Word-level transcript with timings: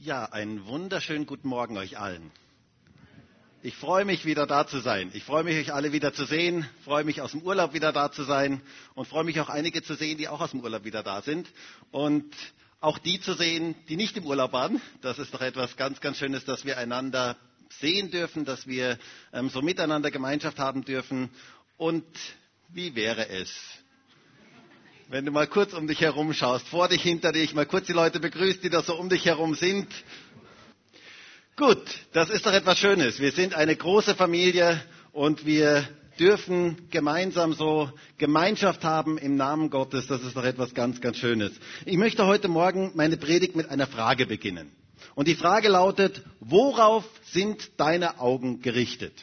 Ja, 0.00 0.26
einen 0.26 0.64
wunderschönen 0.66 1.26
guten 1.26 1.48
Morgen 1.48 1.76
euch 1.76 1.98
allen. 1.98 2.30
Ich 3.64 3.74
freue 3.74 4.04
mich, 4.04 4.24
wieder 4.24 4.46
da 4.46 4.64
zu 4.64 4.78
sein. 4.78 5.10
Ich 5.12 5.24
freue 5.24 5.42
mich, 5.42 5.58
euch 5.58 5.74
alle 5.74 5.90
wieder 5.90 6.12
zu 6.12 6.24
sehen, 6.24 6.64
freue 6.84 7.02
mich, 7.02 7.20
aus 7.20 7.32
dem 7.32 7.42
Urlaub 7.42 7.72
wieder 7.72 7.90
da 7.92 8.12
zu 8.12 8.22
sein 8.22 8.62
und 8.94 9.08
freue 9.08 9.24
mich 9.24 9.40
auch 9.40 9.48
einige 9.48 9.82
zu 9.82 9.94
sehen, 9.94 10.16
die 10.16 10.28
auch 10.28 10.40
aus 10.40 10.52
dem 10.52 10.60
Urlaub 10.60 10.84
wieder 10.84 11.02
da 11.02 11.20
sind. 11.22 11.48
Und 11.90 12.32
auch 12.80 12.98
die 12.98 13.20
zu 13.20 13.32
sehen, 13.32 13.74
die 13.88 13.96
nicht 13.96 14.16
im 14.16 14.24
Urlaub 14.24 14.52
waren. 14.52 14.80
Das 15.00 15.18
ist 15.18 15.34
doch 15.34 15.40
etwas 15.40 15.76
ganz, 15.76 16.00
ganz 16.00 16.18
Schönes, 16.18 16.44
dass 16.44 16.64
wir 16.64 16.78
einander 16.78 17.36
sehen 17.80 18.12
dürfen, 18.12 18.44
dass 18.44 18.68
wir 18.68 19.00
ähm, 19.32 19.50
so 19.50 19.62
miteinander 19.62 20.12
Gemeinschaft 20.12 20.60
haben 20.60 20.84
dürfen. 20.84 21.28
Und 21.76 22.06
wie 22.68 22.94
wäre 22.94 23.28
es, 23.30 23.50
wenn 25.08 25.24
du 25.24 25.32
mal 25.32 25.46
kurz 25.46 25.72
um 25.72 25.86
dich 25.86 26.00
herum 26.02 26.32
schaust, 26.34 26.68
vor 26.68 26.88
dich, 26.88 27.02
hinter 27.02 27.32
dich, 27.32 27.54
mal 27.54 27.66
kurz 27.66 27.86
die 27.86 27.92
Leute 27.92 28.20
begrüßt, 28.20 28.62
die 28.62 28.70
da 28.70 28.82
so 28.82 28.94
um 28.94 29.08
dich 29.08 29.24
herum 29.24 29.54
sind. 29.54 29.86
Gut, 31.56 31.82
das 32.12 32.30
ist 32.30 32.44
doch 32.46 32.52
etwas 32.52 32.78
Schönes. 32.78 33.18
Wir 33.18 33.32
sind 33.32 33.54
eine 33.54 33.74
große 33.74 34.14
Familie 34.14 34.80
und 35.12 35.46
wir 35.46 35.88
dürfen 36.20 36.88
gemeinsam 36.90 37.54
so 37.54 37.90
Gemeinschaft 38.18 38.84
haben 38.84 39.18
im 39.18 39.36
Namen 39.36 39.70
Gottes. 39.70 40.06
Das 40.08 40.22
ist 40.22 40.36
doch 40.36 40.44
etwas 40.44 40.74
ganz, 40.74 41.00
ganz 41.00 41.16
Schönes. 41.16 41.52
Ich 41.86 41.96
möchte 41.96 42.26
heute 42.26 42.48
Morgen 42.48 42.92
meine 42.94 43.16
Predigt 43.16 43.56
mit 43.56 43.70
einer 43.70 43.86
Frage 43.86 44.26
beginnen. 44.26 44.70
Und 45.14 45.26
die 45.26 45.36
Frage 45.36 45.68
lautet, 45.68 46.22
worauf 46.40 47.04
sind 47.24 47.70
deine 47.78 48.20
Augen 48.20 48.60
gerichtet? 48.60 49.14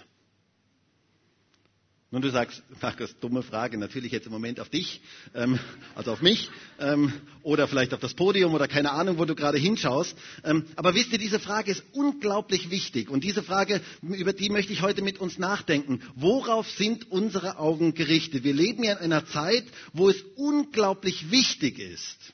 Nun, 2.15 2.21
du 2.21 2.31
sagst, 2.31 2.63
Markus, 2.81 3.13
dumme 3.19 3.43
Frage, 3.43 3.77
natürlich 3.77 4.13
jetzt 4.13 4.25
im 4.25 4.31
Moment 4.31 4.61
auf 4.61 4.69
dich, 4.69 5.01
ähm, 5.33 5.59
also 5.95 6.13
auf 6.13 6.21
mich, 6.21 6.49
ähm, 6.79 7.11
oder 7.43 7.67
vielleicht 7.67 7.93
auf 7.93 7.99
das 7.99 8.13
Podium 8.13 8.53
oder 8.53 8.69
keine 8.69 8.93
Ahnung, 8.93 9.17
wo 9.17 9.25
du 9.25 9.35
gerade 9.35 9.57
hinschaust. 9.57 10.15
Ähm, 10.45 10.63
aber 10.77 10.95
wisst 10.95 11.11
ihr, 11.11 11.17
diese 11.17 11.41
Frage 11.41 11.71
ist 11.71 11.83
unglaublich 11.91 12.69
wichtig 12.69 13.09
und 13.09 13.25
diese 13.25 13.43
Frage, 13.43 13.81
über 14.01 14.31
die 14.31 14.49
möchte 14.49 14.71
ich 14.71 14.81
heute 14.81 15.01
mit 15.01 15.19
uns 15.19 15.37
nachdenken. 15.39 15.99
Worauf 16.15 16.69
sind 16.71 17.11
unsere 17.11 17.59
Augen 17.59 17.93
gerichtet? 17.93 18.45
Wir 18.45 18.53
leben 18.53 18.85
ja 18.85 18.93
in 18.93 19.11
einer 19.11 19.25
Zeit, 19.25 19.65
wo 19.91 20.07
es 20.07 20.23
unglaublich 20.37 21.31
wichtig 21.31 21.79
ist, 21.79 22.33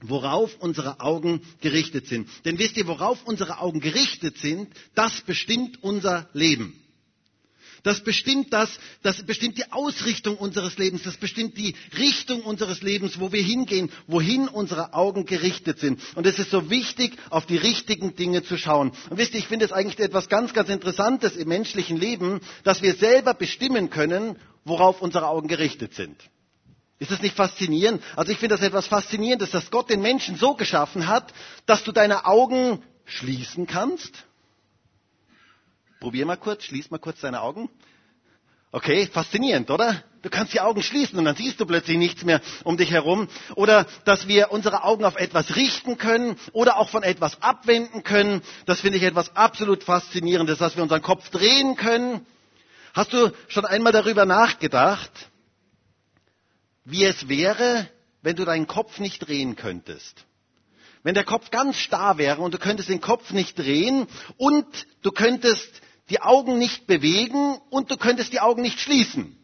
worauf 0.00 0.56
unsere 0.56 0.98
Augen 0.98 1.42
gerichtet 1.60 2.08
sind. 2.08 2.28
Denn 2.44 2.58
wisst 2.58 2.76
ihr, 2.76 2.88
worauf 2.88 3.22
unsere 3.22 3.60
Augen 3.60 3.78
gerichtet 3.78 4.38
sind, 4.38 4.66
das 4.96 5.20
bestimmt 5.20 5.80
unser 5.84 6.28
Leben. 6.32 6.82
Das 7.82 8.02
bestimmt 8.02 8.52
das, 8.52 8.78
das 9.02 9.22
bestimmt 9.24 9.58
die 9.58 9.70
Ausrichtung 9.72 10.36
unseres 10.36 10.78
Lebens, 10.78 11.02
das 11.02 11.16
bestimmt 11.16 11.56
die 11.56 11.74
Richtung 11.96 12.42
unseres 12.42 12.82
Lebens, 12.82 13.20
wo 13.20 13.32
wir 13.32 13.42
hingehen, 13.42 13.90
wohin 14.06 14.48
unsere 14.48 14.94
Augen 14.94 15.24
gerichtet 15.26 15.78
sind. 15.78 16.00
Und 16.14 16.26
es 16.26 16.38
ist 16.38 16.50
so 16.50 16.70
wichtig, 16.70 17.16
auf 17.30 17.46
die 17.46 17.56
richtigen 17.56 18.16
Dinge 18.16 18.42
zu 18.42 18.56
schauen. 18.56 18.92
Und 19.10 19.18
wisst 19.18 19.34
ihr, 19.34 19.40
ich 19.40 19.48
finde 19.48 19.64
es 19.64 19.72
eigentlich 19.72 19.98
etwas 19.98 20.28
ganz, 20.28 20.52
ganz 20.54 20.68
Interessantes 20.68 21.36
im 21.36 21.48
menschlichen 21.48 21.96
Leben, 21.96 22.40
dass 22.64 22.82
wir 22.82 22.94
selber 22.94 23.34
bestimmen 23.34 23.90
können, 23.90 24.36
worauf 24.64 25.00
unsere 25.02 25.28
Augen 25.28 25.48
gerichtet 25.48 25.94
sind. 25.94 26.16
Ist 26.98 27.10
das 27.10 27.20
nicht 27.20 27.36
faszinierend? 27.36 28.02
Also 28.16 28.32
ich 28.32 28.38
finde 28.38 28.56
das 28.56 28.64
etwas 28.64 28.86
Faszinierendes, 28.86 29.50
dass 29.50 29.70
Gott 29.70 29.90
den 29.90 30.00
Menschen 30.00 30.36
so 30.36 30.54
geschaffen 30.54 31.06
hat, 31.08 31.32
dass 31.66 31.84
du 31.84 31.92
deine 31.92 32.24
Augen 32.24 32.82
schließen 33.04 33.66
kannst 33.66 34.24
Probier 36.00 36.26
mal 36.26 36.36
kurz, 36.36 36.64
schließ 36.64 36.90
mal 36.90 36.98
kurz 36.98 37.20
deine 37.20 37.40
Augen. 37.40 37.70
Okay, 38.72 39.06
faszinierend, 39.06 39.70
oder? 39.70 40.04
Du 40.22 40.28
kannst 40.28 40.52
die 40.52 40.60
Augen 40.60 40.82
schließen 40.82 41.18
und 41.18 41.24
dann 41.24 41.36
siehst 41.36 41.60
du 41.60 41.66
plötzlich 41.66 41.96
nichts 41.96 42.24
mehr 42.24 42.42
um 42.64 42.76
dich 42.76 42.90
herum. 42.90 43.28
Oder 43.54 43.86
dass 44.04 44.26
wir 44.28 44.50
unsere 44.50 44.82
Augen 44.82 45.04
auf 45.04 45.16
etwas 45.16 45.56
richten 45.56 45.96
können 45.98 46.36
oder 46.52 46.76
auch 46.76 46.90
von 46.90 47.02
etwas 47.02 47.40
abwenden 47.42 48.02
können. 48.02 48.42
Das 48.66 48.80
finde 48.80 48.98
ich 48.98 49.04
etwas 49.04 49.34
absolut 49.36 49.84
Faszinierendes, 49.84 50.58
dass 50.58 50.76
wir 50.76 50.82
unseren 50.82 51.00
Kopf 51.00 51.30
drehen 51.30 51.76
können. 51.76 52.26
Hast 52.92 53.12
du 53.12 53.32
schon 53.48 53.64
einmal 53.64 53.92
darüber 53.92 54.26
nachgedacht, 54.26 55.30
wie 56.84 57.04
es 57.04 57.28
wäre, 57.28 57.88
wenn 58.22 58.36
du 58.36 58.44
deinen 58.44 58.66
Kopf 58.66 58.98
nicht 58.98 59.26
drehen 59.26 59.54
könntest? 59.54 60.26
Wenn 61.02 61.14
der 61.14 61.24
Kopf 61.24 61.50
ganz 61.50 61.76
starr 61.76 62.18
wäre 62.18 62.42
und 62.42 62.52
du 62.52 62.58
könntest 62.58 62.88
den 62.88 63.00
Kopf 63.00 63.30
nicht 63.30 63.58
drehen 63.58 64.08
und 64.38 64.66
du 65.02 65.12
könntest 65.12 65.82
die 66.10 66.20
Augen 66.20 66.58
nicht 66.58 66.86
bewegen 66.86 67.58
und 67.70 67.90
du 67.90 67.96
könntest 67.96 68.32
die 68.32 68.40
Augen 68.40 68.62
nicht 68.62 68.80
schließen. 68.80 69.36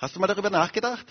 Hast 0.00 0.14
du 0.14 0.20
mal 0.20 0.26
darüber 0.26 0.50
nachgedacht? 0.50 1.06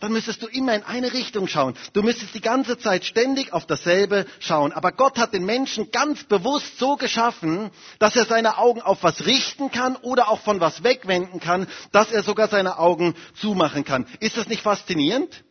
Dann 0.00 0.12
müsstest 0.12 0.42
du 0.42 0.48
immer 0.48 0.74
in 0.74 0.82
eine 0.82 1.12
Richtung 1.12 1.46
schauen. 1.46 1.74
Du 1.92 2.02
müsstest 2.02 2.34
die 2.34 2.40
ganze 2.40 2.76
Zeit 2.76 3.04
ständig 3.04 3.52
auf 3.52 3.64
dasselbe 3.64 4.26
schauen. 4.40 4.72
Aber 4.72 4.90
Gott 4.92 5.18
hat 5.18 5.32
den 5.32 5.46
Menschen 5.46 5.92
ganz 5.92 6.24
bewusst 6.24 6.78
so 6.78 6.96
geschaffen, 6.96 7.70
dass 8.00 8.16
er 8.16 8.26
seine 8.26 8.58
Augen 8.58 8.82
auf 8.82 9.02
was 9.02 9.24
richten 9.24 9.70
kann 9.70 9.96
oder 9.96 10.28
auch 10.28 10.40
von 10.40 10.60
was 10.60 10.82
wegwenden 10.82 11.40
kann, 11.40 11.68
dass 11.92 12.10
er 12.10 12.22
sogar 12.22 12.48
seine 12.48 12.78
Augen 12.78 13.14
zumachen 13.34 13.84
kann. 13.84 14.06
Ist 14.20 14.36
das 14.36 14.48
nicht 14.48 14.62
faszinierend? 14.62 15.44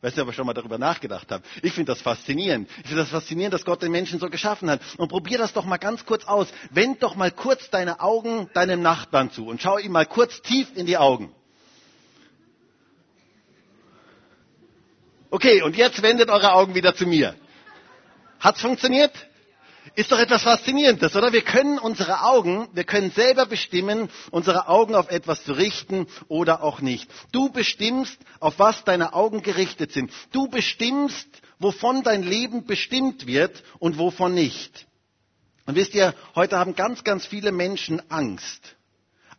Weiß 0.00 0.14
nicht, 0.14 0.22
ob 0.22 0.28
ihr 0.28 0.32
schon 0.32 0.46
mal 0.46 0.54
darüber 0.54 0.78
nachgedacht 0.78 1.26
habt. 1.32 1.44
Ich 1.62 1.72
finde 1.72 1.90
das 1.90 2.00
faszinierend. 2.00 2.70
Ich 2.82 2.86
finde 2.88 3.02
das 3.02 3.08
faszinierend, 3.10 3.52
dass 3.52 3.64
Gott 3.64 3.82
den 3.82 3.90
Menschen 3.90 4.20
so 4.20 4.30
geschaffen 4.30 4.70
hat. 4.70 4.80
Und 4.96 5.08
probier 5.08 5.38
das 5.38 5.52
doch 5.52 5.64
mal 5.64 5.76
ganz 5.78 6.06
kurz 6.06 6.24
aus. 6.24 6.46
Wend 6.70 7.02
doch 7.02 7.16
mal 7.16 7.32
kurz 7.32 7.68
deine 7.70 8.00
Augen 8.00 8.48
deinem 8.54 8.80
Nachbarn 8.80 9.32
zu 9.32 9.46
und 9.46 9.60
schau 9.60 9.76
ihm 9.78 9.90
mal 9.90 10.06
kurz 10.06 10.40
tief 10.42 10.68
in 10.76 10.86
die 10.86 10.96
Augen. 10.98 11.34
Okay, 15.30 15.62
und 15.62 15.76
jetzt 15.76 16.00
wendet 16.00 16.30
eure 16.30 16.52
Augen 16.52 16.74
wieder 16.76 16.94
zu 16.94 17.04
mir. 17.04 17.34
Hat's 18.38 18.60
funktioniert? 18.60 19.12
Ist 19.94 20.12
doch 20.12 20.18
etwas 20.18 20.42
Faszinierendes, 20.42 21.14
oder? 21.16 21.32
Wir 21.32 21.42
können 21.42 21.78
unsere 21.78 22.22
Augen, 22.24 22.68
wir 22.72 22.84
können 22.84 23.10
selber 23.10 23.46
bestimmen, 23.46 24.08
unsere 24.30 24.68
Augen 24.68 24.94
auf 24.94 25.10
etwas 25.10 25.44
zu 25.44 25.52
richten 25.52 26.06
oder 26.28 26.62
auch 26.62 26.80
nicht. 26.80 27.10
Du 27.32 27.50
bestimmst, 27.50 28.18
auf 28.40 28.58
was 28.58 28.84
deine 28.84 29.12
Augen 29.14 29.42
gerichtet 29.42 29.92
sind. 29.92 30.10
Du 30.32 30.48
bestimmst, 30.48 31.26
wovon 31.58 32.02
dein 32.02 32.22
Leben 32.22 32.66
bestimmt 32.66 33.26
wird 33.26 33.62
und 33.78 33.98
wovon 33.98 34.34
nicht. 34.34 34.86
Und 35.66 35.74
wisst 35.74 35.94
ihr, 35.94 36.14
heute 36.34 36.58
haben 36.58 36.74
ganz, 36.74 37.04
ganz 37.04 37.26
viele 37.26 37.52
Menschen 37.52 38.00
Angst. 38.10 38.77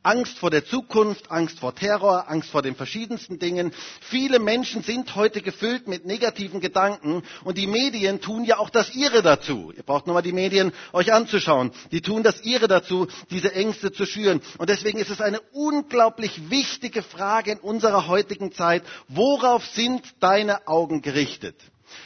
Angst 0.04 0.40
vor 0.40 0.50
der 0.50 0.66
Zukunft, 0.66 1.30
Angst 1.30 1.60
vor 1.60 1.76
Terror, 1.76 2.30
Angst 2.30 2.50
vor 2.50 2.62
den 2.62 2.76
verschiedensten 2.76 3.38
Dingen. 3.38 3.74
Viele 4.00 4.40
Menschen 4.40 4.82
sind 4.82 5.14
heute 5.16 5.42
gefüllt 5.42 5.88
mit 5.88 6.06
negativen 6.06 6.62
Gedanken 6.62 7.24
und 7.44 7.58
die 7.58 7.68
Medien 7.68 8.22
tun 8.22 8.46
ja 8.46 8.60
auch 8.60 8.70
das 8.70 8.96
ihre 8.96 9.22
dazu. 9.22 9.74
Ihr 9.76 9.84
braucht 9.84 10.08
nur 10.08 10.14
mal 10.14 10.22
die 10.22 10.32
Medien 10.32 10.72
euch 10.94 11.12
anzuschauen. 11.12 11.72
Die 11.92 12.02
tun 12.02 12.24
das 12.24 12.42
ihre 12.44 12.68
dazu, 12.70 13.08
diese 13.30 13.54
Ängste 13.54 13.92
zu 13.92 14.06
schüren. 14.06 14.42
Und 14.58 14.70
deswegen 14.70 15.00
ist 15.00 15.10
es 15.10 15.20
eine 15.20 15.42
unglaublich 15.52 16.50
wichtige 16.50 17.04
Frage 17.04 17.52
in 17.52 17.60
unserer 17.60 18.08
heutigen 18.08 18.54
Zeit. 18.54 18.84
Worauf 19.10 19.66
sind 19.66 20.04
deine 20.22 20.68
Augen 20.68 21.02
gerichtet? 21.02 21.56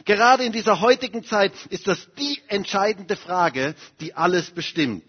Gerade 0.06 0.44
in 0.44 0.52
dieser 0.52 0.81
heutigen 0.81 1.24
Zeit 1.24 1.54
ist 1.70 1.88
das 1.88 2.08
die 2.18 2.42
entscheidende 2.48 3.16
Frage, 3.16 3.75
die 4.00 4.16
alles 4.16 4.50
bestimmt. 4.52 5.04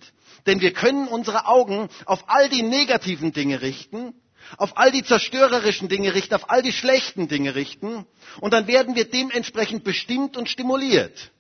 Denn 0.47 0.61
wir 0.61 0.73
können 0.73 1.09
unsere 1.09 1.47
Augen 1.47 1.89
auf 2.07 2.29
all 2.29 2.49
die 2.49 2.63
negativen 2.63 3.33
Dinge 3.33 3.63
richten, 3.63 4.15
auf 4.59 4.77
all 4.77 4.93
die 4.93 5.03
zerstörerischen 5.03 5.89
Dinge 5.89 6.15
richten, 6.15 6.35
auf 6.35 6.51
all 6.51 6.63
die 6.63 6.73
schlechten 6.73 7.29
Dinge 7.29 7.55
richten. 7.55 8.07
Und 8.41 8.53
dann 8.53 8.67
werden 8.67 8.95
wir 8.95 9.09
dementsprechend 9.09 9.85
bestimmt 9.85 10.37
und 10.37 10.49
stimuliert. 10.49 11.33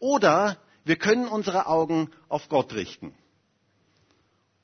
Oder 0.00 0.58
wir 0.84 0.96
können 0.96 1.28
unsere 1.28 1.66
Augen 1.66 2.10
auf 2.28 2.48
Gott 2.48 2.72
richten. 2.74 3.14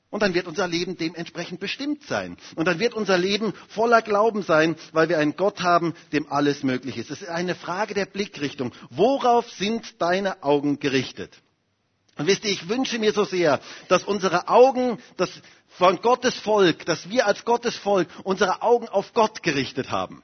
Und 0.09 0.21
dann 0.23 0.33
wird 0.33 0.47
unser 0.47 0.67
Leben 0.67 0.97
dementsprechend 0.97 1.59
bestimmt 1.59 2.03
sein. 2.03 2.37
Und 2.55 2.65
dann 2.65 2.79
wird 2.79 2.93
unser 2.93 3.17
Leben 3.17 3.53
voller 3.67 4.01
Glauben 4.01 4.41
sein, 4.41 4.75
weil 4.93 5.09
wir 5.09 5.19
einen 5.19 5.35
Gott 5.35 5.61
haben, 5.61 5.93
dem 6.13 6.31
alles 6.31 6.63
möglich 6.63 6.97
ist. 6.97 7.11
Es 7.11 7.21
ist 7.21 7.29
eine 7.29 7.55
Frage 7.55 7.93
der 7.93 8.05
Blickrichtung. 8.05 8.71
Worauf 8.89 9.49
sind 9.51 10.01
deine 10.01 10.43
Augen 10.43 10.79
gerichtet? 10.79 11.41
Und 12.17 12.27
wisst 12.27 12.45
ihr, 12.45 12.51
ich 12.51 12.67
wünsche 12.67 12.99
mir 12.99 13.13
so 13.13 13.23
sehr, 13.23 13.59
dass 13.87 14.03
unsere 14.03 14.47
Augen, 14.47 14.99
das 15.17 15.29
von 15.69 16.01
Gottes 16.01 16.35
Volk, 16.35 16.85
dass 16.85 17.09
wir 17.09 17.27
als 17.27 17.45
Gottes 17.45 17.75
Volk 17.75 18.07
unsere 18.23 18.61
Augen 18.61 18.89
auf 18.89 19.13
Gott 19.13 19.43
gerichtet 19.43 19.91
haben. 19.91 20.23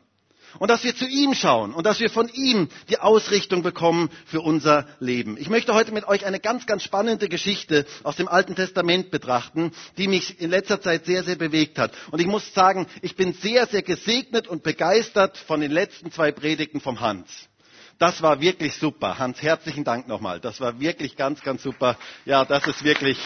Und 0.60 0.70
dass 0.70 0.84
wir 0.84 0.96
zu 0.96 1.08
ihm 1.08 1.34
schauen 1.34 1.74
und 1.74 1.86
dass 1.86 2.00
wir 2.00 2.12
von 2.12 2.30
ihm 2.30 2.70
die 2.90 3.00
Ausrichtung 3.00 3.64
bekommen 3.64 4.12
für 4.26 4.42
unser 4.42 4.88
Leben. 5.00 5.36
Ich 5.40 5.50
möchte 5.50 5.74
heute 5.74 5.92
mit 5.92 6.08
euch 6.08 6.26
eine 6.26 6.40
ganz, 6.40 6.68
ganz 6.68 6.84
spannende 6.84 7.28
Geschichte 7.28 7.88
aus 8.04 8.18
dem 8.18 8.28
Alten 8.28 8.56
Testament 8.56 9.10
betrachten, 9.10 9.72
die 9.98 10.08
mich 10.08 10.40
in 10.40 10.52
letzter 10.52 10.80
Zeit 10.80 11.06
sehr, 11.06 11.24
sehr 11.24 11.38
bewegt 11.38 11.80
hat. 11.80 11.92
Und 12.12 12.20
ich 12.20 12.28
muss 12.28 12.54
sagen, 12.54 12.86
ich 13.02 13.16
bin 13.16 13.34
sehr, 13.34 13.66
sehr 13.66 13.82
gesegnet 13.82 14.48
und 14.48 14.62
begeistert 14.62 15.38
von 15.38 15.60
den 15.60 15.72
letzten 15.72 16.12
zwei 16.12 16.32
Predigten 16.32 16.82
vom 16.82 17.00
Hans. 17.00 17.30
Das 18.04 18.22
war 18.22 18.42
wirklich 18.42 18.76
super. 18.76 19.18
Hans, 19.18 19.42
herzlichen 19.42 19.86
Dank 19.86 20.10
nochmal. 20.10 20.42
Das 20.42 20.60
war 20.60 20.78
wirklich 20.78 21.16
ganz, 21.16 21.42
ganz 21.42 21.64
super. 21.64 21.96
Ja, 22.26 22.44
das 22.44 22.68
ist 22.68 22.84
wirklich. 22.84 23.18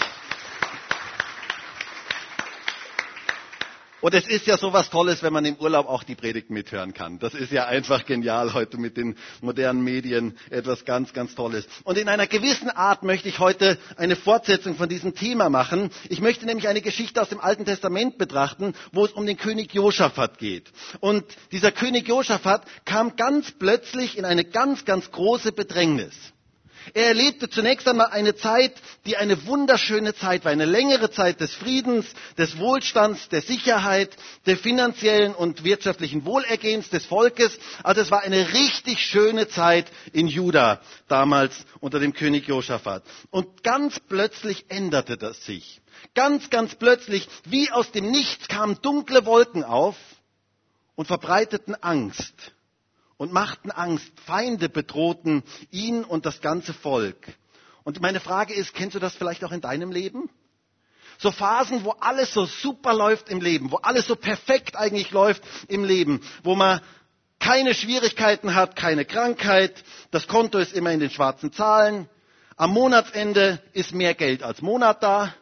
Und 3.99 4.13
es 4.13 4.27
ist 4.27 4.45
ja 4.45 4.57
sowas 4.57 4.89
Tolles, 4.91 5.23
wenn 5.23 5.33
man 5.33 5.44
im 5.45 5.55
Urlaub 5.55 5.88
auch 5.88 6.03
die 6.03 6.13
Predigt 6.13 6.51
mithören 6.51 6.94
kann. 6.94 7.17
Das 7.17 7.33
ist 7.33 7.51
ja 7.51 7.65
einfach 7.65 8.05
genial 8.05 8.53
heute 8.53 8.77
mit 8.77 8.95
den 8.95 9.15
modernen 9.41 9.83
Medien. 9.83 10.38
Etwas 10.51 10.85
ganz, 10.85 11.13
ganz 11.13 11.33
Tolles. 11.33 11.67
Und 11.83 11.97
in 11.97 12.07
einer 12.07 12.27
gewissen 12.27 12.69
Art 12.69 13.01
möchte 13.01 13.27
ich 13.27 13.39
heute 13.39 13.79
eine 13.97 14.15
Fortsetzung 14.15 14.75
von 14.75 14.88
diesem 14.88 15.15
Thema 15.15 15.49
machen. 15.49 15.89
Ich 16.09 16.21
möchte 16.21 16.45
nämlich 16.45 16.67
eine 16.67 16.81
Geschichte 16.81 17.21
aus 17.21 17.29
dem 17.29 17.39
Alten 17.39 17.65
Testament 17.65 18.19
betrachten, 18.19 18.75
wo 18.91 19.05
es 19.05 19.13
um 19.13 19.25
den 19.25 19.38
König 19.38 19.73
Josaphat 19.73 20.38
geht. 20.38 20.71
Und 20.99 21.23
dieser 21.51 21.71
König 21.71 22.07
Josaphat 22.07 22.65
kam 22.85 23.15
ganz 23.15 23.51
plötzlich 23.51 24.17
in 24.17 24.25
eine 24.25 24.45
ganz, 24.45 24.85
ganz 24.85 25.11
große 25.11 25.51
Bedrängnis. 25.51 26.13
Er 26.94 27.07
erlebte 27.07 27.50
zunächst 27.50 27.88
einmal 27.88 28.07
eine 28.07 28.36
Zeit, 28.36 28.74
die 29.06 29.18
eine 29.18 29.45
wunderschöne 29.45 30.13
Zeit 30.16 30.45
war, 30.45 30.51
eine 30.51 30.66
längere 30.66 31.12
Zeit 31.12 31.42
des 31.42 31.54
Friedens, 31.54 32.06
des 32.38 32.57
Wohlstands, 32.57 33.30
der 33.30 33.42
Sicherheit, 33.42 34.16
der 34.45 34.57
finanziellen 34.57 35.34
und 35.36 35.63
wirtschaftlichen 35.63 36.25
Wohlergehens 36.25 36.89
des 36.89 37.06
Volkes. 37.06 37.57
Also 37.84 38.01
es 38.01 38.12
war 38.12 38.22
eine 38.22 38.54
richtig 38.54 39.00
schöne 39.00 39.48
Zeit 39.48 39.88
in 40.13 40.28
Juda 40.28 40.81
damals 41.07 41.66
unter 41.80 42.00
dem 42.00 42.13
König 42.13 42.48
Josaphat. 42.48 43.04
Und 43.31 43.63
ganz 43.63 44.00
plötzlich 44.00 44.66
änderte 44.69 45.18
das 45.18 45.45
sich. 45.45 45.81
Ganz, 46.13 46.50
ganz 46.50 46.75
plötzlich, 46.75 47.28
wie 47.45 47.72
aus 47.72 47.92
dem 47.92 48.12
Nichts 48.12 48.48
kamen 48.48 48.80
dunkle 48.81 49.25
Wolken 49.25 49.63
auf 49.63 49.95
und 50.95 51.06
verbreiteten 51.07 51.75
Angst 51.75 52.33
und 53.18 53.34
machten 53.34 53.72
Angst. 53.72 54.12
Feinde 54.25 54.69
bedrohten 54.69 55.44
ihn 55.72 56.04
und 56.04 56.25
das 56.25 56.42
ganze 56.42 56.74
Volk. 56.74 57.18
Und 57.84 58.02
meine 58.02 58.19
Frage 58.19 58.54
ist, 58.54 58.74
kennst 58.74 58.96
du 58.96 59.00
das 59.00 59.16
vielleicht 59.16 59.44
auch 59.44 59.52
in 59.52 59.62
deinem 59.62 59.92
Leben? 59.92 60.30
So 61.19 61.31
Phasen, 61.31 61.84
wo 61.84 61.92
alles 61.92 62.34
so 62.34 62.46
super 62.46 62.94
läuft 62.94 63.30
im 63.30 63.42
Leben, 63.42 63.72
wo 63.72 63.78
alles 63.78 64.06
so 64.06 64.16
perfekt 64.16 64.75
eigentlich 64.75 65.12
läuft 65.12 65.44
im 65.68 65.84
Leben, 65.84 66.22
wo 66.44 66.56
man 66.56 66.81
keine 67.40 67.74
Schwierigkeiten 67.74 68.56
hat, 68.56 68.75
keine 68.75 69.06
Krankheit, 69.06 69.84
das 70.12 70.28
Konto 70.28 70.58
ist 70.60 70.74
immer 70.74 70.92
in 70.92 71.00
den 71.00 71.10
schwarzen 71.10 71.52
Zahlen, 71.52 72.08
am 72.56 72.72
Monatsende 72.72 73.62
ist 73.74 73.94
mehr 73.94 74.14
Geld 74.14 74.44
als 74.44 74.62
Monat 74.62 75.02
da, 75.02 75.34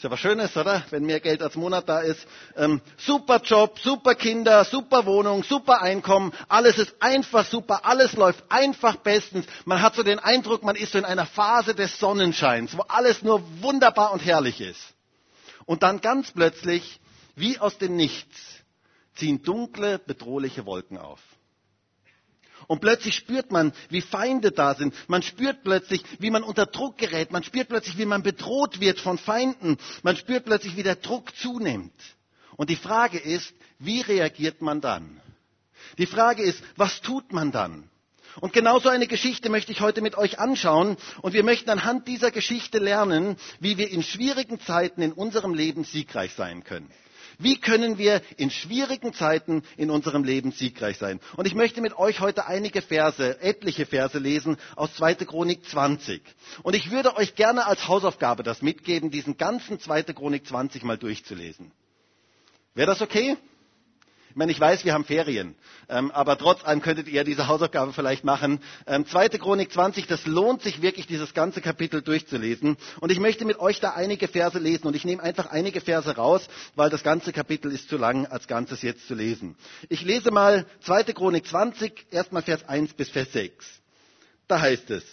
ist 0.00 0.04
ja 0.04 0.10
was 0.10 0.20
Schönes, 0.20 0.56
oder? 0.56 0.82
Wenn 0.88 1.04
mehr 1.04 1.20
Geld 1.20 1.42
als 1.42 1.56
Monat 1.56 1.86
da 1.86 2.00
ist. 2.00 2.26
Ähm, 2.56 2.80
super 2.96 3.38
Job, 3.44 3.78
super 3.78 4.14
Kinder, 4.14 4.64
super 4.64 5.04
Wohnung, 5.04 5.44
super 5.44 5.82
Einkommen. 5.82 6.32
Alles 6.48 6.78
ist 6.78 6.94
einfach 7.00 7.44
super. 7.44 7.84
Alles 7.84 8.14
läuft 8.14 8.42
einfach 8.48 8.96
bestens. 8.96 9.44
Man 9.66 9.82
hat 9.82 9.94
so 9.94 10.02
den 10.02 10.18
Eindruck, 10.18 10.62
man 10.62 10.74
ist 10.74 10.92
so 10.92 10.98
in 10.98 11.04
einer 11.04 11.26
Phase 11.26 11.74
des 11.74 11.98
Sonnenscheins, 11.98 12.74
wo 12.78 12.80
alles 12.88 13.20
nur 13.20 13.42
wunderbar 13.60 14.12
und 14.12 14.24
herrlich 14.24 14.62
ist. 14.62 14.80
Und 15.66 15.82
dann 15.82 16.00
ganz 16.00 16.30
plötzlich, 16.30 16.98
wie 17.36 17.58
aus 17.58 17.76
dem 17.76 17.94
Nichts, 17.94 18.38
ziehen 19.16 19.42
dunkle, 19.42 19.98
bedrohliche 19.98 20.64
Wolken 20.64 20.96
auf. 20.96 21.20
Und 22.70 22.80
plötzlich 22.80 23.16
spürt 23.16 23.50
man, 23.50 23.72
wie 23.88 24.00
Feinde 24.00 24.52
da 24.52 24.76
sind. 24.76 24.94
Man 25.08 25.22
spürt 25.22 25.64
plötzlich, 25.64 26.04
wie 26.20 26.30
man 26.30 26.44
unter 26.44 26.66
Druck 26.66 26.98
gerät. 26.98 27.32
Man 27.32 27.42
spürt 27.42 27.68
plötzlich, 27.68 27.98
wie 27.98 28.06
man 28.06 28.22
bedroht 28.22 28.78
wird 28.78 29.00
von 29.00 29.18
Feinden. 29.18 29.76
Man 30.04 30.16
spürt 30.16 30.44
plötzlich, 30.44 30.76
wie 30.76 30.84
der 30.84 30.94
Druck 30.94 31.34
zunimmt. 31.34 31.92
Und 32.56 32.70
die 32.70 32.76
Frage 32.76 33.18
ist, 33.18 33.52
wie 33.80 34.02
reagiert 34.02 34.62
man 34.62 34.80
dann? 34.80 35.20
Die 35.98 36.06
Frage 36.06 36.44
ist, 36.44 36.62
was 36.76 37.00
tut 37.00 37.32
man 37.32 37.50
dann? 37.50 37.90
Und 38.40 38.52
genau 38.52 38.78
so 38.78 38.88
eine 38.88 39.08
Geschichte 39.08 39.50
möchte 39.50 39.72
ich 39.72 39.80
heute 39.80 40.00
mit 40.00 40.16
euch 40.16 40.38
anschauen. 40.38 40.96
Und 41.22 41.32
wir 41.32 41.42
möchten 41.42 41.70
anhand 41.70 42.06
dieser 42.06 42.30
Geschichte 42.30 42.78
lernen, 42.78 43.36
wie 43.58 43.78
wir 43.78 43.90
in 43.90 44.04
schwierigen 44.04 44.60
Zeiten 44.60 45.02
in 45.02 45.12
unserem 45.12 45.54
Leben 45.54 45.82
siegreich 45.82 46.34
sein 46.34 46.62
können. 46.62 46.88
Wie 47.42 47.58
können 47.58 47.96
wir 47.96 48.20
in 48.36 48.50
schwierigen 48.50 49.14
Zeiten 49.14 49.62
in 49.78 49.90
unserem 49.90 50.24
Leben 50.24 50.52
siegreich 50.52 50.98
sein? 50.98 51.20
Und 51.36 51.46
ich 51.46 51.54
möchte 51.54 51.80
mit 51.80 51.96
euch 51.96 52.20
heute 52.20 52.46
einige 52.46 52.82
Verse, 52.82 53.40
etliche 53.40 53.86
Verse 53.86 54.18
lesen 54.18 54.58
aus 54.76 54.94
2. 54.96 55.14
Chronik 55.14 55.64
20. 55.64 56.20
Und 56.62 56.74
ich 56.76 56.90
würde 56.90 57.16
euch 57.16 57.34
gerne 57.36 57.64
als 57.64 57.88
Hausaufgabe 57.88 58.42
das 58.42 58.60
mitgeben, 58.60 59.10
diesen 59.10 59.38
ganzen 59.38 59.80
2. 59.80 60.02
Chronik 60.02 60.46
20 60.46 60.82
mal 60.82 60.98
durchzulesen. 60.98 61.72
Wäre 62.74 62.88
das 62.90 63.00
okay? 63.00 63.38
Ich 64.30 64.36
meine, 64.36 64.52
ich 64.52 64.60
weiß, 64.60 64.84
wir 64.84 64.94
haben 64.94 65.04
Ferien, 65.04 65.56
ähm, 65.88 66.12
aber 66.12 66.38
trotz 66.38 66.64
allem 66.64 66.80
könntet 66.80 67.08
ihr 67.08 67.24
diese 67.24 67.48
Hausaufgabe 67.48 67.92
vielleicht 67.92 68.22
machen. 68.22 68.60
Ähm, 68.86 69.04
zweite 69.04 69.40
Chronik 69.40 69.72
20, 69.72 70.06
das 70.06 70.24
lohnt 70.24 70.62
sich 70.62 70.82
wirklich, 70.82 71.08
dieses 71.08 71.34
ganze 71.34 71.60
Kapitel 71.60 72.00
durchzulesen. 72.00 72.76
Und 73.00 73.10
ich 73.10 73.18
möchte 73.18 73.44
mit 73.44 73.58
euch 73.58 73.80
da 73.80 73.90
einige 73.90 74.28
Verse 74.28 74.56
lesen 74.58 74.86
und 74.86 74.94
ich 74.94 75.04
nehme 75.04 75.20
einfach 75.20 75.46
einige 75.46 75.80
Verse 75.80 76.14
raus, 76.14 76.46
weil 76.76 76.90
das 76.90 77.02
ganze 77.02 77.32
Kapitel 77.32 77.72
ist 77.72 77.88
zu 77.88 77.96
lang, 77.96 78.24
als 78.26 78.46
Ganzes 78.46 78.82
jetzt 78.82 79.08
zu 79.08 79.14
lesen. 79.14 79.56
Ich 79.88 80.02
lese 80.02 80.30
mal 80.30 80.64
zweite 80.80 81.12
Chronik 81.12 81.48
20, 81.48 82.06
erstmal 82.12 82.42
Vers 82.42 82.68
1 82.68 82.94
bis 82.94 83.10
Vers 83.10 83.32
6. 83.32 83.80
Da 84.46 84.60
heißt 84.60 84.90
es, 84.90 85.04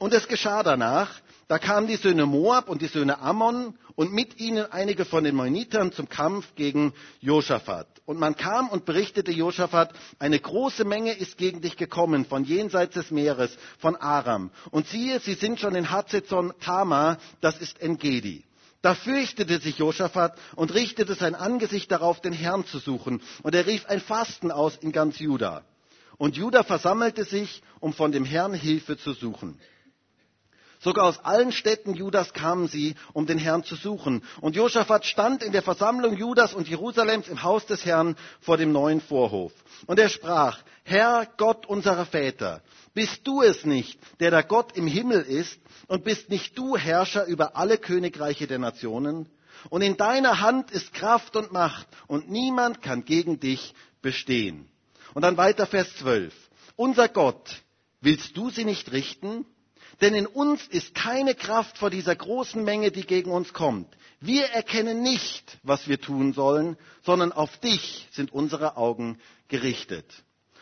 und 0.00 0.14
es 0.14 0.26
geschah 0.26 0.62
danach, 0.62 1.20
da 1.46 1.58
kamen 1.58 1.86
die 1.86 1.96
Söhne 1.96 2.24
Moab 2.24 2.68
und 2.68 2.80
die 2.80 2.86
Söhne 2.86 3.18
Ammon 3.18 3.74
und 3.96 4.12
mit 4.12 4.40
ihnen 4.40 4.64
einige 4.72 5.04
von 5.04 5.24
den 5.24 5.34
Monitern 5.34 5.92
zum 5.92 6.08
Kampf 6.08 6.54
gegen 6.54 6.94
Josaphat. 7.20 7.86
Und 8.06 8.18
man 8.18 8.34
kam 8.34 8.70
und 8.70 8.86
berichtete 8.86 9.30
Josaphat, 9.30 9.92
eine 10.18 10.40
große 10.40 10.84
Menge 10.84 11.12
ist 11.12 11.36
gegen 11.36 11.60
dich 11.60 11.76
gekommen 11.76 12.24
von 12.24 12.44
jenseits 12.44 12.94
des 12.94 13.10
Meeres, 13.10 13.54
von 13.78 13.94
Aram. 13.94 14.50
Und 14.70 14.86
siehe, 14.88 15.20
sie 15.20 15.34
sind 15.34 15.60
schon 15.60 15.74
in 15.74 15.90
Hazezon 15.90 16.54
Tama, 16.60 17.18
das 17.42 17.58
ist 17.58 17.82
Engedi. 17.82 18.44
Da 18.80 18.94
fürchtete 18.94 19.60
sich 19.60 19.76
Josaphat 19.76 20.38
und 20.56 20.72
richtete 20.72 21.14
sein 21.14 21.34
Angesicht 21.34 21.92
darauf, 21.92 22.22
den 22.22 22.32
Herrn 22.32 22.64
zu 22.64 22.78
suchen. 22.78 23.20
Und 23.42 23.54
er 23.54 23.66
rief 23.66 23.84
ein 23.86 24.00
Fasten 24.00 24.50
aus 24.50 24.78
in 24.78 24.92
ganz 24.92 25.18
Juda. 25.18 25.62
Und 26.16 26.36
Juda 26.36 26.62
versammelte 26.62 27.24
sich, 27.24 27.62
um 27.80 27.92
von 27.92 28.12
dem 28.12 28.24
Herrn 28.24 28.54
Hilfe 28.54 28.96
zu 28.96 29.12
suchen. 29.12 29.58
Sogar 30.82 31.04
aus 31.04 31.22
allen 31.22 31.52
Städten 31.52 31.92
Judas 31.92 32.32
kamen 32.32 32.66
sie, 32.66 32.94
um 33.12 33.26
den 33.26 33.36
Herrn 33.36 33.64
zu 33.64 33.76
suchen. 33.76 34.22
Und 34.40 34.56
Josaphat 34.56 35.04
stand 35.04 35.42
in 35.42 35.52
der 35.52 35.60
Versammlung 35.60 36.16
Judas 36.16 36.54
und 36.54 36.68
Jerusalems 36.68 37.28
im 37.28 37.42
Haus 37.42 37.66
des 37.66 37.84
Herrn 37.84 38.16
vor 38.40 38.56
dem 38.56 38.72
neuen 38.72 39.02
Vorhof. 39.02 39.52
Und 39.86 39.98
er 39.98 40.08
sprach, 40.08 40.62
Herr 40.84 41.28
Gott 41.36 41.66
unserer 41.66 42.06
Väter, 42.06 42.62
bist 42.94 43.26
du 43.26 43.42
es 43.42 43.66
nicht, 43.66 44.00
der 44.20 44.30
der 44.30 44.42
Gott 44.42 44.74
im 44.74 44.86
Himmel 44.86 45.20
ist, 45.20 45.60
und 45.86 46.04
bist 46.04 46.30
nicht 46.30 46.56
du 46.56 46.78
Herrscher 46.78 47.26
über 47.26 47.56
alle 47.56 47.76
Königreiche 47.76 48.46
der 48.46 48.58
Nationen? 48.58 49.28
Und 49.68 49.82
in 49.82 49.98
deiner 49.98 50.40
Hand 50.40 50.70
ist 50.70 50.94
Kraft 50.94 51.36
und 51.36 51.52
Macht, 51.52 51.88
und 52.06 52.30
niemand 52.30 52.80
kann 52.80 53.04
gegen 53.04 53.38
dich 53.38 53.74
bestehen. 54.00 54.66
Und 55.12 55.22
dann 55.22 55.36
weiter 55.36 55.66
Vers 55.66 55.94
12. 55.96 56.32
Unser 56.76 57.08
Gott, 57.08 57.62
willst 58.00 58.34
du 58.36 58.48
sie 58.48 58.64
nicht 58.64 58.92
richten? 58.92 59.44
Denn 60.00 60.14
in 60.14 60.26
uns 60.26 60.66
ist 60.68 60.94
keine 60.94 61.34
Kraft 61.34 61.76
vor 61.78 61.90
dieser 61.90 62.16
großen 62.16 62.62
Menge, 62.64 62.90
die 62.90 63.06
gegen 63.06 63.30
uns 63.30 63.52
kommt. 63.52 63.88
Wir 64.20 64.46
erkennen 64.46 65.02
nicht, 65.02 65.58
was 65.62 65.88
wir 65.88 66.00
tun 66.00 66.32
sollen, 66.32 66.76
sondern 67.02 67.32
auf 67.32 67.58
dich 67.58 68.06
sind 68.12 68.32
unsere 68.32 68.76
Augen 68.76 69.18
gerichtet. 69.48 70.06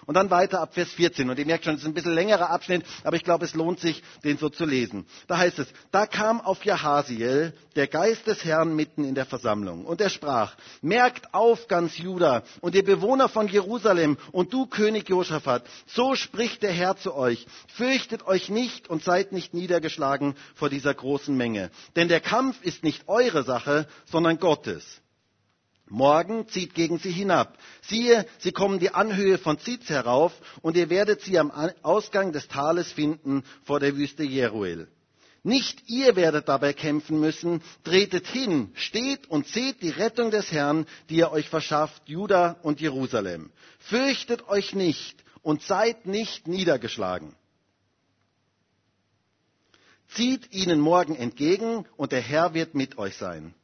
Und 0.09 0.15
dann 0.15 0.31
weiter 0.31 0.63
ab 0.63 0.73
Vers 0.73 0.89
14. 0.93 1.29
Und 1.29 1.39
ihr 1.39 1.45
merkt 1.45 1.67
schon, 1.67 1.75
es 1.75 1.83
ist 1.83 1.87
ein 1.87 1.93
bisschen 1.93 2.15
längerer 2.15 2.49
Abschnitt, 2.49 2.83
aber 3.05 3.17
ich 3.17 3.25
glaube, 3.25 3.45
es 3.45 3.55
lohnt 3.55 3.79
sich, 3.79 4.03
den 4.25 4.39
so 4.39 4.49
zu 4.49 4.65
lesen. 4.65 5.05
Da 5.27 5.37
heißt 5.37 5.59
es, 5.59 5.69
da 5.91 6.07
kam 6.07 6.41
auf 6.41 6.65
Jahasiel 6.65 7.53
der 7.77 7.89
Geist 7.89 8.27
des 8.27 8.43
Herrn 8.43 8.75
mitten 8.75 9.05
in 9.05 9.15
der 9.15 9.27
Versammlung. 9.27 9.85
Und 9.85 10.01
er 10.01 10.09
sprach, 10.09 10.55
merkt 10.81 11.35
auf 11.35 11.69
ganz 11.69 11.99
Juda 11.99 12.43
und 12.63 12.75
ihr 12.75 12.87
Bewohner 12.87 13.29
von 13.29 13.49
Jerusalem 13.49 14.17
und 14.33 14.51
du 14.55 14.65
König 14.65 15.11
Josaphat, 15.11 15.65
so 15.87 16.15
spricht 16.15 16.63
der 16.63 16.73
Herr 16.73 16.97
zu 16.97 17.15
euch. 17.15 17.47
Fürchtet 17.75 18.27
euch 18.27 18.49
nicht 18.49 18.89
und 18.89 19.05
seid 19.05 19.33
nicht 19.33 19.53
niedergeschlagen 19.53 20.37
vor 20.55 20.71
dieser 20.71 20.95
großen 20.95 21.37
Menge. 21.37 21.71
Denn 21.97 22.09
der 22.09 22.21
Kampf 22.21 22.57
ist 22.63 22.83
nicht 22.83 23.09
eure 23.09 23.43
Sache, 23.43 23.87
sondern 24.07 24.39
Gottes. 24.39 25.03
Morgen 25.91 26.49
zieht 26.49 26.75
gegen 26.75 26.99
sie 26.99 27.11
hinab. 27.11 27.57
Siehe, 27.83 28.27
sie 28.39 28.53
kommen 28.53 28.79
die 28.79 28.95
Anhöhe 28.95 29.39
von 29.39 29.59
Ziz 29.59 29.89
herauf 29.89 30.33
und 30.61 30.77
ihr 30.77 30.91
werdet 30.91 31.23
sie 31.23 31.39
am 31.39 31.51
Ausgang 31.83 32.33
des 32.33 32.49
Tales 32.49 32.93
finden 32.93 33.45
vor 33.65 33.81
der 33.81 33.97
Wüste 33.97 34.23
Jeruel. 34.23 34.89
Nicht 35.43 35.89
ihr 35.89 36.17
werdet 36.17 36.49
dabei 36.49 36.73
kämpfen 36.73 37.21
müssen, 37.21 37.63
tretet 37.85 38.27
hin, 38.27 38.71
steht 38.75 39.31
und 39.31 39.47
seht 39.47 39.83
die 39.83 39.91
Rettung 39.91 40.31
des 40.31 40.53
Herrn, 40.53 40.85
die 41.09 41.21
er 41.21 41.33
euch 41.33 41.49
verschafft, 41.49 42.03
Juda 42.07 42.59
und 42.63 42.81
Jerusalem. 42.81 43.51
Fürchtet 43.79 44.49
euch 44.49 44.75
nicht 44.75 45.25
und 45.43 45.63
seid 45.63 46.07
nicht 46.07 46.49
niedergeschlagen. 46.49 47.35
Zieht 50.09 50.53
ihnen 50.53 50.81
morgen 50.81 51.15
entgegen 51.15 51.87
und 51.97 52.13
der 52.13 52.21
Herr 52.21 52.55
wird 52.55 52.75
mit 52.75 52.99
euch 52.99 53.17
sein. 53.17 53.55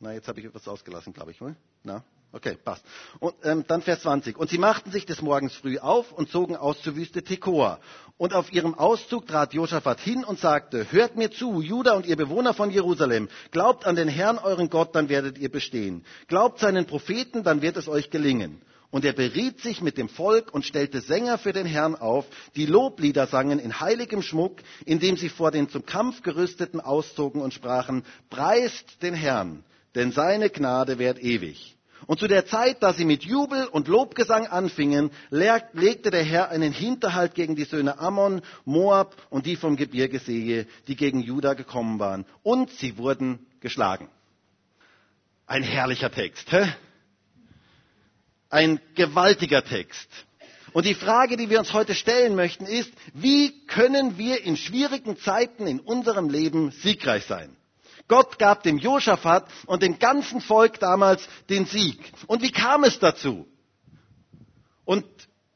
Na, 0.00 0.14
jetzt 0.14 0.28
habe 0.28 0.40
ich 0.40 0.46
etwas 0.46 0.66
ausgelassen, 0.66 1.12
glaube 1.12 1.30
ich. 1.30 1.38
Na? 1.84 2.02
Okay, 2.32 2.56
passt. 2.64 2.84
Und 3.18 3.34
ähm, 3.42 3.64
dann 3.66 3.82
Vers 3.82 4.02
20. 4.02 4.38
Und 4.38 4.48
sie 4.48 4.56
machten 4.56 4.90
sich 4.92 5.04
des 5.04 5.20
Morgens 5.20 5.54
früh 5.54 5.78
auf 5.78 6.12
und 6.12 6.30
zogen 6.30 6.56
aus 6.56 6.80
zur 6.80 6.96
Wüste 6.96 7.22
Tekoa. 7.22 7.80
Und 8.16 8.32
auf 8.32 8.52
ihrem 8.52 8.74
Auszug 8.74 9.26
trat 9.26 9.52
Josaphat 9.52 10.00
hin 10.00 10.24
und 10.24 10.38
sagte, 10.38 10.90
hört 10.90 11.16
mir 11.16 11.30
zu, 11.30 11.60
Juda 11.60 11.94
und 11.94 12.06
ihr 12.06 12.16
Bewohner 12.16 12.54
von 12.54 12.70
Jerusalem, 12.70 13.28
glaubt 13.50 13.84
an 13.84 13.96
den 13.96 14.08
Herrn 14.08 14.38
euren 14.38 14.70
Gott, 14.70 14.94
dann 14.94 15.08
werdet 15.08 15.38
ihr 15.38 15.50
bestehen. 15.50 16.04
Glaubt 16.28 16.60
seinen 16.60 16.86
Propheten, 16.86 17.42
dann 17.42 17.62
wird 17.62 17.76
es 17.76 17.88
euch 17.88 18.10
gelingen. 18.10 18.62
Und 18.90 19.04
er 19.04 19.12
beriet 19.12 19.60
sich 19.60 19.82
mit 19.82 19.98
dem 19.98 20.08
Volk 20.08 20.52
und 20.54 20.64
stellte 20.64 21.00
Sänger 21.00 21.36
für 21.36 21.52
den 21.52 21.66
Herrn 21.66 21.94
auf, 21.94 22.26
die 22.56 22.66
Loblieder 22.66 23.26
sangen 23.26 23.58
in 23.58 23.80
heiligem 23.80 24.22
Schmuck, 24.22 24.60
indem 24.84 25.16
sie 25.16 25.28
vor 25.28 25.50
den 25.50 25.68
zum 25.68 25.84
Kampf 25.84 26.22
gerüsteten 26.22 26.80
auszogen 26.80 27.40
und 27.40 27.54
sprachen, 27.54 28.04
preist 28.30 29.02
den 29.02 29.14
Herrn, 29.14 29.64
denn 29.94 30.12
seine 30.12 30.50
Gnade 30.50 30.98
währt 30.98 31.18
ewig. 31.18 31.76
Und 32.06 32.18
zu 32.18 32.26
der 32.28 32.46
Zeit, 32.46 32.82
da 32.82 32.92
sie 32.92 33.04
mit 33.04 33.24
Jubel 33.24 33.66
und 33.66 33.86
Lobgesang 33.86 34.46
anfingen, 34.46 35.10
legte 35.30 36.10
der 36.10 36.22
Herr 36.24 36.48
einen 36.48 36.72
Hinterhalt 36.72 37.34
gegen 37.34 37.56
die 37.56 37.64
Söhne 37.64 37.98
Ammon, 37.98 38.42
Moab 38.64 39.14
und 39.30 39.46
die 39.46 39.56
vom 39.56 39.76
Gebirge 39.76 40.18
Sehe, 40.18 40.66
die 40.88 40.96
gegen 40.96 41.20
Juda 41.20 41.54
gekommen 41.54 41.98
waren. 41.98 42.24
Und 42.42 42.70
sie 42.70 42.96
wurden 42.96 43.46
geschlagen. 43.60 44.08
Ein 45.46 45.62
herrlicher 45.62 46.10
Text. 46.10 46.50
Hä? 46.50 46.72
Ein 48.48 48.80
gewaltiger 48.94 49.64
Text. 49.64 50.08
Und 50.72 50.86
die 50.86 50.94
Frage, 50.94 51.36
die 51.36 51.50
wir 51.50 51.58
uns 51.58 51.72
heute 51.72 51.94
stellen 51.94 52.34
möchten, 52.34 52.64
ist, 52.64 52.92
wie 53.12 53.66
können 53.66 54.18
wir 54.18 54.42
in 54.44 54.56
schwierigen 54.56 55.16
Zeiten 55.18 55.66
in 55.66 55.80
unserem 55.80 56.28
Leben 56.28 56.70
siegreich 56.70 57.24
sein? 57.26 57.56
Gott 58.10 58.38
gab 58.40 58.64
dem 58.64 58.76
Josaphat 58.76 59.46
und 59.66 59.82
dem 59.84 59.98
ganzen 60.00 60.40
Volk 60.40 60.80
damals 60.80 61.26
den 61.48 61.64
Sieg. 61.64 62.12
Und 62.26 62.42
wie 62.42 62.50
kam 62.50 62.82
es 62.82 62.98
dazu? 62.98 63.46
Und 64.84 65.06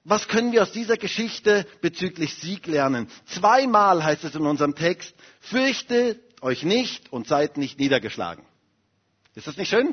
was 0.05 0.29
können 0.29 0.53
wir 0.53 0.63
aus 0.63 0.71
dieser 0.71 0.97
Geschichte 0.97 1.67
bezüglich 1.81 2.35
Sieg 2.37 2.69
lernen? 2.69 3.09
Zweimal 3.27 4.05
heißt 4.05 4.23
es 4.23 4.37
in 4.37 4.47
unserem 4.47 4.77
Text, 4.77 5.15
fürchtet 5.41 6.21
euch 6.43 6.63
nicht 6.63 7.13
und 7.13 7.27
seid 7.27 7.57
nicht 7.57 7.81
niedergeschlagen. 7.81 8.45
Ist 9.35 9.49
das 9.49 9.57
nicht 9.57 9.71
schön? 9.71 9.93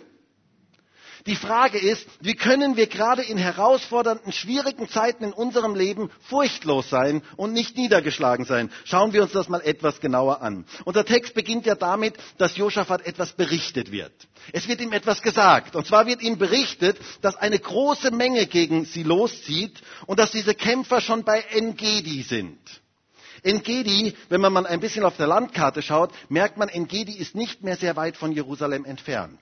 Die 1.28 1.36
Frage 1.36 1.78
ist, 1.78 2.08
wie 2.20 2.36
können 2.36 2.76
wir 2.76 2.88
gerade 2.88 3.22
in 3.22 3.38
herausfordernden, 3.38 4.32
schwierigen 4.32 4.90
Zeiten 4.90 5.24
in 5.24 5.34
unserem 5.34 5.76
Leben 5.76 6.10
furchtlos 6.22 6.90
sein 6.90 7.22
und 7.38 7.54
nicht 7.54 7.78
niedergeschlagen 7.78 8.46
sein? 8.46 8.72
Schauen 8.86 9.14
wir 9.14 9.22
uns 9.22 9.32
das 9.32 9.48
mal 9.50 9.62
etwas 9.62 10.00
genauer 10.00 10.42
an. 10.42 10.66
Unser 10.86 11.06
Text 11.06 11.34
beginnt 11.34 11.66
ja 11.66 11.76
damit, 11.76 12.16
dass 12.38 12.58
Josaphat 12.58 13.06
etwas 13.06 13.34
berichtet 13.34 13.92
wird. 13.92 14.14
Es 14.52 14.68
wird 14.68 14.82
ihm 14.82 14.94
etwas 14.94 15.22
gesagt. 15.22 15.76
Und 15.76 15.86
zwar 15.86 16.08
wird 16.08 16.22
ihm 16.22 16.38
berichtet, 16.38 16.98
dass 17.22 17.36
eine 17.36 17.60
große 17.60 18.12
Menge 18.12 18.48
gegen 18.48 18.86
sie 18.86 19.04
loszieht 19.04 19.82
und 20.08 20.20
dass 20.20 20.32
diese 20.32 20.56
Kämpfer 20.56 21.02
schon 21.02 21.24
bei 21.24 21.42
Engedi 21.52 22.24
sind. 22.24 22.58
Engedi, 23.44 24.16
wenn 24.30 24.42
man 24.42 24.54
mal 24.54 24.68
ein 24.68 24.80
bisschen 24.80 25.04
auf 25.04 25.18
der 25.18 25.28
Landkarte 25.28 25.82
schaut, 25.82 26.12
merkt 26.30 26.58
man, 26.58 26.70
Engedi 26.70 27.14
ist 27.14 27.36
nicht 27.36 27.64
mehr 27.64 27.76
sehr 27.76 27.96
weit 27.96 28.18
von 28.18 28.32
Jerusalem 28.32 28.86
entfernt. 28.86 29.40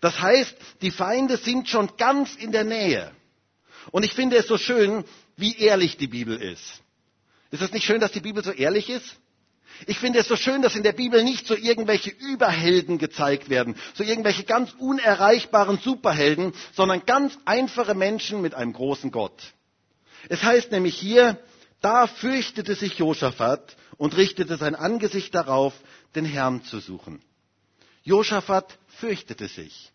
Das 0.00 0.20
heißt, 0.20 0.56
die 0.82 0.90
Feinde 0.90 1.36
sind 1.36 1.68
schon 1.68 1.90
ganz 1.96 2.36
in 2.36 2.52
der 2.52 2.64
Nähe. 2.64 3.10
Und 3.90 4.04
ich 4.04 4.14
finde 4.14 4.36
es 4.36 4.46
so 4.46 4.56
schön, 4.56 5.04
wie 5.36 5.56
ehrlich 5.56 5.96
die 5.96 6.06
Bibel 6.06 6.36
ist. 6.36 6.80
Ist 7.50 7.62
es 7.62 7.72
nicht 7.72 7.84
schön, 7.84 8.00
dass 8.00 8.12
die 8.12 8.20
Bibel 8.20 8.44
so 8.44 8.52
ehrlich 8.52 8.88
ist? 8.88 9.16
Ich 9.86 9.98
finde 9.98 10.18
es 10.18 10.28
so 10.28 10.36
schön, 10.36 10.62
dass 10.62 10.76
in 10.76 10.82
der 10.82 10.92
Bibel 10.92 11.24
nicht 11.24 11.46
so 11.46 11.56
irgendwelche 11.56 12.10
Überhelden 12.10 12.98
gezeigt 12.98 13.48
werden, 13.48 13.76
so 13.94 14.04
irgendwelche 14.04 14.44
ganz 14.44 14.72
unerreichbaren 14.78 15.78
Superhelden, 15.78 16.52
sondern 16.74 17.06
ganz 17.06 17.38
einfache 17.46 17.94
Menschen 17.94 18.42
mit 18.42 18.54
einem 18.54 18.72
großen 18.72 19.10
Gott. 19.10 19.40
Es 20.28 20.42
heißt 20.42 20.70
nämlich 20.70 20.96
hier, 20.96 21.38
da 21.80 22.06
fürchtete 22.06 22.74
sich 22.74 22.98
Josaphat 22.98 23.76
und 23.96 24.16
richtete 24.16 24.56
sein 24.56 24.74
Angesicht 24.74 25.34
darauf, 25.34 25.74
den 26.14 26.24
Herrn 26.24 26.62
zu 26.64 26.80
suchen. 26.80 27.22
Josaphat 28.02 28.78
fürchtete 28.88 29.48
sich. 29.48 29.92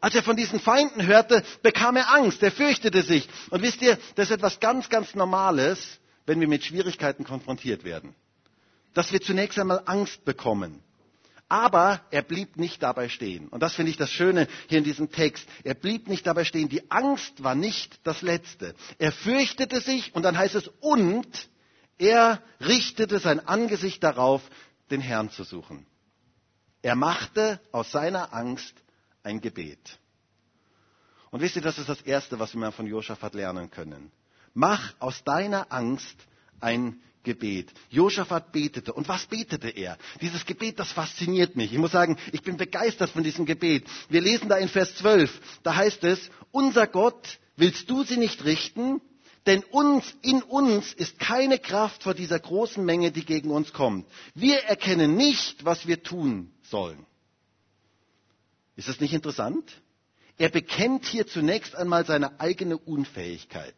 Als 0.00 0.14
er 0.14 0.22
von 0.22 0.36
diesen 0.36 0.60
Feinden 0.60 1.06
hörte, 1.06 1.42
bekam 1.62 1.96
er 1.96 2.14
Angst, 2.14 2.42
er 2.42 2.52
fürchtete 2.52 3.02
sich. 3.02 3.28
Und 3.50 3.62
wisst 3.62 3.80
ihr, 3.82 3.98
das 4.16 4.28
ist 4.28 4.36
etwas 4.36 4.60
ganz, 4.60 4.88
ganz 4.88 5.14
Normales, 5.14 5.98
wenn 6.26 6.40
wir 6.40 6.48
mit 6.48 6.64
Schwierigkeiten 6.64 7.24
konfrontiert 7.24 7.84
werden. 7.84 8.14
Dass 8.94 9.12
wir 9.12 9.20
zunächst 9.20 9.58
einmal 9.58 9.82
Angst 9.86 10.24
bekommen. 10.24 10.82
Aber 11.48 12.02
er 12.10 12.22
blieb 12.22 12.56
nicht 12.56 12.82
dabei 12.82 13.08
stehen. 13.08 13.48
Und 13.48 13.62
das 13.62 13.74
finde 13.74 13.90
ich 13.90 13.96
das 13.96 14.10
Schöne 14.10 14.48
hier 14.68 14.78
in 14.78 14.84
diesem 14.84 15.10
Text. 15.10 15.48
Er 15.64 15.74
blieb 15.74 16.06
nicht 16.06 16.26
dabei 16.26 16.44
stehen. 16.44 16.68
Die 16.68 16.90
Angst 16.90 17.42
war 17.42 17.54
nicht 17.54 18.00
das 18.04 18.20
Letzte. 18.20 18.74
Er 18.98 19.12
fürchtete 19.12 19.80
sich 19.80 20.14
und 20.14 20.22
dann 20.24 20.36
heißt 20.36 20.56
es, 20.56 20.68
und 20.80 21.48
er 21.96 22.42
richtete 22.60 23.18
sein 23.18 23.46
Angesicht 23.46 24.04
darauf, 24.04 24.42
den 24.90 25.00
Herrn 25.00 25.30
zu 25.30 25.42
suchen. 25.42 25.86
Er 26.82 26.94
machte 26.94 27.60
aus 27.72 27.90
seiner 27.90 28.32
Angst 28.34 28.74
ein 29.22 29.40
Gebet. 29.40 29.98
Und 31.30 31.40
wisst 31.40 31.56
ihr, 31.56 31.62
das 31.62 31.78
ist 31.78 31.88
das 31.88 32.02
Erste, 32.02 32.38
was 32.38 32.54
wir 32.54 32.72
von 32.72 32.86
Josaphat 32.86 33.34
lernen 33.34 33.70
können. 33.70 34.12
Mach 34.54 34.94
aus 34.98 35.24
deiner 35.24 35.72
Angst 35.72 36.16
ein 36.60 37.00
Gebet. 37.22 37.72
Josaphat 37.90 38.52
betete. 38.52 38.92
Und 38.92 39.08
was 39.08 39.26
betete 39.26 39.68
er? 39.68 39.98
Dieses 40.20 40.46
Gebet, 40.46 40.78
das 40.78 40.92
fasziniert 40.92 41.56
mich. 41.56 41.72
Ich 41.72 41.78
muss 41.78 41.92
sagen, 41.92 42.16
ich 42.32 42.42
bin 42.42 42.56
begeistert 42.56 43.10
von 43.10 43.22
diesem 43.22 43.46
Gebet. 43.46 43.84
Wir 44.08 44.20
lesen 44.20 44.48
da 44.48 44.56
in 44.56 44.68
Vers 44.68 44.94
12, 44.96 45.40
da 45.62 45.74
heißt 45.74 46.04
es, 46.04 46.30
unser 46.50 46.86
Gott, 46.86 47.38
willst 47.56 47.90
du 47.90 48.04
sie 48.04 48.16
nicht 48.16 48.44
richten? 48.44 49.00
Denn 49.46 49.62
uns, 49.64 50.14
in 50.22 50.42
uns 50.42 50.92
ist 50.92 51.18
keine 51.18 51.58
Kraft 51.58 52.02
vor 52.02 52.14
dieser 52.14 52.38
großen 52.38 52.84
Menge, 52.84 53.12
die 53.12 53.24
gegen 53.24 53.50
uns 53.50 53.72
kommt. 53.72 54.06
Wir 54.34 54.58
erkennen 54.64 55.16
nicht, 55.16 55.64
was 55.64 55.86
wir 55.86 56.02
tun 56.02 56.52
sollen. 56.62 57.06
Ist 58.76 58.88
das 58.88 59.00
nicht 59.00 59.14
interessant? 59.14 59.80
Er 60.36 60.50
bekennt 60.50 61.04
hier 61.04 61.26
zunächst 61.26 61.74
einmal 61.74 62.06
seine 62.06 62.40
eigene 62.40 62.78
Unfähigkeit. 62.78 63.74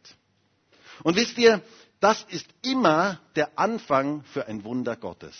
Und 1.03 1.15
wisst 1.15 1.37
ihr, 1.37 1.61
das 2.01 2.25
ist 2.29 2.47
immer 2.63 3.19
der 3.35 3.57
Anfang 3.57 4.23
für 4.33 4.47
ein 4.47 4.65
Wunder 4.65 4.97
Gottes. 4.97 5.35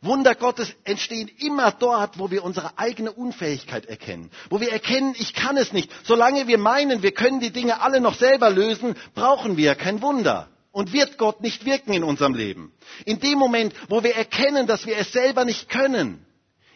Wunder 0.00 0.34
Gottes 0.34 0.74
entstehen 0.84 1.28
immer 1.38 1.72
dort, 1.72 2.18
wo 2.18 2.30
wir 2.30 2.44
unsere 2.44 2.78
eigene 2.78 3.12
Unfähigkeit 3.12 3.86
erkennen, 3.86 4.30
wo 4.48 4.60
wir 4.60 4.72
erkennen, 4.72 5.14
ich 5.18 5.34
kann 5.34 5.56
es 5.56 5.72
nicht. 5.72 5.90
Solange 6.04 6.46
wir 6.46 6.58
meinen, 6.58 7.02
wir 7.02 7.12
können 7.12 7.40
die 7.40 7.50
Dinge 7.50 7.80
alle 7.80 8.00
noch 8.00 8.14
selber 8.14 8.50
lösen, 8.50 8.96
brauchen 9.14 9.56
wir 9.56 9.74
kein 9.74 10.00
Wunder 10.00 10.48
und 10.72 10.92
wird 10.92 11.18
Gott 11.18 11.40
nicht 11.40 11.64
wirken 11.64 11.92
in 11.92 12.04
unserem 12.04 12.34
Leben. 12.34 12.72
In 13.04 13.18
dem 13.20 13.38
Moment, 13.38 13.74
wo 13.88 14.02
wir 14.02 14.14
erkennen, 14.14 14.66
dass 14.66 14.86
wir 14.86 14.96
es 14.96 15.12
selber 15.12 15.44
nicht 15.44 15.68
können, 15.68 16.24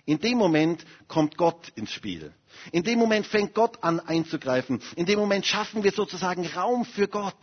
in 0.05 0.19
dem 0.19 0.37
Moment 0.37 0.85
kommt 1.07 1.37
Gott 1.37 1.69
ins 1.77 1.93
Spiel. 1.93 2.35
In 2.73 2.83
dem 2.83 2.99
Moment 2.99 3.27
fängt 3.27 3.55
Gott 3.55 3.83
an 3.85 4.01
einzugreifen. 4.01 4.83
In 4.97 5.07
dem 5.07 5.21
Moment 5.21 5.47
schaffen 5.47 5.85
wir 5.85 5.93
sozusagen 5.93 6.45
Raum 6.47 6.85
für 6.85 7.07
Gott. 7.07 7.37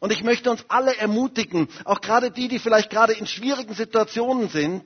Und 0.00 0.12
ich 0.12 0.22
möchte 0.22 0.50
uns 0.50 0.64
alle 0.68 0.96
ermutigen, 0.96 1.68
auch 1.84 2.00
gerade 2.00 2.30
die, 2.30 2.48
die 2.48 2.58
vielleicht 2.58 2.90
gerade 2.90 3.12
in 3.12 3.26
schwierigen 3.26 3.74
Situationen 3.74 4.48
sind, 4.48 4.84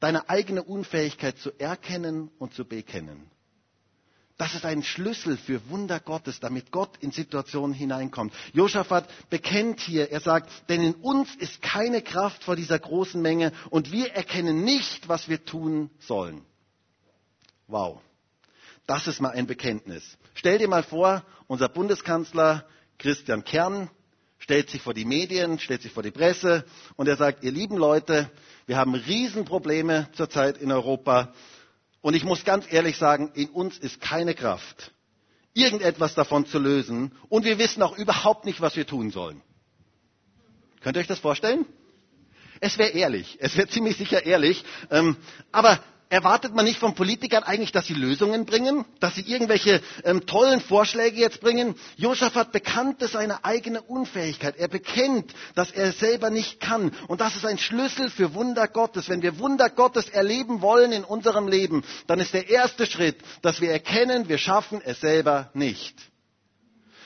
deine 0.00 0.28
eigene 0.28 0.62
Unfähigkeit 0.62 1.38
zu 1.38 1.50
erkennen 1.58 2.30
und 2.38 2.54
zu 2.54 2.64
bekennen. 2.64 3.30
Das 4.38 4.54
ist 4.54 4.64
ein 4.64 4.84
Schlüssel 4.84 5.36
für 5.36 5.68
Wunder 5.68 5.98
Gottes, 5.98 6.38
damit 6.38 6.70
Gott 6.70 6.96
in 7.00 7.10
Situationen 7.10 7.74
hineinkommt. 7.74 8.32
Josaphat 8.52 9.08
bekennt 9.30 9.80
hier, 9.80 10.12
er 10.12 10.20
sagt, 10.20 10.48
denn 10.68 10.80
in 10.80 10.94
uns 10.94 11.34
ist 11.34 11.60
keine 11.60 12.02
Kraft 12.02 12.44
vor 12.44 12.54
dieser 12.54 12.78
großen 12.78 13.20
Menge 13.20 13.52
und 13.70 13.90
wir 13.90 14.12
erkennen 14.12 14.62
nicht, 14.62 15.08
was 15.08 15.28
wir 15.28 15.44
tun 15.44 15.90
sollen. 15.98 16.42
Wow. 17.66 18.00
Das 18.86 19.08
ist 19.08 19.20
mal 19.20 19.30
ein 19.30 19.48
Bekenntnis. 19.48 20.16
Stell 20.34 20.58
dir 20.58 20.68
mal 20.68 20.84
vor, 20.84 21.24
unser 21.48 21.68
Bundeskanzler 21.68 22.64
Christian 22.98 23.44
Kern 23.44 23.90
stellt 24.38 24.70
sich 24.70 24.82
vor 24.82 24.94
die 24.94 25.04
Medien, 25.04 25.58
stellt 25.58 25.82
sich 25.82 25.92
vor 25.92 26.02
die 26.02 26.10
Presse 26.10 26.64
und 26.96 27.08
er 27.08 27.16
sagt, 27.16 27.44
ihr 27.44 27.52
lieben 27.52 27.76
Leute, 27.76 28.30
wir 28.66 28.76
haben 28.76 28.94
Riesenprobleme 28.94 30.08
zurzeit 30.12 30.58
in 30.58 30.72
Europa 30.72 31.32
und 32.00 32.14
ich 32.14 32.24
muss 32.24 32.44
ganz 32.44 32.64
ehrlich 32.70 32.96
sagen, 32.96 33.30
in 33.34 33.48
uns 33.50 33.78
ist 33.78 34.00
keine 34.00 34.34
Kraft, 34.34 34.92
irgendetwas 35.54 36.14
davon 36.14 36.46
zu 36.46 36.58
lösen 36.58 37.12
und 37.28 37.44
wir 37.44 37.58
wissen 37.58 37.82
auch 37.82 37.96
überhaupt 37.96 38.44
nicht, 38.44 38.60
was 38.60 38.76
wir 38.76 38.86
tun 38.86 39.10
sollen. 39.10 39.42
Könnt 40.80 40.96
ihr 40.96 41.00
euch 41.00 41.06
das 41.08 41.18
vorstellen? 41.18 41.66
Es 42.60 42.78
wäre 42.78 42.90
ehrlich, 42.90 43.36
es 43.40 43.56
wäre 43.56 43.68
ziemlich 43.68 43.96
sicher 43.96 44.24
ehrlich, 44.26 44.64
ähm, 44.90 45.16
aber 45.52 45.80
erwartet 46.10 46.54
man 46.54 46.64
nicht 46.64 46.78
von 46.78 46.94
Politikern 46.94 47.42
eigentlich, 47.42 47.72
dass 47.72 47.86
sie 47.86 47.94
Lösungen 47.94 48.46
bringen, 48.46 48.84
dass 49.00 49.14
sie 49.14 49.22
irgendwelche 49.22 49.80
ähm, 50.04 50.26
tollen 50.26 50.60
Vorschläge 50.60 51.20
jetzt 51.20 51.40
bringen? 51.40 51.74
Josaphat 51.96 52.52
bekannte 52.52 53.08
seine 53.08 53.44
eigene 53.44 53.82
Unfähigkeit. 53.82 54.56
Er 54.56 54.68
bekennt, 54.68 55.32
dass 55.54 55.70
er 55.70 55.88
es 55.88 55.98
selber 55.98 56.30
nicht 56.30 56.60
kann. 56.60 56.92
Und 57.08 57.20
das 57.20 57.36
ist 57.36 57.44
ein 57.44 57.58
Schlüssel 57.58 58.10
für 58.10 58.34
Wunder 58.34 58.68
Gottes. 58.68 59.08
Wenn 59.08 59.22
wir 59.22 59.38
Wunder 59.38 59.68
Gottes 59.70 60.08
erleben 60.08 60.62
wollen 60.62 60.92
in 60.92 61.04
unserem 61.04 61.48
Leben, 61.48 61.84
dann 62.06 62.20
ist 62.20 62.34
der 62.34 62.48
erste 62.48 62.86
Schritt, 62.86 63.16
dass 63.42 63.60
wir 63.60 63.70
erkennen, 63.70 64.28
wir 64.28 64.38
schaffen 64.38 64.80
es 64.84 65.00
selber 65.00 65.50
nicht. 65.54 65.94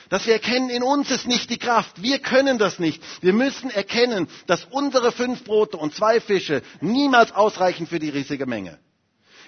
Dass 0.09 0.25
wir 0.27 0.33
erkennen, 0.33 0.69
in 0.69 0.83
uns 0.83 1.09
ist 1.11 1.27
nicht 1.27 1.49
die 1.49 1.57
Kraft. 1.57 2.01
Wir 2.01 2.19
können 2.19 2.57
das 2.59 2.77
nicht. 2.79 3.01
Wir 3.21 3.33
müssen 3.33 3.69
erkennen, 3.71 4.27
dass 4.47 4.65
unsere 4.65 5.11
fünf 5.11 5.43
Brote 5.43 5.77
und 5.77 5.95
zwei 5.95 6.19
Fische 6.21 6.61
niemals 6.81 7.31
ausreichen 7.31 7.87
für 7.87 7.99
die 7.99 8.09
riesige 8.09 8.45
Menge. 8.45 8.77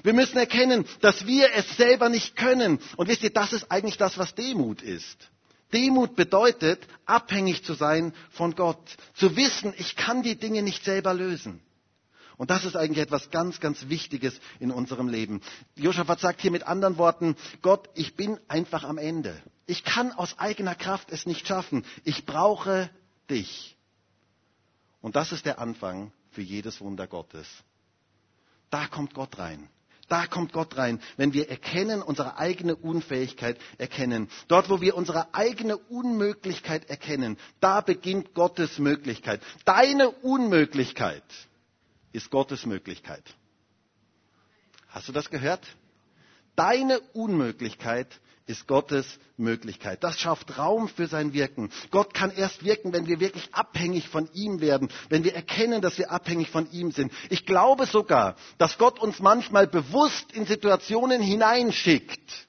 Wir 0.03 0.13
müssen 0.13 0.37
erkennen, 0.37 0.85
dass 1.01 1.25
wir 1.25 1.53
es 1.53 1.77
selber 1.77 2.09
nicht 2.09 2.35
können. 2.35 2.79
Und 2.97 3.07
wisst 3.07 3.23
ihr, 3.23 3.31
das 3.31 3.53
ist 3.53 3.71
eigentlich 3.71 3.97
das, 3.97 4.17
was 4.17 4.35
Demut 4.35 4.81
ist. 4.81 5.29
Demut 5.73 6.15
bedeutet, 6.15 6.87
abhängig 7.05 7.63
zu 7.63 7.73
sein 7.73 8.13
von 8.31 8.55
Gott. 8.55 8.95
Zu 9.13 9.35
wissen, 9.35 9.73
ich 9.77 9.95
kann 9.95 10.23
die 10.23 10.35
Dinge 10.35 10.61
nicht 10.61 10.83
selber 10.83 11.13
lösen. 11.13 11.61
Und 12.37 12.49
das 12.49 12.65
ist 12.65 12.75
eigentlich 12.75 13.03
etwas 13.03 13.29
ganz, 13.29 13.59
ganz 13.59 13.87
Wichtiges 13.87 14.39
in 14.59 14.71
unserem 14.71 15.07
Leben. 15.07 15.41
Josaphat 15.75 16.19
sagt 16.19 16.41
hier 16.41 16.51
mit 16.51 16.63
anderen 16.63 16.97
Worten, 16.97 17.35
Gott, 17.61 17.89
ich 17.95 18.15
bin 18.15 18.39
einfach 18.47 18.83
am 18.83 18.97
Ende. 18.97 19.41
Ich 19.67 19.83
kann 19.83 20.11
aus 20.11 20.37
eigener 20.37 20.75
Kraft 20.75 21.11
es 21.11 21.25
nicht 21.25 21.47
schaffen. 21.47 21.85
Ich 22.03 22.25
brauche 22.25 22.89
dich. 23.29 23.77
Und 25.01 25.15
das 25.15 25.31
ist 25.31 25.45
der 25.45 25.59
Anfang 25.59 26.11
für 26.31 26.41
jedes 26.41 26.81
Wunder 26.81 27.07
Gottes. 27.07 27.47
Da 28.69 28.87
kommt 28.87 29.13
Gott 29.13 29.37
rein. 29.37 29.69
Da 30.07 30.27
kommt 30.27 30.53
Gott 30.53 30.77
rein, 30.77 31.01
wenn 31.17 31.33
wir 31.33 31.49
erkennen, 31.49 32.01
unsere 32.03 32.37
eigene 32.37 32.75
Unfähigkeit 32.75 33.57
erkennen. 33.79 34.29
Dort, 34.47 34.69
wo 34.69 34.79
wir 34.79 34.95
unsere 34.95 35.33
eigene 35.33 35.77
Unmöglichkeit 35.77 36.89
erkennen, 36.89 37.37
da 37.59 37.81
beginnt 37.81 38.35
Gottes 38.35 38.77
Möglichkeit. 38.77 39.41
Deine 39.65 40.09
Unmöglichkeit 40.09 41.23
ist 42.11 42.29
Gottes 42.29 42.65
Möglichkeit. 42.67 43.23
Hast 44.87 45.07
du 45.07 45.11
das 45.11 45.29
gehört? 45.31 45.65
Deine 46.55 46.99
Unmöglichkeit 47.13 48.07
ist 48.47 48.67
Gottes 48.67 49.19
Möglichkeit. 49.37 50.03
Das 50.03 50.19
schafft 50.19 50.57
Raum 50.57 50.87
für 50.87 51.07
sein 51.07 51.33
Wirken. 51.33 51.71
Gott 51.91 52.13
kann 52.13 52.31
erst 52.31 52.63
wirken, 52.63 52.93
wenn 52.93 53.07
wir 53.07 53.19
wirklich 53.19 53.53
abhängig 53.53 54.07
von 54.07 54.29
ihm 54.33 54.61
werden, 54.61 54.89
wenn 55.09 55.23
wir 55.23 55.33
erkennen, 55.35 55.81
dass 55.81 55.97
wir 55.97 56.11
abhängig 56.11 56.49
von 56.49 56.71
ihm 56.71 56.91
sind. 56.91 57.11
Ich 57.29 57.45
glaube 57.45 57.85
sogar, 57.85 58.35
dass 58.57 58.77
Gott 58.77 58.99
uns 58.99 59.19
manchmal 59.19 59.67
bewusst 59.67 60.31
in 60.33 60.45
Situationen 60.45 61.21
hineinschickt, 61.21 62.47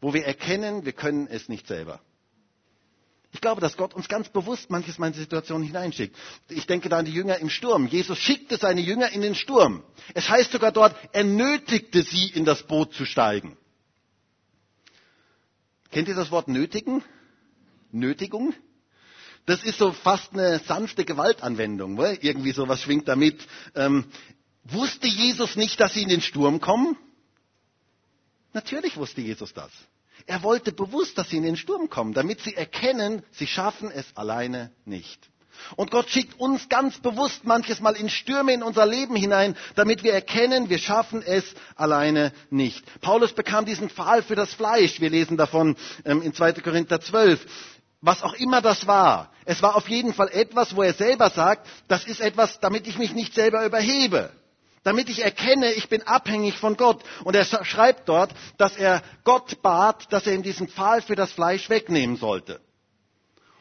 wo 0.00 0.12
wir 0.12 0.24
erkennen, 0.26 0.84
wir 0.84 0.92
können 0.92 1.28
es 1.28 1.48
nicht 1.48 1.66
selber. 1.66 2.00
Ich 3.32 3.40
glaube, 3.42 3.60
dass 3.60 3.76
Gott 3.76 3.92
uns 3.94 4.08
ganz 4.08 4.30
bewusst 4.30 4.70
manches 4.70 4.98
Mal 4.98 5.08
in 5.08 5.14
Situationen 5.14 5.66
hineinschickt. 5.66 6.16
Ich 6.48 6.66
denke 6.66 6.88
da 6.88 6.98
an 6.98 7.04
die 7.04 7.12
Jünger 7.12 7.38
im 7.38 7.50
Sturm. 7.50 7.86
Jesus 7.86 8.18
schickte 8.18 8.56
seine 8.56 8.80
Jünger 8.80 9.10
in 9.10 9.20
den 9.20 9.34
Sturm. 9.34 9.82
Es 10.14 10.28
heißt 10.28 10.52
sogar 10.52 10.72
dort, 10.72 10.96
er 11.12 11.24
nötigte 11.24 12.02
sie, 12.02 12.28
in 12.28 12.44
das 12.46 12.62
Boot 12.62 12.94
zu 12.94 13.04
steigen. 13.04 13.56
Kennt 15.96 16.08
ihr 16.08 16.14
das 16.14 16.30
Wort 16.30 16.46
nötigen? 16.46 17.02
Nötigung? 17.90 18.52
Das 19.46 19.64
ist 19.64 19.78
so 19.78 19.92
fast 19.92 20.34
eine 20.34 20.58
sanfte 20.58 21.06
Gewaltanwendung. 21.06 21.96
Weil? 21.96 22.18
Irgendwie 22.20 22.52
sowas 22.52 22.82
schwingt 22.82 23.08
damit. 23.08 23.48
Ähm, 23.74 24.04
wusste 24.64 25.06
Jesus 25.06 25.56
nicht, 25.56 25.80
dass 25.80 25.94
sie 25.94 26.02
in 26.02 26.10
den 26.10 26.20
Sturm 26.20 26.60
kommen? 26.60 26.98
Natürlich 28.52 28.98
wusste 28.98 29.22
Jesus 29.22 29.54
das. 29.54 29.70
Er 30.26 30.42
wollte 30.42 30.70
bewusst, 30.70 31.16
dass 31.16 31.30
sie 31.30 31.38
in 31.38 31.44
den 31.44 31.56
Sturm 31.56 31.88
kommen, 31.88 32.12
damit 32.12 32.42
sie 32.42 32.54
erkennen, 32.54 33.22
sie 33.30 33.46
schaffen 33.46 33.90
es 33.90 34.04
alleine 34.18 34.72
nicht. 34.84 35.30
Und 35.76 35.90
Gott 35.90 36.08
schickt 36.10 36.38
uns 36.38 36.68
ganz 36.68 36.98
bewusst 36.98 37.44
manches 37.44 37.80
Mal 37.80 37.96
in 37.96 38.08
Stürme 38.08 38.52
in 38.52 38.62
unser 38.62 38.86
Leben 38.86 39.16
hinein, 39.16 39.56
damit 39.74 40.02
wir 40.02 40.12
erkennen, 40.12 40.68
wir 40.68 40.78
schaffen 40.78 41.22
es 41.22 41.44
alleine 41.74 42.32
nicht. 42.50 42.84
Paulus 43.00 43.32
bekam 43.32 43.64
diesen 43.64 43.90
Pfahl 43.90 44.22
für 44.22 44.34
das 44.34 44.54
Fleisch. 44.54 45.00
Wir 45.00 45.10
lesen 45.10 45.36
davon 45.36 45.76
ähm, 46.04 46.22
in 46.22 46.34
2. 46.34 46.52
Korinther 46.54 47.00
12. 47.00 47.44
Was 48.00 48.22
auch 48.22 48.34
immer 48.34 48.60
das 48.60 48.86
war. 48.86 49.32
Es 49.44 49.62
war 49.62 49.76
auf 49.76 49.88
jeden 49.88 50.12
Fall 50.14 50.28
etwas, 50.32 50.76
wo 50.76 50.82
er 50.82 50.92
selber 50.94 51.30
sagt, 51.30 51.66
das 51.88 52.04
ist 52.06 52.20
etwas, 52.20 52.60
damit 52.60 52.86
ich 52.86 52.98
mich 52.98 53.14
nicht 53.14 53.34
selber 53.34 53.64
überhebe 53.64 54.30
damit 54.86 55.08
ich 55.08 55.24
erkenne, 55.24 55.72
ich 55.72 55.88
bin 55.88 56.02
abhängig 56.04 56.58
von 56.58 56.76
Gott. 56.76 57.02
Und 57.24 57.34
er 57.34 57.44
schreibt 57.44 58.08
dort, 58.08 58.30
dass 58.56 58.76
er 58.76 59.02
Gott 59.24 59.60
bat, 59.60 60.12
dass 60.12 60.28
er 60.28 60.34
ihm 60.34 60.44
diesen 60.44 60.68
Pfahl 60.68 61.02
für 61.02 61.16
das 61.16 61.32
Fleisch 61.32 61.68
wegnehmen 61.68 62.16
sollte. 62.16 62.60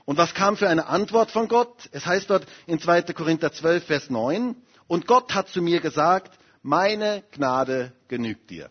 Und 0.06 0.18
was 0.18 0.34
kam 0.34 0.56
für 0.56 0.70
eine 0.70 0.86
Antwort 0.88 1.32
von 1.32 1.48
Gott? 1.48 1.90
Es 1.92 2.06
heißt 2.06 2.30
dort 2.30 2.46
in 2.68 2.80
2. 2.80 3.02
Korinther 3.14 3.52
12, 3.52 3.86
Vers 3.86 4.10
9, 4.10 4.56
und 4.88 5.08
Gott 5.08 5.34
hat 5.34 5.50
zu 5.50 5.62
mir 5.62 5.82
gesagt, 5.82 6.38
meine 6.62 7.24
Gnade 7.32 7.92
genügt 8.08 8.50
dir. 8.52 8.70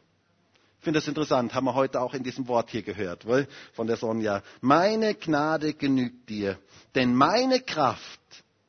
Ich 0.78 0.84
finde 0.84 1.00
das 1.00 1.08
interessant, 1.08 1.54
haben 1.54 1.64
wir 1.64 1.74
heute 1.74 2.00
auch 2.00 2.14
in 2.14 2.22
diesem 2.22 2.46
Wort 2.46 2.70
hier 2.70 2.82
gehört, 2.82 3.26
wohl, 3.26 3.48
von 3.72 3.86
der 3.86 3.96
Sonja. 3.96 4.42
Meine 4.60 5.14
Gnade 5.14 5.72
genügt 5.74 6.28
dir, 6.28 6.58
denn 6.94 7.14
meine 7.14 7.60
Kraft 7.60 8.20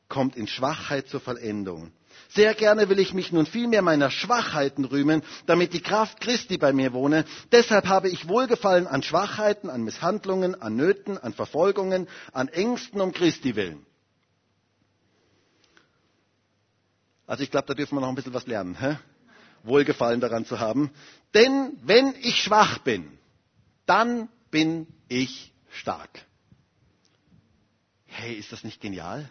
kommt 0.08 0.34
in 0.34 0.46
Schwachheit 0.46 1.08
zur 1.08 1.20
Vollendung. 1.20 1.92
Sehr 2.28 2.54
gerne 2.54 2.88
will 2.88 2.98
ich 2.98 3.14
mich 3.14 3.32
nun 3.32 3.46
vielmehr 3.46 3.82
meiner 3.82 4.10
Schwachheiten 4.10 4.84
rühmen, 4.84 5.22
damit 5.46 5.72
die 5.72 5.80
Kraft 5.80 6.20
Christi 6.20 6.58
bei 6.58 6.72
mir 6.72 6.92
wohne. 6.92 7.24
Deshalb 7.52 7.86
habe 7.86 8.08
ich 8.08 8.28
Wohlgefallen 8.28 8.86
an 8.86 9.02
Schwachheiten, 9.02 9.70
an 9.70 9.82
Misshandlungen, 9.82 10.60
an 10.60 10.76
Nöten, 10.76 11.18
an 11.18 11.32
Verfolgungen, 11.32 12.08
an 12.32 12.48
Ängsten 12.48 13.00
um 13.00 13.12
Christi 13.12 13.56
willen. 13.56 13.84
Also 17.26 17.42
ich 17.42 17.50
glaube, 17.50 17.66
da 17.66 17.74
dürfen 17.74 17.96
wir 17.96 18.00
noch 18.00 18.08
ein 18.08 18.14
bisschen 18.14 18.34
was 18.34 18.46
lernen. 18.46 18.78
Hä? 18.78 18.96
Wohlgefallen 19.64 20.20
daran 20.20 20.46
zu 20.46 20.60
haben. 20.60 20.90
Denn 21.34 21.72
wenn 21.82 22.14
ich 22.20 22.42
schwach 22.42 22.78
bin, 22.78 23.18
dann 23.84 24.28
bin 24.50 24.86
ich 25.08 25.52
stark. 25.70 26.24
Hey, 28.06 28.34
ist 28.34 28.52
das 28.52 28.64
nicht 28.64 28.80
genial? 28.80 29.28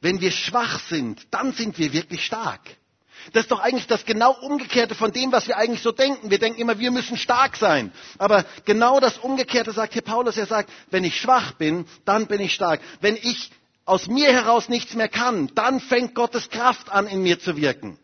Wenn 0.00 0.20
wir 0.20 0.30
schwach 0.30 0.80
sind, 0.88 1.26
dann 1.30 1.52
sind 1.52 1.78
wir 1.78 1.92
wirklich 1.92 2.24
stark. 2.24 2.60
Das 3.32 3.44
ist 3.44 3.52
doch 3.52 3.60
eigentlich 3.60 3.86
das 3.86 4.04
genau 4.04 4.32
Umgekehrte 4.32 4.94
von 4.94 5.12
dem, 5.12 5.30
was 5.30 5.46
wir 5.46 5.56
eigentlich 5.56 5.82
so 5.82 5.92
denken. 5.92 6.30
Wir 6.30 6.38
denken 6.38 6.60
immer, 6.60 6.78
wir 6.80 6.90
müssen 6.90 7.16
stark 7.16 7.56
sein. 7.56 7.92
Aber 8.18 8.44
genau 8.64 8.98
das 8.98 9.18
Umgekehrte 9.18 9.70
sagt 9.72 9.92
hier 9.92 10.02
Paulus. 10.02 10.36
Er 10.36 10.46
sagt, 10.46 10.70
wenn 10.90 11.04
ich 11.04 11.20
schwach 11.20 11.52
bin, 11.52 11.86
dann 12.04 12.26
bin 12.26 12.40
ich 12.40 12.52
stark. 12.52 12.80
Wenn 13.00 13.16
ich 13.16 13.50
aus 13.84 14.08
mir 14.08 14.32
heraus 14.32 14.68
nichts 14.68 14.94
mehr 14.94 15.08
kann, 15.08 15.50
dann 15.54 15.80
fängt 15.80 16.14
Gottes 16.14 16.50
Kraft 16.50 16.90
an, 16.90 17.06
in 17.06 17.22
mir 17.22 17.38
zu 17.38 17.56
wirken. 17.56 17.98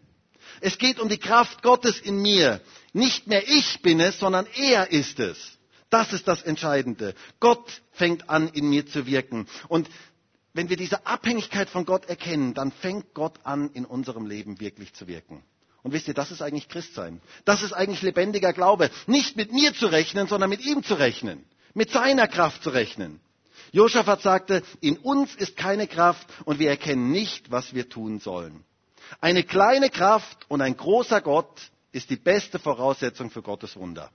Es 0.60 0.78
geht 0.78 0.98
um 1.00 1.08
die 1.08 1.18
Kraft 1.18 1.62
Gottes 1.62 2.00
in 2.00 2.20
mir. 2.20 2.60
Nicht 2.92 3.26
mehr 3.26 3.46
ich 3.48 3.80
bin 3.82 4.00
es, 4.00 4.18
sondern 4.18 4.46
er 4.56 4.90
ist 4.90 5.20
es. 5.20 5.58
Das 5.90 6.12
ist 6.12 6.28
das 6.28 6.42
Entscheidende. 6.42 7.14
Gott 7.40 7.80
fängt 7.92 8.28
an, 8.28 8.48
in 8.48 8.68
mir 8.68 8.86
zu 8.86 9.06
wirken. 9.06 9.46
Und 9.68 9.88
wenn 10.58 10.70
wir 10.70 10.76
diese 10.76 11.06
Abhängigkeit 11.06 11.70
von 11.70 11.84
Gott 11.84 12.06
erkennen, 12.06 12.52
dann 12.52 12.72
fängt 12.72 13.14
Gott 13.14 13.38
an, 13.44 13.70
in 13.74 13.84
unserem 13.84 14.26
Leben 14.26 14.58
wirklich 14.58 14.92
zu 14.92 15.06
wirken. 15.06 15.44
Und 15.84 15.92
wisst 15.92 16.08
ihr, 16.08 16.14
das 16.14 16.32
ist 16.32 16.42
eigentlich 16.42 16.68
Christsein. 16.68 17.20
Das 17.44 17.62
ist 17.62 17.72
eigentlich 17.72 18.02
lebendiger 18.02 18.52
Glaube. 18.52 18.90
Nicht 19.06 19.36
mit 19.36 19.52
mir 19.52 19.72
zu 19.72 19.86
rechnen, 19.86 20.26
sondern 20.26 20.50
mit 20.50 20.66
ihm 20.66 20.82
zu 20.82 20.94
rechnen. 20.94 21.44
Mit 21.74 21.90
seiner 21.90 22.26
Kraft 22.26 22.64
zu 22.64 22.70
rechnen. 22.70 23.20
Josaphat 23.70 24.20
sagte, 24.20 24.64
in 24.80 24.96
uns 24.96 25.32
ist 25.36 25.56
keine 25.56 25.86
Kraft 25.86 26.26
und 26.44 26.58
wir 26.58 26.70
erkennen 26.70 27.12
nicht, 27.12 27.52
was 27.52 27.72
wir 27.72 27.88
tun 27.88 28.18
sollen. 28.18 28.64
Eine 29.20 29.44
kleine 29.44 29.90
Kraft 29.90 30.44
und 30.48 30.60
ein 30.60 30.76
großer 30.76 31.20
Gott 31.20 31.70
ist 31.92 32.10
die 32.10 32.16
beste 32.16 32.58
Voraussetzung 32.58 33.30
für 33.30 33.42
Gottes 33.42 33.76
Wunder. 33.76 34.10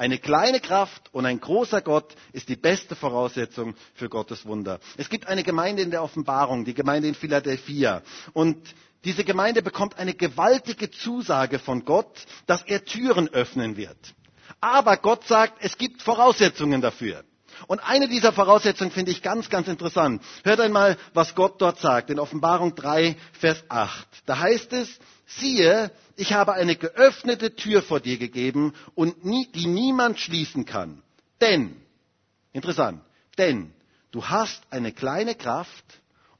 Eine 0.00 0.16
kleine 0.16 0.60
Kraft 0.60 1.10
und 1.12 1.26
ein 1.26 1.40
großer 1.40 1.82
Gott 1.82 2.14
ist 2.32 2.48
die 2.48 2.56
beste 2.56 2.96
Voraussetzung 2.96 3.74
für 3.92 4.08
Gottes 4.08 4.46
Wunder. 4.46 4.80
Es 4.96 5.10
gibt 5.10 5.26
eine 5.26 5.42
Gemeinde 5.42 5.82
in 5.82 5.90
der 5.90 6.02
Offenbarung, 6.02 6.64
die 6.64 6.72
Gemeinde 6.72 7.08
in 7.08 7.14
Philadelphia. 7.14 8.00
Und 8.32 8.56
diese 9.04 9.24
Gemeinde 9.24 9.60
bekommt 9.60 9.98
eine 9.98 10.14
gewaltige 10.14 10.90
Zusage 10.90 11.58
von 11.58 11.84
Gott, 11.84 12.24
dass 12.46 12.62
er 12.62 12.82
Türen 12.86 13.28
öffnen 13.28 13.76
wird. 13.76 14.14
Aber 14.58 14.96
Gott 14.96 15.24
sagt, 15.26 15.62
es 15.62 15.76
gibt 15.76 16.00
Voraussetzungen 16.00 16.80
dafür. 16.80 17.22
Und 17.66 17.80
eine 17.80 18.08
dieser 18.08 18.32
Voraussetzungen 18.32 18.90
finde 18.90 19.10
ich 19.10 19.22
ganz, 19.22 19.50
ganz 19.50 19.68
interessant. 19.68 20.22
Hört 20.44 20.60
einmal, 20.60 20.96
was 21.14 21.34
Gott 21.34 21.60
dort 21.60 21.78
sagt, 21.78 22.10
in 22.10 22.18
Offenbarung 22.18 22.74
3, 22.74 23.16
Vers 23.32 23.62
8. 23.68 24.06
Da 24.26 24.38
heißt 24.38 24.72
es, 24.72 24.98
siehe, 25.26 25.90
ich 26.16 26.32
habe 26.32 26.54
eine 26.54 26.76
geöffnete 26.76 27.54
Tür 27.54 27.82
vor 27.82 28.00
dir 28.00 28.18
gegeben 28.18 28.74
und 28.94 29.24
nie, 29.24 29.48
die 29.54 29.66
niemand 29.66 30.18
schließen 30.18 30.64
kann. 30.64 31.02
Denn, 31.40 31.76
interessant, 32.52 33.02
denn 33.38 33.72
du 34.10 34.26
hast 34.26 34.62
eine 34.70 34.92
kleine 34.92 35.34
Kraft 35.34 35.84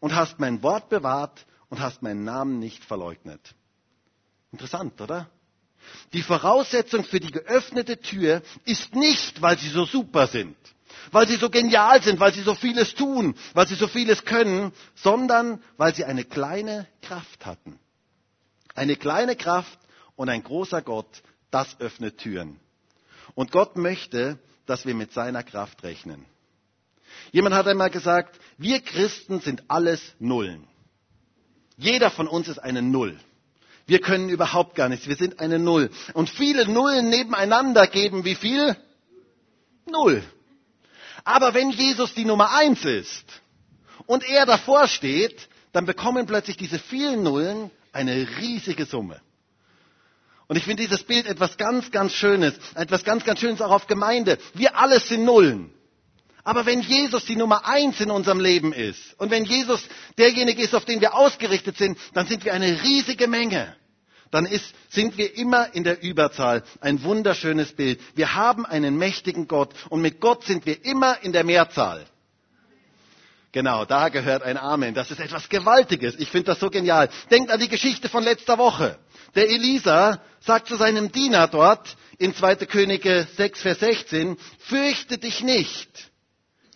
und 0.01 0.15
hast 0.15 0.39
mein 0.39 0.63
Wort 0.63 0.89
bewahrt 0.89 1.47
und 1.69 1.81
hast 1.81 2.03
meinen 2.03 2.25
Namen 2.25 2.59
nicht 2.59 2.85
verleugnet. 2.85 3.41
Interessant, 4.53 5.01
oder? 5.01 5.31
Die 6.13 6.23
Voraussetzung 6.23 7.05
für 7.05 7.21
die 7.21 7.31
geöffnete 7.31 8.01
Tür 8.01 8.43
ist 8.65 8.95
nicht, 8.95 9.41
weil 9.41 9.59
sie 9.59 9.69
so 9.69 9.85
super 9.87 10.27
sind, 10.27 10.57
weil 11.13 11.29
sie 11.29 11.37
so 11.37 11.51
genial 11.51 12.03
sind, 12.03 12.21
weil 12.21 12.33
sie 12.33 12.43
so 12.43 12.55
vieles 12.55 12.95
tun, 12.95 13.35
weil 13.55 13.67
sie 13.67 13.75
so 13.75 13.89
vieles 13.89 14.25
können, 14.25 14.73
sondern 14.95 15.63
weil 15.77 15.95
sie 15.95 16.05
eine 16.05 16.25
kleine 16.25 16.87
Kraft 17.03 17.47
hatten. 17.47 17.79
Eine 18.75 18.97
kleine 18.97 19.37
Kraft 19.37 19.79
und 20.17 20.29
ein 20.29 20.43
großer 20.43 20.83
Gott, 20.83 21.23
das 21.51 21.79
öffnet 21.81 22.19
Türen. 22.19 22.61
Und 23.35 23.53
Gott 23.53 23.77
möchte, 23.77 24.39
dass 24.67 24.87
wir 24.87 24.95
mit 24.95 25.13
seiner 25.13 25.43
Kraft 25.43 25.83
rechnen. 25.83 26.25
Jemand 27.33 27.55
hat 27.55 27.67
einmal 27.67 27.91
gesagt, 27.91 28.39
wir 28.59 28.81
Christen 28.81 29.41
sind 29.41 29.65
alles 29.69 30.01
Nullen. 30.19 30.67
Jeder 31.77 32.11
von 32.11 32.29
uns 32.29 32.49
ist 32.49 32.59
eine 32.59 32.83
Null. 32.83 33.19
Wir 33.87 34.01
können 34.01 34.29
überhaupt 34.29 34.77
gar 34.77 34.89
nichts. 34.89 35.09
Wir 35.09 35.17
sind 35.17 35.41
eine 35.41 35.59
Null. 35.59 35.91
Und 36.13 36.31
viele 36.31 36.69
Nullen 36.69 37.09
nebeneinander 37.09 37.87
geben 37.87 38.25
wie 38.25 38.35
viel? 38.37 38.77
Null. 39.87 40.23
Aber 41.25 41.55
wenn 41.55 41.71
Jesus 41.71 42.15
die 42.15 42.25
Nummer 42.25 42.53
eins 42.53 42.85
ist 42.85 43.25
und 44.07 44.29
er 44.29 44.47
davor 44.47 44.89
steht, 44.89 45.49
dann 45.73 45.87
bekommen 45.87 46.27
plötzlich 46.27 46.57
diese 46.57 46.79
vielen 46.79 47.23
Nullen 47.23 47.71
eine 47.93 48.27
riesige 48.39 48.87
Summe. 48.87 49.21
Und 50.49 50.57
ich 50.57 50.65
finde 50.65 50.83
dieses 50.83 51.05
Bild 51.05 51.27
etwas 51.27 51.57
ganz, 51.57 51.91
ganz 51.93 52.13
Schönes, 52.13 52.55
etwas 52.75 53.05
ganz, 53.05 53.25
ganz 53.25 53.39
Schönes 53.39 53.61
auch 53.61 53.71
auf 53.71 53.87
Gemeinde. 53.87 54.39
Wir 54.55 54.77
alle 54.77 54.99
sind 54.99 55.25
Nullen. 55.25 55.73
Aber 56.43 56.67
wenn 56.67 56.81
Jesus 56.81 57.25
die 57.27 57.37
Nummer 57.37 57.69
eins 57.69 58.01
in 58.01 58.11
unserem 58.11 58.41
Leben 58.41 58.73
ist 58.73 58.99
und 59.19 59.31
wenn 59.31 59.45
Jesus 59.45 59.81
derjenige 60.19 60.63
ist, 60.63 60.75
auf 60.75 60.85
den 60.85 61.01
wir 61.01 61.15
ausgerichtet 61.15 61.77
sind, 61.77 61.99
dann 62.15 62.27
sind 62.27 62.45
wir 62.45 62.55
eine 62.55 62.83
riesige 62.83 63.29
Menge. 63.29 63.77
Dann 64.31 64.47
ist, 64.47 64.75
sind 64.89 65.19
wir 65.19 65.37
immer 65.37 65.75
in 65.75 65.85
der 65.85 66.03
Überzahl. 66.03 66.63
Ein 66.81 67.03
wunderschönes 67.03 67.73
Bild. 67.73 68.01
Wir 68.15 68.35
haben 68.35 68.65
einen 68.65 68.97
mächtigen 68.97 69.49
Gott 69.49 69.75
und 69.89 70.01
mit 70.01 70.21
Gott 70.21 70.45
sind 70.45 70.67
wir 70.67 70.85
immer 70.85 71.23
in 71.23 71.33
der 71.33 71.45
Mehrzahl. 71.45 72.07
Genau, 73.53 73.85
da 73.85 74.09
gehört 74.11 74.45
ein 74.45 74.57
Amen. 74.57 74.95
Das 74.95 75.11
ist 75.11 75.19
etwas 75.19 75.49
Gewaltiges. 75.49 76.15
Ich 76.19 76.29
finde 76.31 76.47
das 76.47 76.61
so 76.61 76.71
genial. 76.71 77.09
Denkt 77.31 77.51
an 77.51 77.59
die 77.59 77.69
Geschichte 77.69 78.09
von 78.09 78.23
letzter 78.23 78.59
Woche. 78.59 78.99
Der 79.35 79.49
Elisa 79.49 80.23
sagt 80.41 80.69
zu 80.69 80.77
seinem 80.77 81.11
Diener 81.11 81.49
dort 81.49 81.97
in 82.19 82.35
2. 82.35 82.57
Könige 82.67 83.27
6, 83.37 83.61
Vers 83.63 83.81
16, 83.81 84.37
fürchte 84.59 85.19
dich 85.19 85.43
nicht 85.43 86.11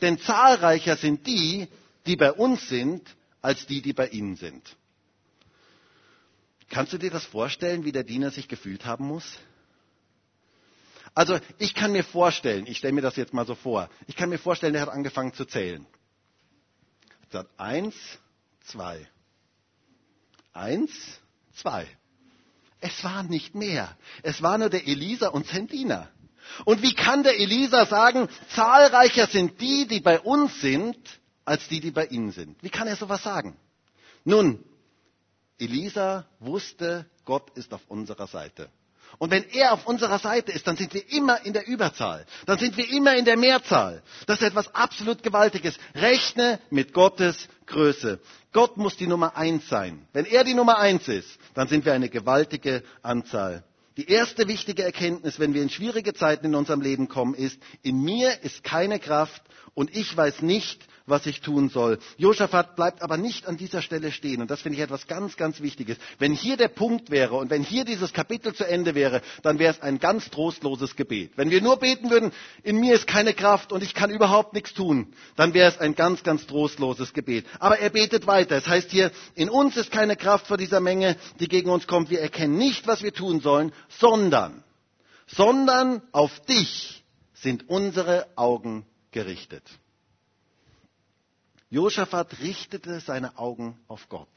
denn 0.04 0.18
zahlreicher 0.18 0.96
sind 0.96 1.26
die, 1.26 1.66
die 2.06 2.16
bei 2.16 2.30
uns 2.32 2.68
sind, 2.68 3.02
als 3.40 3.66
die, 3.66 3.80
die 3.80 3.94
bei 3.94 4.08
ihnen 4.08 4.36
sind. 4.36 4.62
Kannst 6.70 6.92
du 6.92 6.98
dir 6.98 7.10
das 7.10 7.24
vorstellen, 7.24 7.84
wie 7.84 7.92
der 7.92 8.04
Diener 8.04 8.30
sich 8.30 8.48
gefühlt 8.48 8.84
haben 8.84 9.06
muss? 9.06 9.38
Also 11.14 11.38
ich 11.58 11.74
kann 11.74 11.92
mir 11.92 12.02
vorstellen, 12.02 12.66
ich 12.66 12.78
stelle 12.78 12.92
mir 12.92 13.02
das 13.02 13.16
jetzt 13.16 13.32
mal 13.32 13.46
so 13.46 13.54
vor, 13.54 13.88
ich 14.08 14.16
kann 14.16 14.30
mir 14.30 14.38
vorstellen, 14.38 14.72
der 14.72 14.82
hat 14.82 14.88
angefangen 14.88 15.32
zu 15.32 15.44
zählen. 15.44 15.86
Er 17.30 17.38
sagt 17.40 17.60
eins, 17.60 17.94
zwei. 18.64 19.08
Eins, 20.52 20.90
zwei. 21.54 21.86
Es 22.80 23.02
war 23.04 23.22
nicht 23.22 23.54
mehr. 23.54 23.96
Es 24.22 24.42
war 24.42 24.58
nur 24.58 24.70
der 24.70 24.86
Elisa 24.86 25.28
und 25.28 25.46
sein 25.46 25.68
Diener. 25.68 26.10
Und 26.64 26.82
wie 26.82 26.94
kann 26.94 27.22
der 27.22 27.38
Elisa 27.38 27.86
sagen, 27.86 28.28
zahlreicher 28.54 29.26
sind 29.26 29.60
die, 29.60 29.86
die 29.86 30.00
bei 30.00 30.20
uns 30.20 30.60
sind, 30.60 30.96
als 31.44 31.68
die, 31.68 31.80
die 31.80 31.90
bei 31.90 32.06
ihnen 32.06 32.32
sind? 32.32 32.62
Wie 32.62 32.70
kann 32.70 32.86
er 32.86 32.96
sowas 32.96 33.22
sagen? 33.22 33.56
Nun, 34.24 34.64
Elisa 35.58 36.26
wusste, 36.40 37.06
Gott 37.24 37.50
ist 37.56 37.72
auf 37.72 37.82
unserer 37.88 38.26
Seite. 38.26 38.68
Und 39.18 39.30
wenn 39.30 39.44
er 39.50 39.72
auf 39.72 39.86
unserer 39.86 40.18
Seite 40.18 40.50
ist, 40.52 40.66
dann 40.66 40.76
sind 40.76 40.92
wir 40.92 41.08
immer 41.12 41.44
in 41.44 41.52
der 41.52 41.66
Überzahl. 41.68 42.26
Dann 42.46 42.58
sind 42.58 42.76
wir 42.76 42.90
immer 42.90 43.14
in 43.16 43.24
der 43.24 43.36
Mehrzahl. 43.36 44.02
Das 44.26 44.40
ist 44.40 44.48
etwas 44.48 44.74
absolut 44.74 45.22
Gewaltiges. 45.22 45.78
Rechne 45.94 46.58
mit 46.70 46.92
Gottes 46.92 47.48
Größe. 47.66 48.18
Gott 48.52 48.76
muss 48.76 48.96
die 48.96 49.06
Nummer 49.06 49.36
eins 49.36 49.68
sein. 49.68 50.06
Wenn 50.12 50.24
er 50.24 50.42
die 50.44 50.54
Nummer 50.54 50.78
eins 50.78 51.06
ist, 51.08 51.28
dann 51.54 51.68
sind 51.68 51.84
wir 51.84 51.92
eine 51.92 52.08
gewaltige 52.08 52.82
Anzahl. 53.02 53.64
Die 53.96 54.08
erste 54.08 54.48
wichtige 54.48 54.82
Erkenntnis, 54.82 55.38
wenn 55.38 55.54
wir 55.54 55.62
in 55.62 55.70
schwierige 55.70 56.14
Zeiten 56.14 56.46
in 56.46 56.54
unserem 56.56 56.80
Leben 56.80 57.06
kommen, 57.08 57.34
ist, 57.34 57.60
in 57.82 58.02
mir 58.02 58.42
ist 58.42 58.64
keine 58.64 58.98
Kraft 58.98 59.42
und 59.74 59.94
ich 59.94 60.16
weiß 60.16 60.42
nicht, 60.42 60.84
was 61.06 61.26
ich 61.26 61.40
tun 61.40 61.68
soll. 61.68 61.98
Josaphat 62.16 62.76
bleibt 62.76 63.02
aber 63.02 63.16
nicht 63.16 63.46
an 63.46 63.56
dieser 63.56 63.82
Stelle 63.82 64.10
stehen. 64.10 64.40
Und 64.40 64.50
das 64.50 64.62
finde 64.62 64.78
ich 64.78 64.82
etwas 64.82 65.06
ganz, 65.06 65.36
ganz 65.36 65.60
Wichtiges. 65.60 65.98
Wenn 66.18 66.32
hier 66.32 66.56
der 66.56 66.68
Punkt 66.68 67.10
wäre 67.10 67.34
und 67.34 67.50
wenn 67.50 67.62
hier 67.62 67.84
dieses 67.84 68.12
Kapitel 68.12 68.54
zu 68.54 68.66
Ende 68.66 68.94
wäre, 68.94 69.20
dann 69.42 69.58
wäre 69.58 69.74
es 69.74 69.82
ein 69.82 69.98
ganz 69.98 70.30
trostloses 70.30 70.96
Gebet. 70.96 71.32
Wenn 71.36 71.50
wir 71.50 71.60
nur 71.60 71.76
beten 71.76 72.10
würden, 72.10 72.32
in 72.62 72.80
mir 72.80 72.94
ist 72.94 73.06
keine 73.06 73.34
Kraft 73.34 73.72
und 73.72 73.82
ich 73.82 73.94
kann 73.94 74.10
überhaupt 74.10 74.54
nichts 74.54 74.72
tun, 74.72 75.12
dann 75.36 75.52
wäre 75.52 75.68
es 75.68 75.78
ein 75.78 75.94
ganz, 75.94 76.22
ganz 76.22 76.46
trostloses 76.46 77.12
Gebet. 77.12 77.44
Aber 77.58 77.78
er 77.78 77.90
betet 77.90 78.26
weiter. 78.26 78.56
Es 78.56 78.66
heißt 78.66 78.90
hier, 78.90 79.10
in 79.34 79.50
uns 79.50 79.76
ist 79.76 79.90
keine 79.90 80.16
Kraft 80.16 80.46
vor 80.46 80.56
dieser 80.56 80.80
Menge, 80.80 81.16
die 81.38 81.48
gegen 81.48 81.68
uns 81.68 81.86
kommt. 81.86 82.08
Wir 82.08 82.20
erkennen 82.20 82.56
nicht, 82.56 82.86
was 82.86 83.02
wir 83.02 83.12
tun 83.12 83.40
sollen, 83.40 83.72
sondern, 83.88 84.64
sondern 85.26 86.02
auf 86.12 86.40
dich 86.40 87.04
sind 87.34 87.68
unsere 87.68 88.26
Augen 88.36 88.86
gerichtet. 89.10 89.62
Josaphat 91.74 92.38
richtete 92.38 93.00
seine 93.00 93.36
Augen 93.36 93.76
auf 93.88 94.08
Gott. 94.08 94.28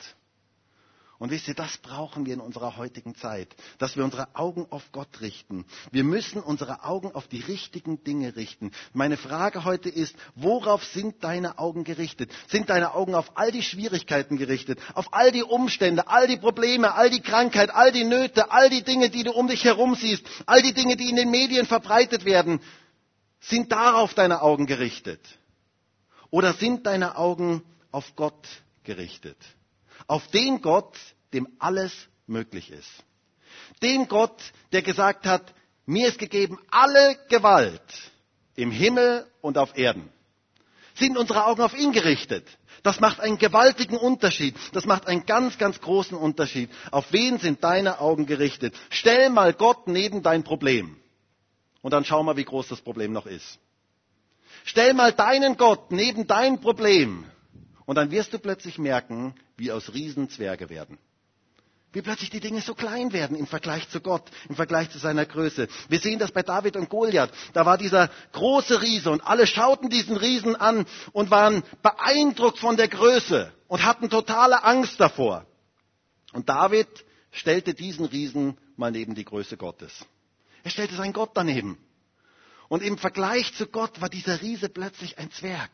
Und 1.19 1.29
wisst 1.29 1.47
ihr, 1.47 1.53
das 1.53 1.77
brauchen 1.77 2.25
wir 2.25 2.33
in 2.33 2.39
unserer 2.39 2.77
heutigen 2.77 3.13
Zeit, 3.13 3.55
dass 3.77 3.95
wir 3.95 4.03
unsere 4.03 4.35
Augen 4.35 4.65
auf 4.71 4.91
Gott 4.91 5.21
richten. 5.21 5.63
Wir 5.91 6.03
müssen 6.03 6.41
unsere 6.41 6.83
Augen 6.83 7.11
auf 7.11 7.27
die 7.27 7.41
richtigen 7.41 8.03
Dinge 8.03 8.35
richten. 8.35 8.71
Meine 8.91 9.17
Frage 9.17 9.65
heute 9.65 9.87
ist, 9.87 10.15
worauf 10.33 10.83
sind 10.83 11.23
deine 11.23 11.59
Augen 11.59 11.83
gerichtet? 11.83 12.31
Sind 12.47 12.71
deine 12.71 12.95
Augen 12.95 13.13
auf 13.13 13.37
all 13.37 13.51
die 13.51 13.61
Schwierigkeiten 13.61 14.37
gerichtet, 14.37 14.79
auf 14.95 15.13
all 15.13 15.31
die 15.31 15.43
Umstände, 15.43 16.07
all 16.07 16.27
die 16.27 16.37
Probleme, 16.37 16.95
all 16.95 17.11
die 17.11 17.21
Krankheit, 17.21 17.69
all 17.69 17.91
die 17.91 18.05
Nöte, 18.05 18.49
all 18.49 18.71
die 18.71 18.83
Dinge, 18.83 19.11
die 19.11 19.21
du 19.21 19.31
um 19.31 19.47
dich 19.47 19.63
herum 19.63 19.93
siehst, 19.93 20.25
all 20.47 20.63
die 20.63 20.73
Dinge, 20.73 20.95
die 20.95 21.11
in 21.11 21.15
den 21.15 21.29
Medien 21.29 21.67
verbreitet 21.67 22.25
werden? 22.25 22.61
Sind 23.39 23.71
darauf 23.71 24.15
deine 24.15 24.41
Augen 24.41 24.65
gerichtet? 24.65 25.21
Oder 26.29 26.53
sind 26.53 26.85
deine 26.85 27.17
Augen 27.17 27.63
auf 27.91 28.15
Gott 28.15 28.47
gerichtet? 28.83 29.37
Auf 30.07 30.27
den 30.27 30.61
Gott, 30.61 30.97
dem 31.33 31.47
alles 31.59 31.93
möglich 32.25 32.71
ist. 32.71 32.89
Den 33.81 34.07
Gott, 34.07 34.41
der 34.71 34.81
gesagt 34.81 35.25
hat, 35.25 35.53
mir 35.85 36.07
ist 36.07 36.19
gegeben 36.19 36.59
alle 36.69 37.17
Gewalt 37.29 38.11
im 38.55 38.71
Himmel 38.71 39.25
und 39.41 39.57
auf 39.57 39.77
Erden. 39.77 40.09
Sind 40.95 41.17
unsere 41.17 41.45
Augen 41.45 41.61
auf 41.61 41.77
ihn 41.77 41.91
gerichtet? 41.91 42.45
Das 42.83 42.99
macht 42.99 43.19
einen 43.19 43.37
gewaltigen 43.37 43.97
Unterschied. 43.97 44.55
Das 44.73 44.85
macht 44.85 45.07
einen 45.07 45.25
ganz, 45.25 45.57
ganz 45.57 45.79
großen 45.79 46.17
Unterschied. 46.17 46.69
Auf 46.91 47.11
wen 47.11 47.37
sind 47.39 47.63
deine 47.63 47.99
Augen 47.99 48.25
gerichtet? 48.25 48.73
Stell 48.89 49.29
mal 49.29 49.53
Gott 49.53 49.87
neben 49.87 50.23
dein 50.23 50.43
Problem. 50.43 50.97
Und 51.81 51.91
dann 51.91 52.05
schau 52.05 52.23
mal, 52.23 52.37
wie 52.37 52.45
groß 52.45 52.67
das 52.67 52.81
Problem 52.81 53.11
noch 53.13 53.25
ist. 53.25 53.59
Stell 54.67 54.93
mal 54.93 55.13
deinen 55.13 55.55
Gott 55.55 55.93
neben 55.93 56.27
dein 56.27 56.59
Problem 56.59 57.23
und 57.85 57.95
dann 57.95 58.11
wirst 58.11 58.33
du 58.33 58.37
plötzlich 58.37 58.77
merken, 58.77 59.33
wie 59.55 59.71
aus 59.71 59.93
Riesen 59.93 60.29
Zwerge 60.29 60.69
werden. 60.69 60.97
Wie 61.93 62.01
plötzlich 62.01 62.31
die 62.31 62.41
Dinge 62.41 62.59
so 62.59 62.75
klein 62.75 63.13
werden 63.13 63.37
im 63.37 63.47
Vergleich 63.47 63.87
zu 63.87 64.01
Gott, 64.01 64.29
im 64.49 64.55
Vergleich 64.57 64.89
zu 64.89 64.97
seiner 64.97 65.25
Größe. 65.25 65.69
Wir 65.87 65.99
sehen 65.99 66.19
das 66.19 66.33
bei 66.33 66.43
David 66.43 66.75
und 66.75 66.89
Goliath. 66.89 67.31
Da 67.53 67.65
war 67.65 67.77
dieser 67.77 68.09
große 68.33 68.81
Riese 68.81 69.09
und 69.09 69.25
alle 69.25 69.47
schauten 69.47 69.89
diesen 69.89 70.17
Riesen 70.17 70.57
an 70.57 70.85
und 71.13 71.31
waren 71.31 71.63
beeindruckt 71.81 72.59
von 72.59 72.75
der 72.75 72.89
Größe 72.89 73.53
und 73.69 73.85
hatten 73.85 74.09
totale 74.09 74.65
Angst 74.65 74.99
davor. 74.99 75.45
Und 76.33 76.49
David 76.49 76.89
stellte 77.31 77.73
diesen 77.73 78.03
Riesen 78.05 78.57
mal 78.75 78.91
neben 78.91 79.15
die 79.15 79.23
Größe 79.23 79.55
Gottes. 79.55 80.05
Er 80.65 80.71
stellte 80.71 80.95
seinen 80.95 81.13
Gott 81.13 81.31
daneben. 81.35 81.77
Und 82.69 82.83
im 82.83 82.97
Vergleich 82.97 83.53
zu 83.53 83.67
Gott 83.67 84.01
war 84.01 84.09
dieser 84.09 84.41
Riese 84.41 84.69
plötzlich 84.69 85.17
ein 85.17 85.31
Zwerg. 85.31 85.71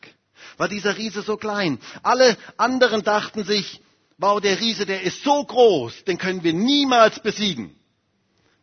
War 0.57 0.67
dieser 0.67 0.97
Riese 0.97 1.21
so 1.21 1.37
klein. 1.37 1.79
Alle 2.03 2.37
anderen 2.57 3.03
dachten 3.03 3.43
sich, 3.43 3.81
wow, 4.17 4.39
der 4.39 4.59
Riese, 4.59 4.85
der 4.85 5.01
ist 5.01 5.23
so 5.23 5.43
groß, 5.43 6.05
den 6.05 6.17
können 6.17 6.43
wir 6.43 6.53
niemals 6.53 7.19
besiegen. 7.19 7.75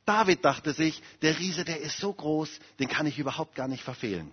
David 0.04 0.44
dachte 0.44 0.72
sich, 0.72 1.02
der 1.22 1.38
Riese, 1.38 1.64
der 1.64 1.80
ist 1.80 1.98
so 1.98 2.12
groß, 2.12 2.48
den 2.78 2.88
kann 2.88 3.06
ich 3.06 3.18
überhaupt 3.18 3.54
gar 3.54 3.68
nicht 3.68 3.82
verfehlen. 3.82 4.32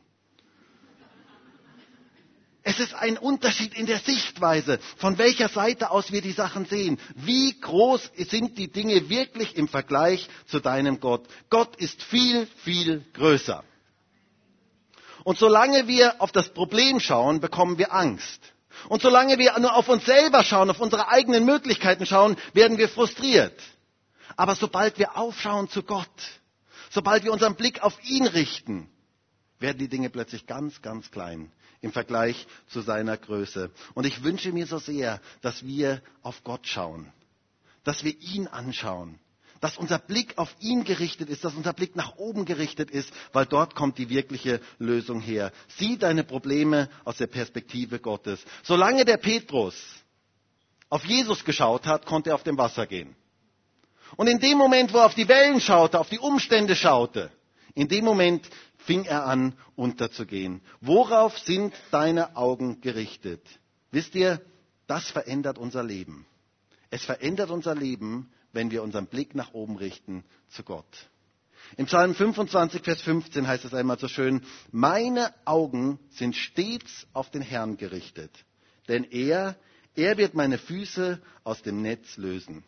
Es 2.63 2.81
ist 2.81 2.93
ein 2.95 3.17
Unterschied 3.17 3.75
in 3.75 3.85
der 3.85 3.99
Sichtweise, 3.99 4.79
von 4.97 5.17
welcher 5.17 5.47
Seite 5.47 5.89
aus 5.89 6.11
wir 6.11 6.21
die 6.21 6.33
Sachen 6.33 6.65
sehen. 6.65 6.99
Wie 7.15 7.57
groß 7.57 8.11
sind 8.29 8.57
die 8.57 8.69
Dinge 8.69 9.07
wirklich 9.07 9.55
im 9.55 9.69
Vergleich 9.69 10.27
zu 10.47 10.59
deinem 10.59 10.99
Gott? 10.99 11.27
Gott 11.49 11.77
ist 11.77 12.03
viel, 12.03 12.45
viel 12.65 13.05
größer. 13.13 13.63
Und 15.27 15.37
solange 15.37 15.89
wir 15.89 16.21
auf 16.21 16.31
das 16.31 16.47
Problem 16.53 17.01
schauen, 17.01 17.41
bekommen 17.41 17.77
wir 17.77 17.93
Angst. 17.93 18.39
Und 18.87 19.01
solange 19.01 19.37
wir 19.37 19.59
nur 19.59 19.75
auf 19.75 19.89
uns 19.89 20.05
selber 20.05 20.41
schauen, 20.45 20.69
auf 20.69 20.79
unsere 20.79 21.09
eigenen 21.09 21.43
Möglichkeiten 21.43 22.05
schauen, 22.05 22.37
werden 22.53 22.77
wir 22.77 22.87
frustriert. 22.87 23.61
Aber 24.37 24.55
sobald 24.55 24.97
wir 24.97 25.17
aufschauen 25.17 25.67
zu 25.67 25.83
Gott, 25.83 26.07
sobald 26.89 27.25
wir 27.25 27.33
unseren 27.33 27.55
Blick 27.55 27.83
auf 27.83 28.01
ihn 28.05 28.25
richten, 28.25 28.89
werden 29.59 29.79
die 29.79 29.89
Dinge 29.89 30.09
plötzlich 30.09 30.47
ganz, 30.47 30.81
ganz 30.81 31.11
klein 31.11 31.51
im 31.81 31.91
Vergleich 31.91 32.47
zu 32.69 32.79
seiner 32.79 33.17
Größe. 33.17 33.69
Und 33.95 34.05
ich 34.05 34.23
wünsche 34.23 34.53
mir 34.53 34.65
so 34.65 34.77
sehr, 34.77 35.19
dass 35.41 35.65
wir 35.65 36.01
auf 36.23 36.45
Gott 36.45 36.65
schauen, 36.67 37.11
dass 37.83 38.05
wir 38.05 38.17
ihn 38.17 38.47
anschauen, 38.47 39.19
dass 39.59 39.77
unser 39.77 39.99
Blick 39.99 40.37
auf 40.37 40.53
ihn 40.59 40.83
gerichtet 40.83 41.29
ist, 41.29 41.43
dass 41.43 41.55
unser 41.55 41.73
Blick 41.73 41.95
nach 41.95 42.17
oben 42.17 42.45
gerichtet 42.45 42.91
ist, 42.91 43.11
weil 43.33 43.45
dort 43.45 43.75
kommt 43.75 43.97
die 43.97 44.09
wirkliche 44.09 44.61
Lösung 44.79 45.19
her. 45.21 45.51
Sieh 45.77 45.97
deine 45.97 46.23
Probleme 46.23 46.89
aus 47.03 47.17
der 47.17 47.27
Perspektive 47.27 47.99
Gottes. 47.99 48.43
Solange 48.63 49.05
der 49.05 49.17
Petrus 49.17 49.75
auf 50.89 51.05
Jesus 51.05 51.43
geschaut 51.43 51.85
hat, 51.85 52.05
konnte 52.05 52.29
er 52.31 52.35
auf 52.35 52.43
dem 52.43 52.57
Wasser 52.57 52.85
gehen. 52.85 53.15
Und 54.15 54.27
in 54.27 54.39
dem 54.39 54.57
Moment, 54.57 54.93
wo 54.93 54.99
er 54.99 55.05
auf 55.05 55.15
die 55.15 55.27
Wellen 55.27 55.59
schaute, 55.59 55.99
auf 55.99 56.09
die 56.09 56.19
Umstände 56.19 56.75
schaute, 56.75 57.29
in 57.73 57.87
dem 57.87 58.05
Moment 58.05 58.49
fing 58.77 59.03
er 59.03 59.25
an, 59.25 59.53
unterzugehen. 59.75 60.61
Worauf 60.79 61.37
sind 61.39 61.73
deine 61.91 62.35
Augen 62.37 62.79
gerichtet? 62.81 63.41
Wisst 63.91 64.15
ihr, 64.15 64.41
das 64.87 65.11
verändert 65.11 65.57
unser 65.57 65.83
Leben. 65.83 66.25
Es 66.89 67.03
verändert 67.03 67.49
unser 67.51 67.75
Leben, 67.75 68.31
wenn 68.57 68.71
wir 68.71 68.81
unseren 68.81 69.05
Blick 69.05 69.35
nach 69.35 69.53
oben 69.53 69.75
richten 69.77 70.23
zu 70.49 70.63
Gott. 70.63 71.09
Im 71.77 71.85
Psalm 71.85 72.15
25, 72.15 72.81
Vers 72.81 73.01
15 73.03 73.47
heißt 73.47 73.65
es 73.65 73.73
einmal 73.75 73.99
so 73.99 74.07
schön, 74.07 74.41
meine 74.71 75.31
Augen 75.45 75.99
sind 76.09 76.35
stets 76.35 77.05
auf 77.13 77.29
den 77.29 77.43
Herrn 77.43 77.77
gerichtet, 77.77 78.31
denn 78.87 79.03
er, 79.03 79.55
er 79.95 80.17
wird 80.17 80.33
meine 80.33 80.57
Füße 80.57 81.21
aus 81.43 81.61
dem 81.61 81.83
Netz 81.83 82.17
lösen. 82.17 82.63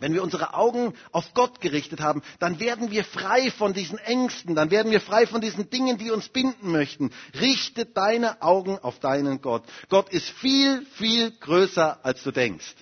Wenn 0.00 0.14
wir 0.14 0.22
unsere 0.24 0.54
Augen 0.54 0.94
auf 1.12 1.32
Gott 1.32 1.60
gerichtet 1.60 2.00
haben, 2.00 2.22
dann 2.40 2.58
werden 2.58 2.90
wir 2.90 3.04
frei 3.04 3.52
von 3.52 3.74
diesen 3.74 3.98
Ängsten, 3.98 4.56
dann 4.56 4.72
werden 4.72 4.90
wir 4.90 5.00
frei 5.00 5.28
von 5.28 5.40
diesen 5.40 5.70
Dingen, 5.70 5.98
die 5.98 6.10
uns 6.10 6.28
binden 6.28 6.72
möchten. 6.72 7.10
Richte 7.40 7.86
deine 7.86 8.42
Augen 8.42 8.78
auf 8.80 8.98
deinen 8.98 9.42
Gott. 9.42 9.62
Gott 9.88 10.08
ist 10.08 10.28
viel, 10.28 10.84
viel 10.94 11.30
größer, 11.38 12.04
als 12.04 12.24
du 12.24 12.32
denkst. 12.32 12.74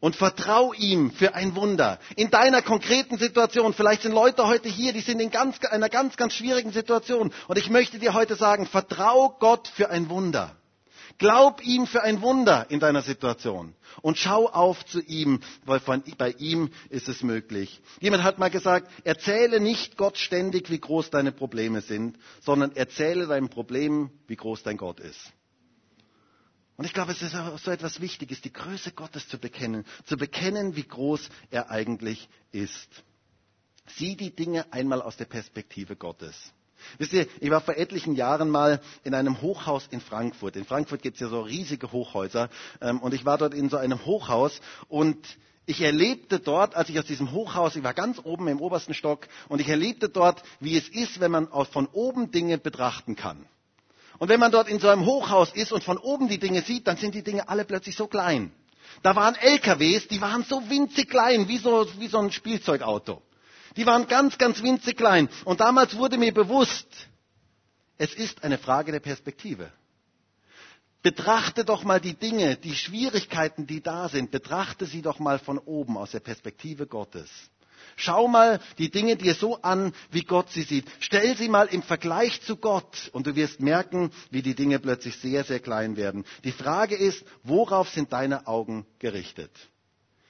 Und 0.00 0.16
vertrau 0.16 0.72
ihm 0.72 1.10
für 1.10 1.34
ein 1.34 1.54
Wunder. 1.56 1.98
In 2.16 2.30
deiner 2.30 2.62
konkreten 2.62 3.18
Situation, 3.18 3.72
vielleicht 3.74 4.02
sind 4.02 4.12
Leute 4.12 4.46
heute 4.46 4.68
hier, 4.68 4.92
die 4.92 5.00
sind 5.00 5.20
in 5.20 5.30
ganz, 5.30 5.58
einer 5.64 5.88
ganz, 5.88 6.16
ganz 6.16 6.34
schwierigen 6.34 6.72
Situation. 6.72 7.32
Und 7.48 7.58
ich 7.58 7.70
möchte 7.70 7.98
dir 7.98 8.14
heute 8.14 8.36
sagen, 8.36 8.66
vertrau 8.66 9.36
Gott 9.38 9.68
für 9.68 9.90
ein 9.90 10.08
Wunder. 10.10 10.56
Glaub 11.18 11.64
ihm 11.64 11.86
für 11.86 12.02
ein 12.02 12.20
Wunder 12.20 12.66
in 12.68 12.78
deiner 12.78 13.00
Situation 13.00 13.74
und 14.02 14.18
schau 14.18 14.48
auf 14.48 14.84
zu 14.84 15.00
ihm, 15.00 15.40
weil 15.64 15.80
von, 15.80 16.02
bei 16.18 16.32
ihm 16.32 16.70
ist 16.90 17.08
es 17.08 17.22
möglich. 17.22 17.80
Jemand 18.00 18.22
hat 18.22 18.38
mal 18.38 18.50
gesagt, 18.50 18.90
erzähle 19.04 19.60
nicht 19.60 19.96
Gott 19.96 20.18
ständig, 20.18 20.70
wie 20.70 20.78
groß 20.78 21.08
deine 21.10 21.32
Probleme 21.32 21.80
sind, 21.80 22.18
sondern 22.42 22.76
erzähle 22.76 23.26
deinem 23.26 23.48
Problem, 23.48 24.10
wie 24.26 24.36
groß 24.36 24.62
dein 24.62 24.76
Gott 24.76 25.00
ist. 25.00 25.32
Und 26.76 26.84
ich 26.84 26.92
glaube, 26.92 27.12
es 27.12 27.22
ist 27.22 27.34
auch 27.34 27.58
so 27.58 27.70
etwas 27.70 28.00
Wichtiges, 28.00 28.42
die 28.42 28.52
Größe 28.52 28.92
Gottes 28.92 29.28
zu 29.28 29.38
bekennen, 29.38 29.84
zu 30.04 30.16
bekennen, 30.16 30.76
wie 30.76 30.82
groß 30.82 31.28
er 31.50 31.70
eigentlich 31.70 32.28
ist. 32.52 32.88
Sieh 33.86 34.16
die 34.16 34.34
Dinge 34.34 34.70
einmal 34.72 35.00
aus 35.00 35.16
der 35.16 35.24
Perspektive 35.24 35.96
Gottes. 35.96 36.34
Wisst 36.98 37.14
ihr, 37.14 37.26
ich 37.40 37.50
war 37.50 37.62
vor 37.62 37.76
etlichen 37.76 38.14
Jahren 38.14 38.50
mal 38.50 38.80
in 39.04 39.14
einem 39.14 39.40
Hochhaus 39.40 39.86
in 39.90 40.00
Frankfurt. 40.00 40.56
In 40.56 40.66
Frankfurt 40.66 41.00
gibt 41.00 41.16
es 41.16 41.20
ja 41.20 41.28
so 41.28 41.40
riesige 41.40 41.90
Hochhäuser. 41.92 42.50
Ähm, 42.82 43.00
und 43.00 43.14
ich 43.14 43.24
war 43.24 43.38
dort 43.38 43.54
in 43.54 43.70
so 43.70 43.78
einem 43.78 44.04
Hochhaus 44.04 44.60
und 44.88 45.38
ich 45.64 45.80
erlebte 45.80 46.38
dort, 46.38 46.76
als 46.76 46.88
ich 46.90 46.98
aus 46.98 47.06
diesem 47.06 47.32
Hochhaus, 47.32 47.74
ich 47.74 47.82
war 47.82 47.92
ganz 47.92 48.20
oben 48.22 48.46
im 48.46 48.60
obersten 48.60 48.94
Stock, 48.94 49.26
und 49.48 49.60
ich 49.60 49.68
erlebte 49.68 50.08
dort, 50.08 50.44
wie 50.60 50.76
es 50.76 50.88
ist, 50.88 51.18
wenn 51.18 51.32
man 51.32 51.48
von 51.72 51.88
oben 51.88 52.30
Dinge 52.30 52.56
betrachten 52.56 53.16
kann. 53.16 53.46
Und 54.18 54.28
wenn 54.28 54.40
man 54.40 54.52
dort 54.52 54.68
in 54.68 54.78
so 54.78 54.88
einem 54.88 55.04
Hochhaus 55.04 55.52
ist 55.52 55.72
und 55.72 55.84
von 55.84 55.98
oben 55.98 56.28
die 56.28 56.38
Dinge 56.38 56.62
sieht, 56.62 56.86
dann 56.86 56.96
sind 56.96 57.14
die 57.14 57.22
Dinge 57.22 57.48
alle 57.48 57.64
plötzlich 57.64 57.96
so 57.96 58.06
klein. 58.06 58.52
Da 59.02 59.14
waren 59.14 59.34
LKWs, 59.34 60.08
die 60.08 60.20
waren 60.20 60.44
so 60.44 60.68
winzig 60.70 61.10
klein, 61.10 61.48
wie 61.48 61.58
so, 61.58 61.86
wie 61.98 62.08
so 62.08 62.18
ein 62.18 62.32
Spielzeugauto. 62.32 63.22
Die 63.76 63.84
waren 63.84 64.06
ganz, 64.06 64.38
ganz 64.38 64.62
winzig 64.62 64.96
klein. 64.96 65.28
Und 65.44 65.60
damals 65.60 65.96
wurde 65.96 66.16
mir 66.16 66.32
bewusst, 66.32 66.88
es 67.98 68.14
ist 68.14 68.42
eine 68.42 68.58
Frage 68.58 68.92
der 68.92 69.00
Perspektive. 69.00 69.70
Betrachte 71.02 71.64
doch 71.64 71.84
mal 71.84 72.00
die 72.00 72.14
Dinge, 72.14 72.56
die 72.56 72.74
Schwierigkeiten, 72.74 73.66
die 73.66 73.82
da 73.82 74.08
sind, 74.08 74.30
betrachte 74.30 74.86
sie 74.86 75.02
doch 75.02 75.18
mal 75.18 75.38
von 75.38 75.58
oben 75.58 75.96
aus 75.96 76.12
der 76.12 76.20
Perspektive 76.20 76.86
Gottes. 76.86 77.30
Schau 77.96 78.28
mal 78.28 78.60
die 78.76 78.90
Dinge 78.90 79.16
dir 79.16 79.34
so 79.34 79.62
an, 79.62 79.94
wie 80.10 80.22
Gott 80.22 80.50
sie 80.50 80.62
sieht. 80.62 80.86
Stell 81.00 81.34
sie 81.36 81.48
mal 81.48 81.66
im 81.66 81.82
Vergleich 81.82 82.42
zu 82.42 82.56
Gott 82.56 83.10
und 83.12 83.26
du 83.26 83.34
wirst 83.34 83.60
merken, 83.60 84.10
wie 84.30 84.42
die 84.42 84.54
Dinge 84.54 84.78
plötzlich 84.78 85.16
sehr, 85.16 85.44
sehr 85.44 85.60
klein 85.60 85.96
werden. 85.96 86.26
Die 86.44 86.52
Frage 86.52 86.94
ist, 86.94 87.24
worauf 87.42 87.88
sind 87.88 88.12
deine 88.12 88.46
Augen 88.46 88.86
gerichtet? 88.98 89.50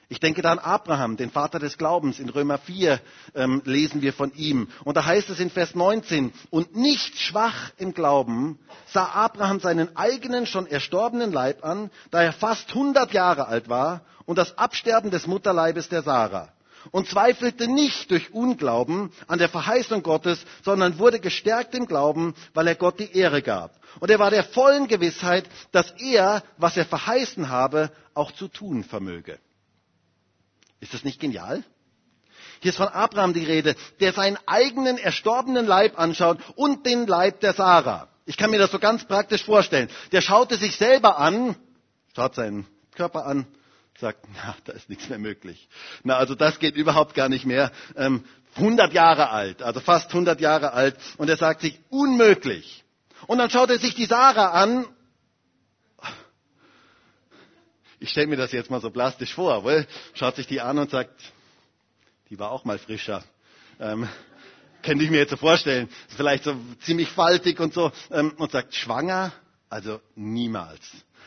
Ich 0.09 0.21
denke 0.21 0.41
da 0.41 0.53
an 0.53 0.59
Abraham, 0.59 1.17
den 1.17 1.29
Vater 1.29 1.59
des 1.59 1.77
Glaubens. 1.77 2.19
In 2.19 2.29
Römer 2.29 2.57
4 2.57 3.01
ähm, 3.35 3.61
lesen 3.65 4.01
wir 4.01 4.13
von 4.13 4.33
ihm. 4.35 4.69
Und 4.85 4.95
da 4.95 5.03
heißt 5.03 5.29
es 5.29 5.41
in 5.41 5.49
Vers 5.49 5.75
19, 5.75 6.31
und 6.49 6.77
nicht 6.77 7.19
schwach 7.19 7.71
im 7.77 7.93
Glauben 7.93 8.57
sah 8.93 9.03
Abraham 9.07 9.59
seinen 9.59 9.97
eigenen 9.97 10.45
schon 10.45 10.65
erstorbenen 10.65 11.33
Leib 11.33 11.65
an, 11.65 11.91
da 12.11 12.23
er 12.23 12.31
fast 12.31 12.69
100 12.69 13.11
Jahre 13.11 13.47
alt 13.47 13.67
war, 13.67 14.05
und 14.25 14.37
das 14.37 14.57
Absterben 14.57 15.11
des 15.11 15.27
Mutterleibes 15.27 15.89
der 15.89 16.03
Sarah. 16.03 16.53
Und 16.91 17.07
zweifelte 17.07 17.67
nicht 17.67 18.11
durch 18.11 18.33
Unglauben 18.33 19.11
an 19.27 19.39
der 19.39 19.49
Verheißung 19.49 20.03
Gottes, 20.03 20.45
sondern 20.63 20.99
wurde 20.99 21.19
gestärkt 21.19 21.75
im 21.75 21.85
Glauben, 21.85 22.35
weil 22.53 22.67
er 22.67 22.75
Gott 22.75 22.99
die 22.99 23.15
Ehre 23.17 23.41
gab. 23.41 23.79
Und 23.99 24.09
er 24.09 24.19
war 24.19 24.29
der 24.29 24.43
vollen 24.43 24.87
Gewissheit, 24.87 25.49
dass 25.71 25.91
er, 25.91 26.43
was 26.57 26.77
er 26.77 26.85
verheißen 26.85 27.49
habe, 27.49 27.91
auch 28.13 28.31
zu 28.31 28.47
tun 28.47 28.83
vermöge. 28.83 29.39
Ist 30.79 30.93
das 30.93 31.03
nicht 31.03 31.19
genial? 31.19 31.63
Hier 32.59 32.69
ist 32.69 32.77
von 32.77 32.87
Abraham 32.87 33.33
die 33.33 33.45
Rede, 33.45 33.75
der 33.99 34.13
seinen 34.13 34.37
eigenen 34.45 34.97
erstorbenen 34.97 35.65
Leib 35.65 35.99
anschaut 35.99 36.39
und 36.55 36.85
den 36.85 37.05
Leib 37.07 37.39
der 37.41 37.53
Sarah. 37.53 38.09
Ich 38.25 38.37
kann 38.37 38.49
mir 38.49 38.59
das 38.59 38.71
so 38.71 38.79
ganz 38.79 39.05
praktisch 39.05 39.43
vorstellen. 39.43 39.89
Der 40.11 40.21
schaute 40.21 40.57
sich 40.57 40.75
selber 40.75 41.19
an, 41.19 41.55
schaut 42.15 42.35
seinen 42.35 42.65
Körper 42.95 43.25
an, 43.25 43.47
sagt, 43.99 44.25
na, 44.35 44.55
da 44.65 44.73
ist 44.73 44.89
nichts 44.89 45.09
mehr 45.09 45.19
möglich. 45.19 45.67
Na, 46.03 46.17
also 46.17 46.35
das 46.35 46.59
geht 46.59 46.75
überhaupt 46.75 47.13
gar 47.13 47.29
nicht 47.29 47.45
mehr. 47.45 47.71
Ähm, 47.95 48.23
100 48.55 48.93
Jahre 48.93 49.29
alt, 49.29 49.61
also 49.61 49.79
fast 49.79 50.09
100 50.09 50.41
Jahre 50.41 50.73
alt, 50.73 50.97
und 51.17 51.29
er 51.29 51.37
sagt 51.37 51.61
sich, 51.61 51.79
unmöglich. 51.89 52.83
Und 53.27 53.37
dann 53.37 53.49
schaut 53.49 53.69
er 53.69 53.77
sich 53.77 53.93
die 53.93 54.05
Sarah 54.05 54.51
an 54.51 54.87
ich 57.99 58.09
stelle 58.09 58.27
mir 58.27 58.37
das 58.37 58.51
jetzt 58.51 58.69
mal 58.69 58.81
so 58.81 58.89
plastisch 58.91 59.33
vor, 59.33 59.63
weil 59.63 59.87
schaut 60.13 60.35
sich 60.35 60.47
die 60.47 60.61
an 60.61 60.77
und 60.77 60.91
sagt, 60.91 61.19
die 62.29 62.37
war 62.37 62.51
auch 62.51 62.65
mal 62.65 62.77
frischer. 62.77 63.23
Ähm, 63.79 64.07
könnte 64.83 65.03
ich 65.03 65.09
mir 65.09 65.17
jetzt 65.17 65.31
so 65.31 65.37
vorstellen. 65.37 65.89
Vielleicht 66.15 66.43
so 66.43 66.55
ziemlich 66.81 67.09
faltig 67.09 67.59
und 67.59 67.73
so. 67.73 67.91
Ähm, 68.11 68.33
und 68.37 68.51
sagt, 68.51 68.75
schwanger? 68.75 69.33
Also 69.69 69.99
niemals. 70.15 70.81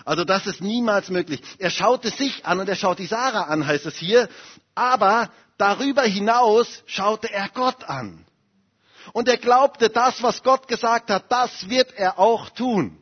Also 0.05 0.25
das 0.25 0.47
ist 0.47 0.61
niemals 0.61 1.09
möglich. 1.11 1.43
Er 1.59 1.71
schaute 1.71 2.11
sich 2.11 2.47
an 2.47 2.61
und 2.61 2.69
er 2.69 2.77
schaut 2.77 2.99
die 2.99 3.07
Sarah 3.07 3.45
an, 3.45 3.67
heißt 3.67 3.87
es 3.87 3.97
hier. 3.97 4.29
Aber 4.75 5.31
darüber 5.59 6.03
hinaus 6.03 6.83
schaute 6.87 7.33
er 7.33 7.49
Gott 7.49 7.85
an. 7.85 8.25
Und 9.13 9.29
er 9.29 9.39
glaubte, 9.39 9.91
das, 9.91 10.23
was 10.23 10.43
Gott 10.43 10.69
gesagt 10.69 11.11
hat, 11.11 11.31
das 11.31 11.69
wird 11.69 11.93
er 11.95 12.19
auch 12.19 12.51
tun. 12.51 12.97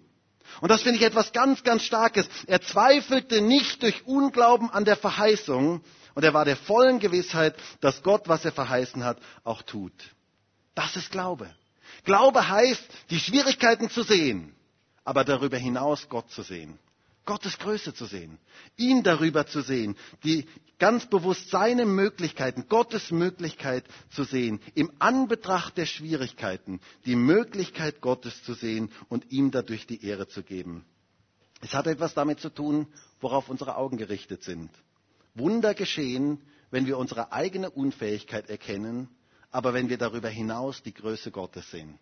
Und 0.60 0.70
das 0.70 0.82
finde 0.82 0.98
ich 0.98 1.04
etwas 1.04 1.32
ganz, 1.32 1.62
ganz 1.62 1.82
Starkes. 1.82 2.28
Er 2.46 2.60
zweifelte 2.60 3.40
nicht 3.40 3.82
durch 3.82 4.06
Unglauben 4.06 4.70
an 4.70 4.84
der 4.84 4.96
Verheißung 4.96 5.82
und 6.14 6.24
er 6.24 6.34
war 6.34 6.44
der 6.44 6.56
vollen 6.56 6.98
Gewissheit, 6.98 7.54
dass 7.80 8.02
Gott, 8.02 8.28
was 8.28 8.44
er 8.44 8.52
verheißen 8.52 9.04
hat, 9.04 9.18
auch 9.44 9.62
tut. 9.62 9.92
Das 10.74 10.96
ist 10.96 11.12
Glaube. 11.12 11.48
Glaube 12.04 12.48
heißt, 12.48 12.82
die 13.10 13.20
Schwierigkeiten 13.20 13.90
zu 13.90 14.02
sehen, 14.02 14.54
aber 15.04 15.24
darüber 15.24 15.58
hinaus 15.58 16.08
Gott 16.08 16.30
zu 16.30 16.42
sehen. 16.42 16.78
Gottes 17.28 17.58
Größe 17.58 17.92
zu 17.92 18.06
sehen, 18.06 18.38
ihn 18.78 19.02
darüber 19.02 19.46
zu 19.46 19.60
sehen, 19.60 19.96
die 20.24 20.46
ganz 20.78 21.04
bewusst 21.10 21.50
seine 21.50 21.84
Möglichkeiten, 21.84 22.68
Gottes 22.70 23.10
Möglichkeit 23.10 23.84
zu 24.08 24.24
sehen, 24.24 24.60
im 24.74 24.90
Anbetracht 24.98 25.76
der 25.76 25.84
Schwierigkeiten, 25.84 26.80
die 27.04 27.16
Möglichkeit 27.16 28.00
Gottes 28.00 28.42
zu 28.44 28.54
sehen 28.54 28.90
und 29.10 29.30
ihm 29.30 29.50
dadurch 29.50 29.86
die 29.86 30.02
Ehre 30.06 30.26
zu 30.26 30.42
geben. 30.42 30.86
Es 31.60 31.74
hat 31.74 31.86
etwas 31.86 32.14
damit 32.14 32.40
zu 32.40 32.48
tun, 32.48 32.86
worauf 33.20 33.50
unsere 33.50 33.76
Augen 33.76 33.98
gerichtet 33.98 34.42
sind. 34.42 34.70
Wunder 35.34 35.74
geschehen, 35.74 36.40
wenn 36.70 36.86
wir 36.86 36.96
unsere 36.96 37.30
eigene 37.30 37.68
Unfähigkeit 37.68 38.48
erkennen, 38.48 39.06
aber 39.50 39.74
wenn 39.74 39.90
wir 39.90 39.98
darüber 39.98 40.30
hinaus 40.30 40.82
die 40.82 40.94
Größe 40.94 41.30
Gottes 41.30 41.70
sehen. 41.70 41.98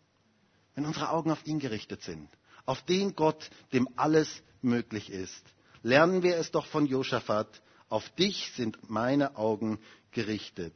Wenn 0.77 0.87
unsere 0.87 1.11
Augen 1.11 1.33
auf 1.33 1.45
ihn 1.49 1.59
gerichtet 1.59 2.05
sind 2.05 2.29
auf 2.67 2.83
den 2.83 3.15
Gott, 3.15 3.51
dem 3.73 3.89
alles 3.97 4.43
möglich 4.61 5.11
ist. 5.11 5.45
Lernen 5.83 6.23
wir 6.23 6.37
es 6.37 6.51
doch 6.51 6.67
von 6.67 6.87
Josaphat, 6.87 7.63
Auf 7.89 8.09
dich 8.11 8.51
sind 8.57 8.91
meine 8.91 9.37
Augen 9.37 9.79
gerichtet. 10.11 10.75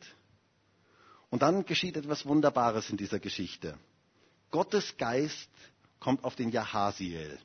Und 1.28 1.42
dann 1.42 1.64
geschieht 1.64 1.96
etwas 1.96 2.24
Wunderbares 2.24 2.88
in 2.88 2.96
dieser 2.96 3.18
Geschichte. 3.18 3.76
Gottes 4.52 4.96
Geist 4.96 5.50
kommt 5.98 6.22
auf 6.22 6.36
den 6.36 6.50
Jahasiel. 6.50 7.38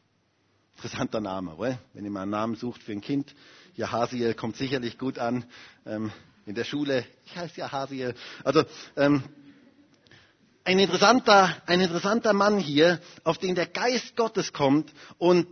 Interessanter 0.76 1.22
Name, 1.22 1.58
oder? 1.58 1.80
Wenn 1.94 2.06
ihr 2.06 2.12
mal 2.12 2.24
einen 2.24 2.32
Namen 2.32 2.56
sucht 2.56 2.84
für 2.84 2.92
ein 2.92 3.02
Kind, 3.02 3.34
Jahasiel 3.76 4.36
kommt 4.36 4.56
sicherlich 4.56 4.98
gut 4.98 5.18
an. 5.18 5.46
Ähm, 5.86 6.12
in 6.46 6.54
der 6.54 6.64
Schule, 6.64 7.06
ich 7.26 7.36
heiße 7.36 7.60
Jahasiel. 7.60 8.14
Also 8.44 8.64
ähm, 8.96 9.24
ein 10.66 10.80
interessanter, 10.80 11.56
ein 11.68 11.80
interessanter 11.80 12.34
Mann 12.34 12.58
hier, 12.58 13.00
auf 13.24 13.38
den 13.38 13.56
der 13.56 13.68
Geist 13.68 14.16
Gottes 14.16 14.52
kommt 14.52 14.92
und 15.20 15.48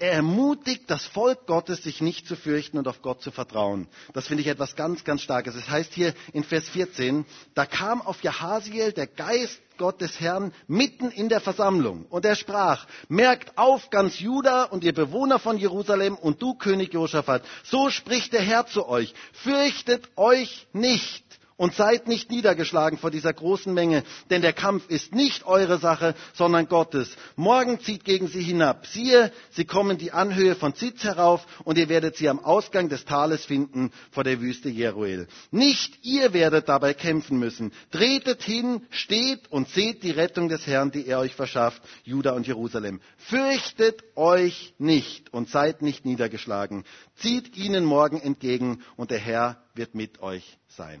er 0.00 0.12
ermutigt 0.12 0.84
das 0.88 1.06
Volk 1.06 1.46
Gottes, 1.46 1.82
sich 1.82 2.00
nicht 2.00 2.26
zu 2.28 2.36
fürchten 2.36 2.78
und 2.78 2.86
auf 2.86 3.02
Gott 3.02 3.20
zu 3.20 3.32
vertrauen. 3.32 3.88
Das 4.12 4.28
finde 4.28 4.42
ich 4.42 4.48
etwas 4.48 4.76
ganz, 4.76 5.02
ganz 5.02 5.22
Starkes. 5.22 5.56
Es 5.56 5.68
heißt 5.68 5.92
hier 5.92 6.14
in 6.32 6.44
Vers 6.44 6.68
14, 6.68 7.24
da 7.54 7.66
kam 7.66 8.00
auf 8.00 8.22
Jahasiel 8.22 8.92
der 8.92 9.08
Geist 9.08 9.60
Gott 9.76 10.00
des 10.00 10.20
Herrn 10.20 10.52
mitten 10.68 11.10
in 11.10 11.28
der 11.28 11.40
Versammlung. 11.40 12.06
Und 12.10 12.24
er 12.24 12.36
sprach, 12.36 12.86
merkt 13.08 13.58
auf 13.58 13.90
ganz 13.90 14.20
Juda 14.20 14.64
und 14.64 14.84
ihr 14.84 14.94
Bewohner 14.94 15.40
von 15.40 15.56
Jerusalem 15.56 16.14
und 16.16 16.42
du 16.42 16.54
König 16.54 16.94
Josaphat, 16.94 17.42
so 17.64 17.90
spricht 17.90 18.32
der 18.32 18.42
Herr 18.42 18.66
zu 18.66 18.88
euch, 18.88 19.14
fürchtet 19.32 20.08
euch 20.16 20.68
nicht 20.72 21.24
und 21.58 21.74
seid 21.74 22.06
nicht 22.08 22.30
niedergeschlagen 22.30 22.98
vor 22.98 23.10
dieser 23.10 23.32
großen 23.34 23.74
Menge, 23.74 24.04
denn 24.30 24.40
der 24.40 24.54
Kampf 24.54 24.88
ist 24.88 25.12
nicht 25.14 25.44
eure 25.44 25.78
Sache, 25.78 26.14
sondern 26.32 26.68
Gottes. 26.68 27.16
Morgen 27.36 27.80
zieht 27.80 28.04
gegen 28.04 28.28
sie 28.28 28.40
hinab. 28.40 28.86
Siehe, 28.86 29.32
sie 29.50 29.64
kommen 29.66 29.98
die 29.98 30.12
Anhöhe 30.12 30.54
von 30.54 30.74
Zitz 30.74 31.02
herauf 31.04 31.44
und 31.64 31.76
ihr 31.76 31.88
werdet 31.90 32.16
sie 32.16 32.28
am 32.28 32.38
Ausgang 32.38 32.88
des 32.88 33.04
Tales 33.04 33.44
finden 33.44 33.90
vor 34.12 34.24
der 34.24 34.40
Wüste 34.40 34.68
Jeruel. 34.70 35.26
Nicht 35.50 35.98
ihr 36.04 36.32
werdet 36.32 36.68
dabei 36.68 36.94
kämpfen 36.94 37.38
müssen. 37.38 37.72
Tretet 37.90 38.42
hin, 38.42 38.86
steht 38.90 39.50
und 39.50 39.68
seht 39.68 40.04
die 40.04 40.12
Rettung 40.12 40.48
des 40.48 40.64
Herrn, 40.66 40.92
die 40.92 41.06
er 41.06 41.18
euch 41.18 41.34
verschafft, 41.34 41.82
Juda 42.04 42.32
und 42.32 42.46
Jerusalem. 42.46 43.00
Fürchtet 43.16 44.04
euch 44.14 44.74
nicht 44.78 45.32
und 45.34 45.48
seid 45.50 45.82
nicht 45.82 46.04
niedergeschlagen. 46.04 46.84
Zieht 47.16 47.56
ihnen 47.56 47.84
morgen 47.84 48.20
entgegen 48.20 48.84
und 48.96 49.10
der 49.10 49.18
Herr 49.18 49.60
wird 49.74 49.96
mit 49.96 50.22
euch 50.22 50.56
sein. 50.68 51.00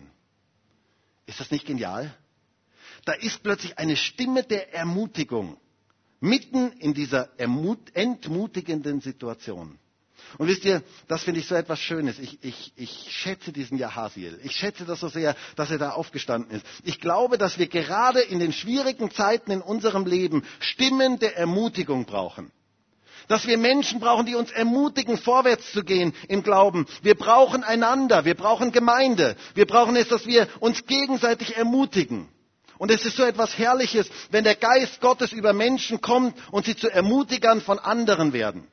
Ist 1.28 1.40
das 1.40 1.50
nicht 1.50 1.66
genial? 1.66 2.12
Da 3.04 3.12
ist 3.12 3.42
plötzlich 3.42 3.78
eine 3.78 3.96
Stimme 3.96 4.42
der 4.44 4.72
Ermutigung 4.74 5.58
mitten 6.20 6.72
in 6.78 6.94
dieser 6.94 7.28
entmutigenden 7.38 9.00
Situation. 9.02 9.78
Und 10.38 10.48
wisst 10.48 10.64
ihr, 10.64 10.82
das 11.06 11.24
finde 11.24 11.40
ich 11.40 11.46
so 11.46 11.54
etwas 11.54 11.80
Schönes. 11.80 12.18
Ich, 12.18 12.42
ich, 12.42 12.72
ich 12.76 13.06
schätze 13.10 13.52
diesen 13.52 13.76
Jahasiel. 13.76 14.40
Ich 14.42 14.56
schätze 14.56 14.86
das 14.86 15.00
so 15.00 15.08
sehr, 15.08 15.36
dass 15.54 15.70
er 15.70 15.78
da 15.78 15.90
aufgestanden 15.90 16.50
ist. 16.50 16.66
Ich 16.84 16.98
glaube, 16.98 17.36
dass 17.36 17.58
wir 17.58 17.68
gerade 17.68 18.20
in 18.20 18.38
den 18.38 18.52
schwierigen 18.54 19.10
Zeiten 19.10 19.50
in 19.50 19.60
unserem 19.60 20.06
Leben 20.06 20.44
Stimmen 20.60 21.18
der 21.18 21.36
Ermutigung 21.36 22.06
brauchen. 22.06 22.50
Dass 23.26 23.46
wir 23.46 23.58
Menschen 23.58 24.00
brauchen, 24.00 24.26
die 24.26 24.36
uns 24.36 24.50
ermutigen, 24.52 25.18
vorwärts 25.18 25.72
zu 25.72 25.82
gehen 25.82 26.14
im 26.28 26.42
Glauben. 26.42 26.86
Wir 27.02 27.14
brauchen 27.16 27.64
einander, 27.64 28.24
wir 28.24 28.34
brauchen 28.34 28.70
Gemeinde. 28.72 29.36
Wir 29.54 29.66
brauchen 29.66 29.96
es, 29.96 30.08
dass 30.08 30.26
wir 30.26 30.46
uns 30.60 30.86
gegenseitig 30.86 31.56
ermutigen. 31.56 32.28
Und 32.78 32.92
es 32.92 33.04
ist 33.04 33.16
so 33.16 33.24
etwas 33.24 33.58
Herrliches, 33.58 34.08
wenn 34.30 34.44
der 34.44 34.54
Geist 34.54 35.00
Gottes 35.00 35.32
über 35.32 35.52
Menschen 35.52 36.00
kommt 36.00 36.36
und 36.52 36.64
sie 36.64 36.76
zu 36.76 36.88
Ermutigern 36.88 37.60
von 37.60 37.78
anderen 37.80 38.32
werden. 38.32 38.68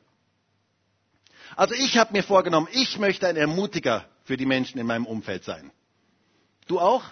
Also 1.55 1.73
ich 1.73 1.97
habe 1.97 2.13
mir 2.13 2.23
vorgenommen, 2.23 2.67
ich 2.71 2.99
möchte 2.99 3.27
ein 3.27 3.37
Ermutiger 3.37 4.05
für 4.23 4.37
die 4.37 4.45
Menschen 4.45 4.79
in 4.79 4.85
meinem 4.85 5.05
Umfeld 5.05 5.43
sein. 5.43 5.71
Du 6.67 6.79
auch? 6.79 7.03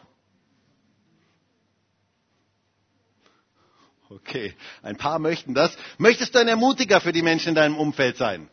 Okay, 4.15 4.53
ein 4.83 4.95
paar 4.95 5.17
möchten 5.17 5.53
das. 5.55 5.75
Möchtest 5.97 6.35
du 6.35 6.39
ein 6.39 6.47
Ermutiger 6.47 7.01
für 7.01 7.11
die 7.11 7.23
Menschen 7.23 7.49
in 7.49 7.55
deinem 7.55 7.77
Umfeld 7.77 8.17
sein? 8.17 8.47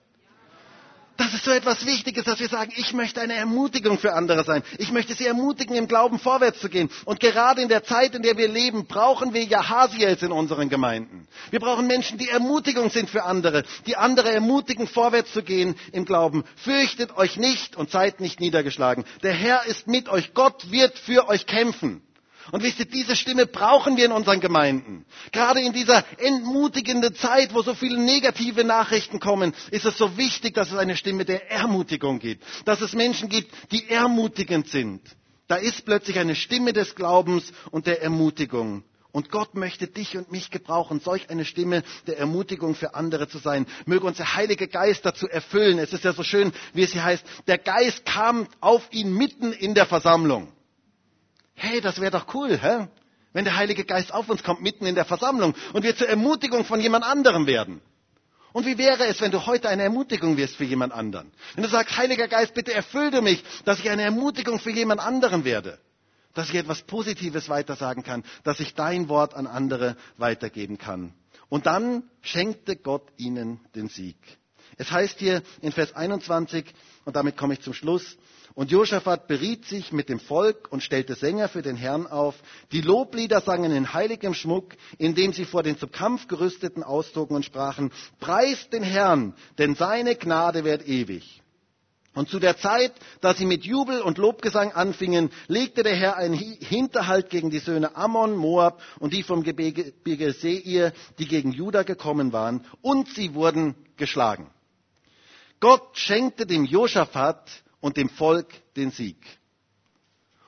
Das 1.18 1.35
ist 1.35 1.44
so 1.44 1.51
etwas 1.51 1.85
Wichtiges, 1.85 2.25
dass 2.25 2.40
wir 2.40 2.49
sagen, 2.49 2.73
ich 2.77 2.94
möchte 2.94 3.20
eine 3.20 3.35
Ermutigung 3.35 3.99
für 3.99 4.14
andere 4.14 4.42
sein. 4.42 4.62
Ich 4.79 4.90
möchte 4.90 5.12
sie 5.12 5.27
ermutigen, 5.27 5.77
im 5.77 5.87
Glauben 5.87 6.18
vorwärts 6.18 6.61
zu 6.61 6.70
gehen. 6.70 6.88
Und 7.05 7.20
gerade 7.20 7.61
in 7.61 7.68
der 7.68 7.85
Zeit, 7.85 8.14
in 8.14 8.23
der 8.23 8.38
wir 8.38 8.49
leben, 8.49 8.87
brauchen 8.87 9.35
wir 9.35 9.44
Jahasiels 9.44 10.23
in 10.23 10.33
unseren 10.33 10.70
Gemeinden. 10.70 11.29
Wir 11.51 11.61
brauchen 11.61 11.87
Menschen, 11.87 12.16
die 12.16 12.31
Ermutigung 12.31 12.88
sind 12.88 13.11
für 13.11 13.25
andere, 13.25 13.64
die 13.87 13.96
andere 13.96 14.31
ermutigen, 14.33 14.87
vorwärts 14.88 15.35
zu 15.35 15.42
gehen 15.42 15.75
im 15.92 16.07
Glauben. 16.07 16.44
Fürchtet 16.57 17.14
euch 17.18 17.37
nicht 17.37 17.77
und 17.77 17.90
seid 17.90 18.20
nicht 18.20 18.40
niedergeschlagen. 18.40 19.05
Der 19.23 19.35
Herr 19.35 19.66
ist 19.66 19.87
mit 19.88 20.09
euch. 20.09 20.33
Gott 20.33 20.70
wird 20.70 20.99
für 20.99 21.29
euch 21.29 21.44
kämpfen. 21.44 22.01
Und 22.52 22.62
wisst 22.62 22.80
ihr, 22.80 22.86
diese 22.86 23.16
Stimme 23.16 23.46
brauchen 23.46 23.96
wir 23.96 24.04
in 24.04 24.12
unseren 24.12 24.40
Gemeinden. 24.40 25.04
Gerade 25.32 25.60
in 25.60 25.72
dieser 25.72 26.04
entmutigenden 26.18 27.14
Zeit, 27.14 27.54
wo 27.54 27.62
so 27.62 27.74
viele 27.74 27.98
negative 27.98 28.64
Nachrichten 28.64 29.20
kommen, 29.20 29.54
ist 29.70 29.84
es 29.84 29.96
so 29.96 30.16
wichtig, 30.16 30.54
dass 30.54 30.72
es 30.72 30.78
eine 30.78 30.96
Stimme 30.96 31.24
der 31.24 31.50
Ermutigung 31.50 32.18
gibt. 32.18 32.44
Dass 32.64 32.80
es 32.80 32.92
Menschen 32.94 33.28
gibt, 33.28 33.52
die 33.70 33.88
ermutigend 33.88 34.68
sind. 34.68 35.00
Da 35.46 35.56
ist 35.56 35.84
plötzlich 35.84 36.18
eine 36.18 36.34
Stimme 36.34 36.72
des 36.72 36.94
Glaubens 36.94 37.52
und 37.70 37.86
der 37.86 38.02
Ermutigung. 38.02 38.84
Und 39.12 39.30
Gott 39.30 39.54
möchte 39.54 39.88
dich 39.88 40.16
und 40.16 40.30
mich 40.30 40.50
gebrauchen, 40.50 41.00
solch 41.00 41.30
eine 41.30 41.44
Stimme 41.44 41.82
der 42.06 42.18
Ermutigung 42.18 42.74
für 42.74 42.94
andere 42.94 43.28
zu 43.28 43.38
sein. 43.38 43.66
Möge 43.86 44.06
uns 44.06 44.18
der 44.18 44.36
Heilige 44.36 44.68
Geist 44.68 45.04
dazu 45.04 45.28
erfüllen. 45.28 45.78
Es 45.78 45.92
ist 45.92 46.04
ja 46.04 46.12
so 46.12 46.22
schön, 46.22 46.52
wie 46.72 46.82
es 46.82 46.92
hier 46.92 47.04
heißt, 47.04 47.24
der 47.48 47.58
Geist 47.58 48.04
kam 48.04 48.46
auf 48.60 48.86
ihn 48.92 49.12
mitten 49.12 49.52
in 49.52 49.74
der 49.74 49.86
Versammlung. 49.86 50.52
Hey, 51.62 51.81
das 51.81 52.01
wäre 52.01 52.11
doch 52.11 52.35
cool, 52.35 52.59
hä? 52.59 52.88
wenn 53.33 53.44
der 53.44 53.57
Heilige 53.57 53.85
Geist 53.85 54.12
auf 54.12 54.29
uns 54.29 54.42
kommt, 54.42 54.61
mitten 54.61 54.87
in 54.87 54.94
der 54.94 55.05
Versammlung 55.05 55.55
und 55.73 55.83
wir 55.83 55.96
zur 55.96 56.09
Ermutigung 56.09 56.64
von 56.64 56.81
jemand 56.81 57.05
anderem 57.05 57.46
werden. 57.46 57.81
Und 58.53 58.66
wie 58.66 58.79
wäre 58.79 59.07
es, 59.07 59.20
wenn 59.20 59.31
du 59.31 59.46
heute 59.46 59.68
eine 59.68 59.85
Ermutigung 59.85 60.37
wirst 60.37 60.57
für 60.57 60.64
jemand 60.64 60.92
anderen? 60.92 61.31
Wenn 61.55 61.62
du 61.62 61.70
sagst, 61.70 61.96
Heiliger 61.96 62.27
Geist, 62.27 62.55
bitte 62.55 62.75
erfülle 62.75 63.23
mich, 63.23 63.44
dass 63.64 63.79
ich 63.79 63.88
eine 63.88 64.03
Ermutigung 64.03 64.59
für 64.59 64.73
jemand 64.73 65.01
anderen 65.01 65.44
werde. 65.44 65.79
Dass 66.35 66.49
ich 66.49 66.57
etwas 66.57 66.83
Positives 66.83 67.49
weitersagen 67.49 68.03
kann, 68.03 68.25
dass 68.42 68.59
ich 68.59 68.75
dein 68.75 69.09
Wort 69.09 69.35
an 69.35 69.46
andere 69.46 69.96
weitergeben 70.16 70.79
kann. 70.79 71.12
Und 71.49 71.66
dann 71.66 72.05
schenkte 72.23 72.75
Gott 72.77 73.07
ihnen 73.16 73.61
den 73.77 73.88
Sieg. 73.88 74.16
Es 74.79 74.90
heißt 74.90 75.18
hier 75.18 75.42
in 75.61 75.73
Vers 75.73 75.94
21, 75.94 76.64
und 77.05 77.14
damit 77.14 77.37
komme 77.37 77.55
ich 77.55 77.61
zum 77.61 77.75
Schluss, 77.75 78.16
und 78.61 78.70
Josaphat 78.70 79.27
beriet 79.27 79.64
sich 79.64 79.90
mit 79.90 80.11
dem 80.11 80.20
Volk 80.20 80.70
und 80.70 80.83
stellte 80.83 81.14
Sänger 81.14 81.49
für 81.49 81.62
den 81.62 81.77
Herrn 81.77 82.07
auf. 82.07 82.35
Die 82.73 82.83
Loblieder 82.83 83.40
sangen 83.40 83.73
in 83.73 83.94
heiligem 83.94 84.35
Schmuck, 84.35 84.75
indem 84.99 85.33
sie 85.33 85.46
vor 85.46 85.62
den 85.62 85.79
zum 85.79 85.90
Kampf 85.90 86.29
gerüsteten 86.29 86.83
austogen 86.83 87.37
und 87.37 87.46
sprachen, 87.46 87.90
Preist 88.18 88.70
den 88.75 88.83
Herrn, 88.83 89.33
denn 89.57 89.77
seine 89.77 90.14
Gnade 90.14 90.62
währt 90.62 90.87
ewig. 90.87 91.40
Und 92.14 92.29
zu 92.29 92.38
der 92.38 92.59
Zeit, 92.59 92.92
da 93.23 93.33
sie 93.33 93.46
mit 93.46 93.64
Jubel 93.64 94.03
und 94.03 94.18
Lobgesang 94.18 94.73
anfingen, 94.73 95.31
legte 95.49 95.83
der 95.83 95.96
Herr 95.96 96.18
einen 96.18 96.35
Hinterhalt 96.35 97.31
gegen 97.31 97.49
die 97.49 97.61
Söhne 97.61 97.96
Ammon, 97.96 98.37
Moab 98.37 98.83
und 98.99 99.14
die 99.14 99.23
vom 99.23 99.42
Gebirge 99.42 100.35
Seir, 100.35 100.92
die 101.18 101.27
gegen 101.27 101.53
Juda 101.53 101.83
gekommen 101.83 102.35
waren, 102.35 102.66
und 102.83 103.09
sie 103.09 103.33
wurden 103.33 103.75
geschlagen. 103.96 104.51
Gott 105.61 105.96
schenkte 105.96 106.44
dem 106.44 106.66
Josaphat 106.66 107.49
und 107.81 107.97
dem 107.97 108.09
Volk 108.09 108.49
den 108.77 108.90
Sieg. 108.90 109.16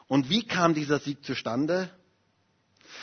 Und 0.06 0.28
wie 0.28 0.46
kam 0.46 0.74
dieser 0.74 0.98
Sieg 0.98 1.24
zustande? 1.24 1.90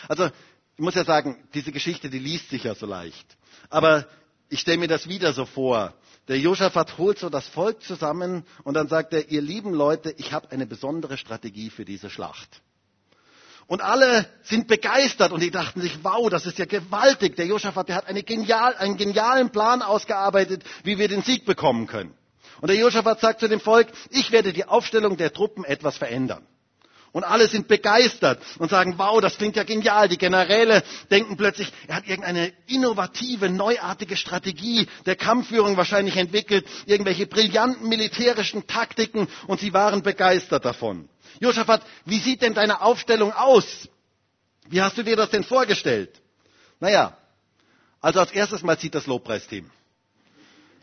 Also, 0.08 0.28
ich 0.28 0.84
muss 0.84 0.96
ja 0.96 1.04
sagen, 1.04 1.44
diese 1.54 1.72
Geschichte, 1.72 2.10
die 2.10 2.20
liest 2.20 2.50
sich 2.50 2.64
ja 2.64 2.76
so 2.76 2.86
leicht. 2.86 3.38
Aber 3.70 4.08
ich 4.50 4.60
stelle 4.60 4.78
mir 4.78 4.88
das 4.88 5.08
wieder 5.08 5.34
so 5.34 5.46
vor. 5.46 5.94
Der 6.28 6.40
Josaphat 6.40 6.98
holt 6.98 7.18
so 7.18 7.30
das 7.30 7.48
Volk 7.48 7.82
zusammen 7.82 8.46
und 8.64 8.76
dann 8.76 8.88
sagt 8.88 9.14
er, 9.14 9.30
ihr 9.30 9.42
lieben 9.42 9.74
Leute, 9.74 10.14
ich 10.18 10.32
habe 10.32 10.52
eine 10.52 10.68
besondere 10.68 11.18
Strategie 11.18 11.70
für 11.70 11.86
diese 11.86 12.10
Schlacht. 12.10 12.62
Und 13.66 13.82
alle 13.82 14.28
sind 14.44 14.68
begeistert 14.68 15.32
und 15.32 15.42
die 15.42 15.52
dachten 15.52 15.82
sich, 15.82 16.04
wow, 16.04 16.30
das 16.30 16.46
ist 16.46 16.58
ja 16.58 16.66
gewaltig. 16.66 17.36
Der 17.36 17.46
Josaphat, 17.46 17.90
der 17.90 17.96
hat 17.96 18.08
eine 18.08 18.24
genial, 18.24 18.76
einen 18.76 18.98
genialen 18.98 19.52
Plan 19.52 19.82
ausgearbeitet, 19.82 20.64
wie 20.84 20.98
wir 20.98 21.08
den 21.08 21.22
Sieg 21.22 21.46
bekommen 21.46 21.86
können. 21.86 22.14
Und 22.62 22.68
der 22.70 22.78
Josaphat 22.78 23.20
sagt 23.20 23.40
zu 23.40 23.48
dem 23.48 23.60
Volk, 23.60 23.88
ich 24.10 24.32
werde 24.32 24.54
die 24.54 24.66
Aufstellung 24.66 25.18
der 25.18 25.34
Truppen 25.34 25.64
etwas 25.64 25.98
verändern. 25.98 26.46
Und 27.12 27.24
alle 27.24 27.48
sind 27.48 27.68
begeistert 27.68 28.40
und 28.60 28.70
sagen, 28.70 28.96
wow, 28.98 29.20
das 29.20 29.38
klingt 29.38 29.56
ja 29.56 29.64
genial. 29.64 30.08
Die 30.10 30.18
Generäle 30.18 30.84
denken 31.10 31.38
plötzlich, 31.38 31.72
er 31.88 31.96
hat 31.96 32.08
irgendeine 32.08 32.54
innovative, 32.68 33.50
neuartige 33.50 34.16
Strategie 34.16 34.88
der 35.08 35.16
Kampfführung 35.16 35.76
wahrscheinlich 35.76 36.18
entwickelt, 36.18 36.68
irgendwelche 36.86 37.26
brillanten 37.26 37.90
militärischen 37.90 38.68
Taktiken 38.68 39.28
und 39.48 39.60
sie 39.60 39.74
waren 39.74 40.04
begeistert 40.04 40.66
davon. 40.66 41.10
Josaphat, 41.40 41.82
wie 42.06 42.20
sieht 42.20 42.44
denn 42.44 42.54
deine 42.54 42.82
Aufstellung 42.82 43.34
aus? 43.34 43.88
Wie 44.68 44.82
hast 44.82 44.98
du 44.98 45.04
dir 45.04 45.16
das 45.16 45.32
denn 45.32 45.44
vorgestellt? 45.44 46.22
Naja, 46.80 47.18
also 48.02 48.20
als 48.20 48.32
erstes 48.32 48.62
mal 48.62 48.78
zieht 48.78 48.94
das 48.94 49.08
Lobpreisteam. 49.08 49.70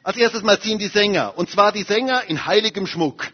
Als 0.06 0.16
erstes 0.18 0.44
mal 0.44 0.60
ziehen 0.60 0.78
die 0.78 0.86
Sänger. 0.86 1.36
Und 1.36 1.50
zwar 1.50 1.72
die 1.72 1.82
Sänger 1.82 2.22
in 2.28 2.46
heiligem 2.46 2.86
Schmuck. 2.86 3.26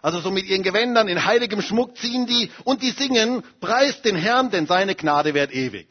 Also 0.00 0.20
so 0.20 0.30
mit 0.30 0.46
ihren 0.46 0.62
Gewändern 0.62 1.06
in 1.06 1.22
heiligem 1.22 1.60
Schmuck 1.60 1.98
ziehen 1.98 2.26
die 2.26 2.50
und 2.64 2.80
die 2.80 2.92
singen, 2.92 3.42
preist 3.60 4.02
den 4.06 4.16
Herrn, 4.16 4.50
denn 4.50 4.66
seine 4.66 4.94
Gnade 4.94 5.34
währt 5.34 5.52
ewig. 5.52 5.86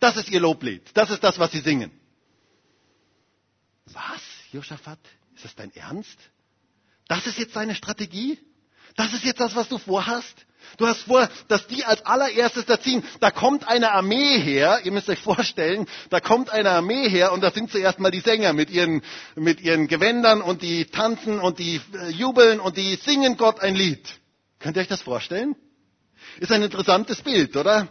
Das 0.00 0.16
ist 0.16 0.28
ihr 0.28 0.40
Loblied. 0.40 0.82
Das 0.94 1.10
ist 1.10 1.22
das, 1.22 1.38
was 1.38 1.52
sie 1.52 1.60
singen. 1.60 1.92
Was, 3.86 4.22
Josaphat? 4.50 4.98
Ist 5.36 5.44
das 5.44 5.54
dein 5.54 5.72
Ernst? 5.72 6.18
Das 7.06 7.28
ist 7.28 7.38
jetzt 7.38 7.54
deine 7.54 7.76
Strategie? 7.76 8.40
Das 8.96 9.12
ist 9.12 9.22
jetzt 9.22 9.38
das, 9.38 9.54
was 9.54 9.68
du 9.68 9.78
vorhast? 9.78 10.46
Du 10.76 10.86
hast 10.86 11.02
vor, 11.02 11.28
dass 11.48 11.66
die 11.66 11.84
als 11.84 12.04
allererstes 12.04 12.66
da 12.66 12.80
ziehen. 12.80 13.02
Da 13.20 13.30
kommt 13.30 13.66
eine 13.66 13.92
Armee 13.92 14.38
her, 14.38 14.80
ihr 14.84 14.92
müsst 14.92 15.08
euch 15.08 15.20
vorstellen, 15.20 15.86
da 16.10 16.20
kommt 16.20 16.50
eine 16.50 16.70
Armee 16.70 17.08
her 17.08 17.32
und 17.32 17.40
da 17.42 17.50
sind 17.50 17.70
zuerst 17.70 17.98
mal 17.98 18.10
die 18.10 18.20
Sänger 18.20 18.52
mit 18.52 18.70
ihren, 18.70 19.02
mit 19.34 19.60
ihren 19.60 19.88
Gewändern 19.88 20.42
und 20.42 20.62
die 20.62 20.84
tanzen 20.86 21.38
und 21.38 21.58
die 21.58 21.80
äh, 21.94 22.10
jubeln 22.10 22.60
und 22.60 22.76
die 22.76 22.96
singen 22.96 23.36
Gott 23.36 23.60
ein 23.60 23.74
Lied. 23.74 24.06
Könnt 24.58 24.76
ihr 24.76 24.82
euch 24.82 24.88
das 24.88 25.02
vorstellen? 25.02 25.56
Ist 26.40 26.52
ein 26.52 26.62
interessantes 26.62 27.22
Bild, 27.22 27.56
oder? 27.56 27.88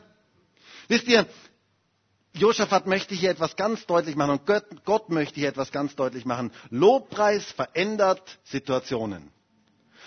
Wisst 0.87 1.07
ihr, 1.07 1.25
Josaphat 2.33 2.87
möchte 2.87 3.15
hier 3.15 3.31
etwas 3.31 3.55
ganz 3.55 3.85
deutlich 3.85 4.15
machen 4.15 4.31
und 4.31 4.45
Gott, 4.45 4.65
Gott 4.85 5.09
möchte 5.09 5.39
hier 5.39 5.49
etwas 5.49 5.71
ganz 5.71 5.95
deutlich 5.95 6.25
machen. 6.25 6.51
Lobpreis 6.69 7.43
verändert 7.51 8.39
Situationen. 8.43 9.31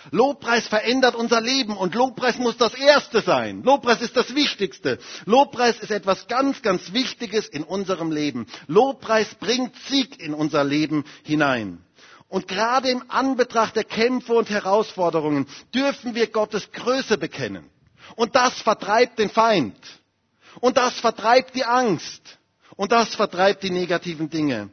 Lobpreis 0.09 0.67
verändert 0.67 1.15
unser 1.15 1.41
Leben 1.41 1.77
und 1.77 1.93
Lobpreis 1.93 2.37
muss 2.39 2.57
das 2.57 2.73
Erste 2.73 3.21
sein. 3.21 3.61
Lobpreis 3.63 4.01
ist 4.01 4.17
das 4.17 4.33
Wichtigste. 4.33 4.97
Lobpreis 5.25 5.79
ist 5.79 5.91
etwas 5.91 6.27
ganz, 6.27 6.61
ganz 6.61 6.93
Wichtiges 6.93 7.47
in 7.47 7.63
unserem 7.63 8.11
Leben. 8.11 8.47
Lobpreis 8.67 9.35
bringt 9.35 9.75
Sieg 9.87 10.19
in 10.21 10.33
unser 10.33 10.63
Leben 10.63 11.05
hinein. 11.23 11.83
Und 12.27 12.47
gerade 12.47 12.89
im 12.89 13.03
Anbetracht 13.09 13.75
der 13.75 13.83
Kämpfe 13.83 14.33
und 14.33 14.49
Herausforderungen 14.49 15.47
dürfen 15.75 16.15
wir 16.15 16.27
Gottes 16.27 16.71
Größe 16.71 17.17
bekennen. 17.17 17.69
Und 18.15 18.35
das 18.35 18.53
vertreibt 18.61 19.19
den 19.19 19.29
Feind. 19.29 19.75
Und 20.59 20.77
das 20.77 20.99
vertreibt 20.99 21.55
die 21.55 21.65
Angst. 21.65 22.39
Und 22.75 22.91
das 22.91 23.15
vertreibt 23.15 23.63
die 23.63 23.69
negativen 23.69 24.29
Dinge. 24.29 24.69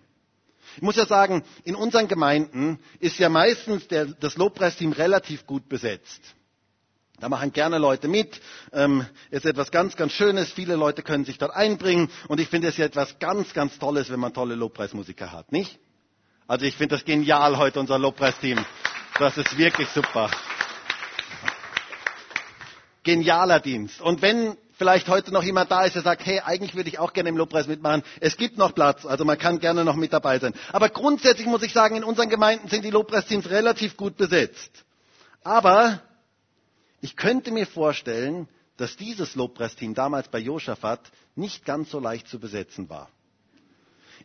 Ich 0.78 0.82
muss 0.82 0.94
ja 0.94 1.06
sagen, 1.06 1.42
in 1.64 1.74
unseren 1.74 2.06
Gemeinden 2.06 2.78
ist 3.00 3.18
ja 3.18 3.28
meistens 3.28 3.88
der, 3.88 4.04
das 4.04 4.36
Lobpreisteam 4.36 4.92
relativ 4.92 5.44
gut 5.44 5.68
besetzt. 5.68 6.20
Da 7.18 7.28
machen 7.28 7.52
gerne 7.52 7.78
Leute 7.78 8.06
mit. 8.06 8.40
Ähm, 8.72 9.04
ist 9.32 9.44
etwas 9.44 9.72
ganz, 9.72 9.96
ganz 9.96 10.12
Schönes. 10.12 10.52
Viele 10.52 10.76
Leute 10.76 11.02
können 11.02 11.24
sich 11.24 11.36
dort 11.36 11.52
einbringen. 11.52 12.12
Und 12.28 12.38
ich 12.38 12.46
finde 12.46 12.68
es 12.68 12.76
ja 12.76 12.84
etwas 12.84 13.18
ganz, 13.18 13.52
ganz 13.54 13.76
Tolles, 13.80 14.08
wenn 14.08 14.20
man 14.20 14.32
tolle 14.32 14.54
Lobpreismusiker 14.54 15.32
hat, 15.32 15.50
nicht? 15.50 15.80
Also 16.46 16.64
ich 16.64 16.76
finde 16.76 16.94
das 16.94 17.04
genial 17.04 17.58
heute, 17.58 17.80
unser 17.80 17.98
Lobpreisteam. 17.98 18.64
Das 19.18 19.36
ist 19.36 19.58
wirklich 19.58 19.88
super. 19.88 20.30
Genialer 23.02 23.58
Dienst. 23.58 24.00
Und 24.00 24.22
wenn 24.22 24.56
vielleicht 24.78 25.08
heute 25.08 25.32
noch 25.32 25.42
jemand 25.42 25.70
da 25.70 25.84
ist, 25.84 25.94
der 25.96 26.02
sagt, 26.02 26.24
hey, 26.24 26.40
eigentlich 26.40 26.74
würde 26.74 26.88
ich 26.88 26.98
auch 26.98 27.12
gerne 27.12 27.28
im 27.28 27.36
Lobpreis 27.36 27.66
mitmachen. 27.66 28.02
Es 28.20 28.36
gibt 28.36 28.56
noch 28.56 28.74
Platz, 28.74 29.04
also 29.04 29.24
man 29.24 29.36
kann 29.36 29.58
gerne 29.58 29.84
noch 29.84 29.96
mit 29.96 30.12
dabei 30.12 30.38
sein. 30.38 30.54
Aber 30.72 30.88
grundsätzlich 30.88 31.46
muss 31.46 31.62
ich 31.62 31.72
sagen, 31.72 31.96
in 31.96 32.04
unseren 32.04 32.28
Gemeinden 32.30 32.68
sind 32.68 32.84
die 32.84 32.90
Lobpreisteams 32.90 33.50
relativ 33.50 33.96
gut 33.96 34.16
besetzt. 34.16 34.84
Aber 35.42 36.00
ich 37.00 37.16
könnte 37.16 37.50
mir 37.50 37.66
vorstellen, 37.66 38.48
dass 38.76 38.96
dieses 38.96 39.34
Lobpreisteam 39.34 39.94
damals 39.94 40.28
bei 40.28 40.38
Josaphat 40.38 41.00
nicht 41.34 41.64
ganz 41.64 41.90
so 41.90 41.98
leicht 41.98 42.28
zu 42.28 42.38
besetzen 42.38 42.88
war. 42.88 43.08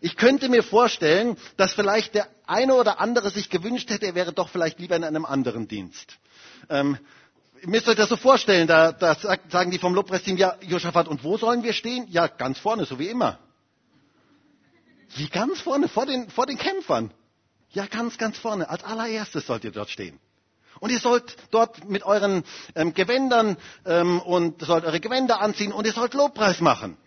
Ich 0.01 0.17
könnte 0.17 0.49
mir 0.49 0.63
vorstellen, 0.63 1.37
dass 1.57 1.73
vielleicht 1.73 2.13
der 2.13 2.27
eine 2.45 2.75
oder 2.75 2.99
andere 2.99 3.29
sich 3.29 3.49
gewünscht 3.49 3.89
hätte, 3.89 4.05
er 4.05 4.15
wäre 4.15 4.33
doch 4.33 4.49
vielleicht 4.49 4.79
lieber 4.79 4.95
in 4.95 5.03
einem 5.03 5.25
anderen 5.25 5.67
Dienst. 5.67 6.17
Ähm, 6.69 6.97
ihr 7.63 7.69
müsst 7.69 7.87
euch 7.87 7.95
das 7.95 8.09
so 8.09 8.17
vorstellen, 8.17 8.67
da, 8.67 8.91
da 8.91 9.15
sagen 9.49 9.71
die 9.71 9.79
vom 9.79 9.95
Lobpreisteam, 9.95 10.35
ja, 10.35 10.55
Josaphat, 10.61 11.07
und 11.07 11.23
wo 11.23 11.37
sollen 11.37 11.63
wir 11.63 11.71
stehen? 11.71 12.05
Ja, 12.09 12.27
ganz 12.27 12.59
vorne, 12.59 12.85
so 12.85 12.99
wie 12.99 13.07
immer. 13.07 13.39
Wie 15.15 15.29
ganz 15.29 15.61
vorne, 15.61 15.87
vor 15.87 16.05
den, 16.05 16.29
vor 16.29 16.45
den 16.45 16.57
Kämpfern. 16.57 17.13
Ja, 17.69 17.85
ganz, 17.85 18.17
ganz 18.17 18.37
vorne. 18.37 18.69
Als 18.69 18.83
allererstes 18.83 19.47
sollt 19.47 19.63
ihr 19.63 19.71
dort 19.71 19.89
stehen. 19.89 20.19
Und 20.81 20.89
ihr 20.89 20.99
sollt 20.99 21.37
dort 21.51 21.87
mit 21.89 22.03
euren 22.03 22.43
ähm, 22.75 22.93
Gewändern 22.93 23.55
ähm, 23.85 24.19
und 24.19 24.61
sollt 24.61 24.83
eure 24.83 24.99
Gewänder 24.99 25.39
anziehen 25.39 25.71
und 25.71 25.85
ihr 25.87 25.93
sollt 25.93 26.13
Lobpreis 26.13 26.59
machen. 26.59 26.97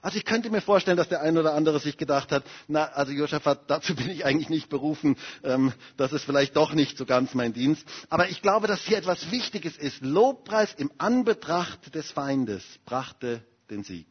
Also 0.00 0.16
ich 0.16 0.24
könnte 0.24 0.50
mir 0.50 0.60
vorstellen, 0.60 0.96
dass 0.96 1.08
der 1.08 1.22
eine 1.22 1.40
oder 1.40 1.54
andere 1.54 1.80
sich 1.80 1.96
gedacht 1.96 2.30
hat, 2.30 2.44
na, 2.68 2.84
also 2.84 3.12
Josaphat, 3.12 3.68
dazu 3.68 3.96
bin 3.96 4.08
ich 4.10 4.24
eigentlich 4.24 4.48
nicht 4.48 4.68
berufen, 4.68 5.16
ähm, 5.42 5.72
das 5.96 6.12
ist 6.12 6.24
vielleicht 6.24 6.56
doch 6.56 6.72
nicht 6.72 6.96
so 6.96 7.04
ganz 7.04 7.34
mein 7.34 7.52
Dienst. 7.52 7.84
Aber 8.08 8.28
ich 8.28 8.40
glaube, 8.40 8.68
dass 8.68 8.82
hier 8.82 8.98
etwas 8.98 9.30
Wichtiges 9.30 9.76
ist. 9.76 10.02
Lobpreis 10.02 10.72
im 10.74 10.90
Anbetracht 10.98 11.94
des 11.94 12.10
Feindes 12.10 12.64
brachte 12.84 13.42
den 13.70 13.82
Sieg. 13.82 14.06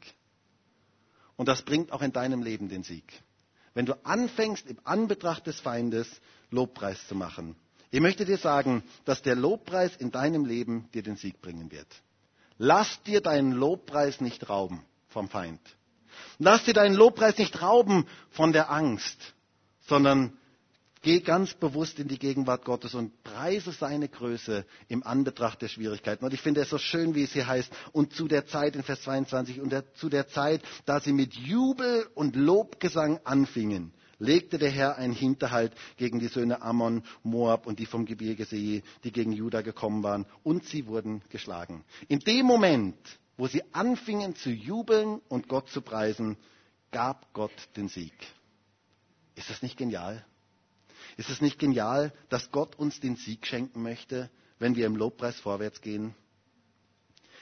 Und 1.38 1.48
das 1.48 1.62
bringt 1.62 1.92
auch 1.92 2.02
in 2.02 2.12
deinem 2.12 2.42
Leben 2.44 2.68
den 2.68 2.84
Sieg. 2.84 3.06
Wenn 3.74 3.86
du 3.86 3.94
anfängst, 4.04 4.68
im 4.68 4.80
Anbetracht 4.84 5.48
des 5.48 5.60
Feindes 5.60 6.10
Lobpreis 6.50 7.08
zu 7.08 7.16
machen. 7.16 7.56
Ich 7.92 8.02
möchte 8.02 8.26
dir 8.26 8.38
sagen, 8.38 8.84
dass 9.06 9.22
der 9.22 9.36
Lobpreis 9.36 9.96
in 9.96 10.12
deinem 10.12 10.46
Leben 10.46 10.90
dir 10.94 11.04
den 11.04 11.16
Sieg 11.16 11.42
bringen 11.42 11.72
wird. 11.72 11.88
Lass 12.58 13.02
dir 13.04 13.22
deinen 13.22 13.52
Lobpreis 13.52 14.20
nicht 14.20 14.50
rauben 14.50 14.84
vom 15.08 15.30
Feind. 15.30 15.62
Lass 16.39 16.63
dir 16.65 16.74
deinen 16.74 16.95
Lobpreis 16.95 17.38
nicht 17.38 17.61
rauben 17.61 18.07
von 18.30 18.53
der 18.53 18.72
Angst, 18.72 19.18
sondern 19.88 20.38
geh 21.01 21.20
ganz 21.22 21.53
bewusst 21.53 21.99
in 21.99 22.07
die 22.07 22.20
Gegenwart 22.20 22.65
Gottes 22.65 22.93
und 22.93 23.24
preise 23.24 23.72
seine 23.72 24.09
Größe 24.09 24.65
im 24.88 25.03
Anbetracht 25.03 25.61
der 25.61 25.68
Schwierigkeiten. 25.68 26.26
Und 26.26 26.34
ich 26.34 26.41
finde 26.41 26.61
es 26.61 26.70
so 26.70 26.78
schön, 26.78 27.15
wie 27.15 27.24
es 27.24 27.34
hier 27.34 27.47
heißt, 27.47 27.72
und 27.93 28.13
zu 28.13 28.28
der 28.28 28.45
Zeit 28.45 28.76
in 28.76 28.84
Vers 28.84 29.03
22, 29.03 29.61
und 29.61 29.72
der, 29.72 29.93
zu 29.93 30.09
der 30.09 30.28
Zeit, 30.28 30.61
da 30.86 30.99
sie 30.99 31.13
mit 31.13 31.34
Jubel 31.34 32.07
und 32.13 32.36
Lobgesang 32.36 33.20
anfingen, 33.24 33.93
legte 34.20 34.57
der 34.57 34.72
Herr 34.72 34.97
einen 34.97 35.13
Hinterhalt 35.13 35.74
gegen 35.97 36.20
die 36.20 36.28
Söhne 36.28 36.61
Ammon, 36.61 37.03
Moab 37.24 37.68
und 37.68 37.80
die 37.80 37.86
vom 37.86 38.05
Gebirge 38.05 38.45
See, 38.45 38.84
die 39.03 39.11
gegen 39.11 39.32
Juda 39.32 39.61
gekommen 39.61 40.03
waren, 40.03 40.26
und 40.43 40.65
sie 40.65 40.88
wurden 40.88 41.22
geschlagen. 41.30 41.84
In 42.07 42.20
dem 42.20 42.45
Moment, 42.45 42.97
wo 43.38 43.48
sie 43.48 43.64
anfingen 43.74 44.36
zu 44.36 44.50
jubeln 44.50 45.22
und 45.30 45.48
Gott 45.48 45.70
zu 45.70 45.82
preisen, 45.82 46.38
gab 46.92 47.34
Gott 47.34 47.54
den 47.76 47.88
Sieg. 47.88 48.14
Ist 49.36 49.50
das 49.50 49.62
nicht 49.62 49.78
genial? 49.78 50.26
Ist 51.16 51.30
es 51.30 51.42
nicht 51.42 51.60
genial, 51.60 52.14
dass 52.30 52.52
Gott 52.52 52.76
uns 52.76 53.00
den 53.00 53.16
Sieg 53.16 53.46
schenken 53.46 53.82
möchte, 53.82 54.30
wenn 54.60 54.76
wir 54.76 54.88
im 54.88 54.96
Lobpreis 54.96 55.40
vorwärts 55.40 55.82
gehen? 55.82 56.16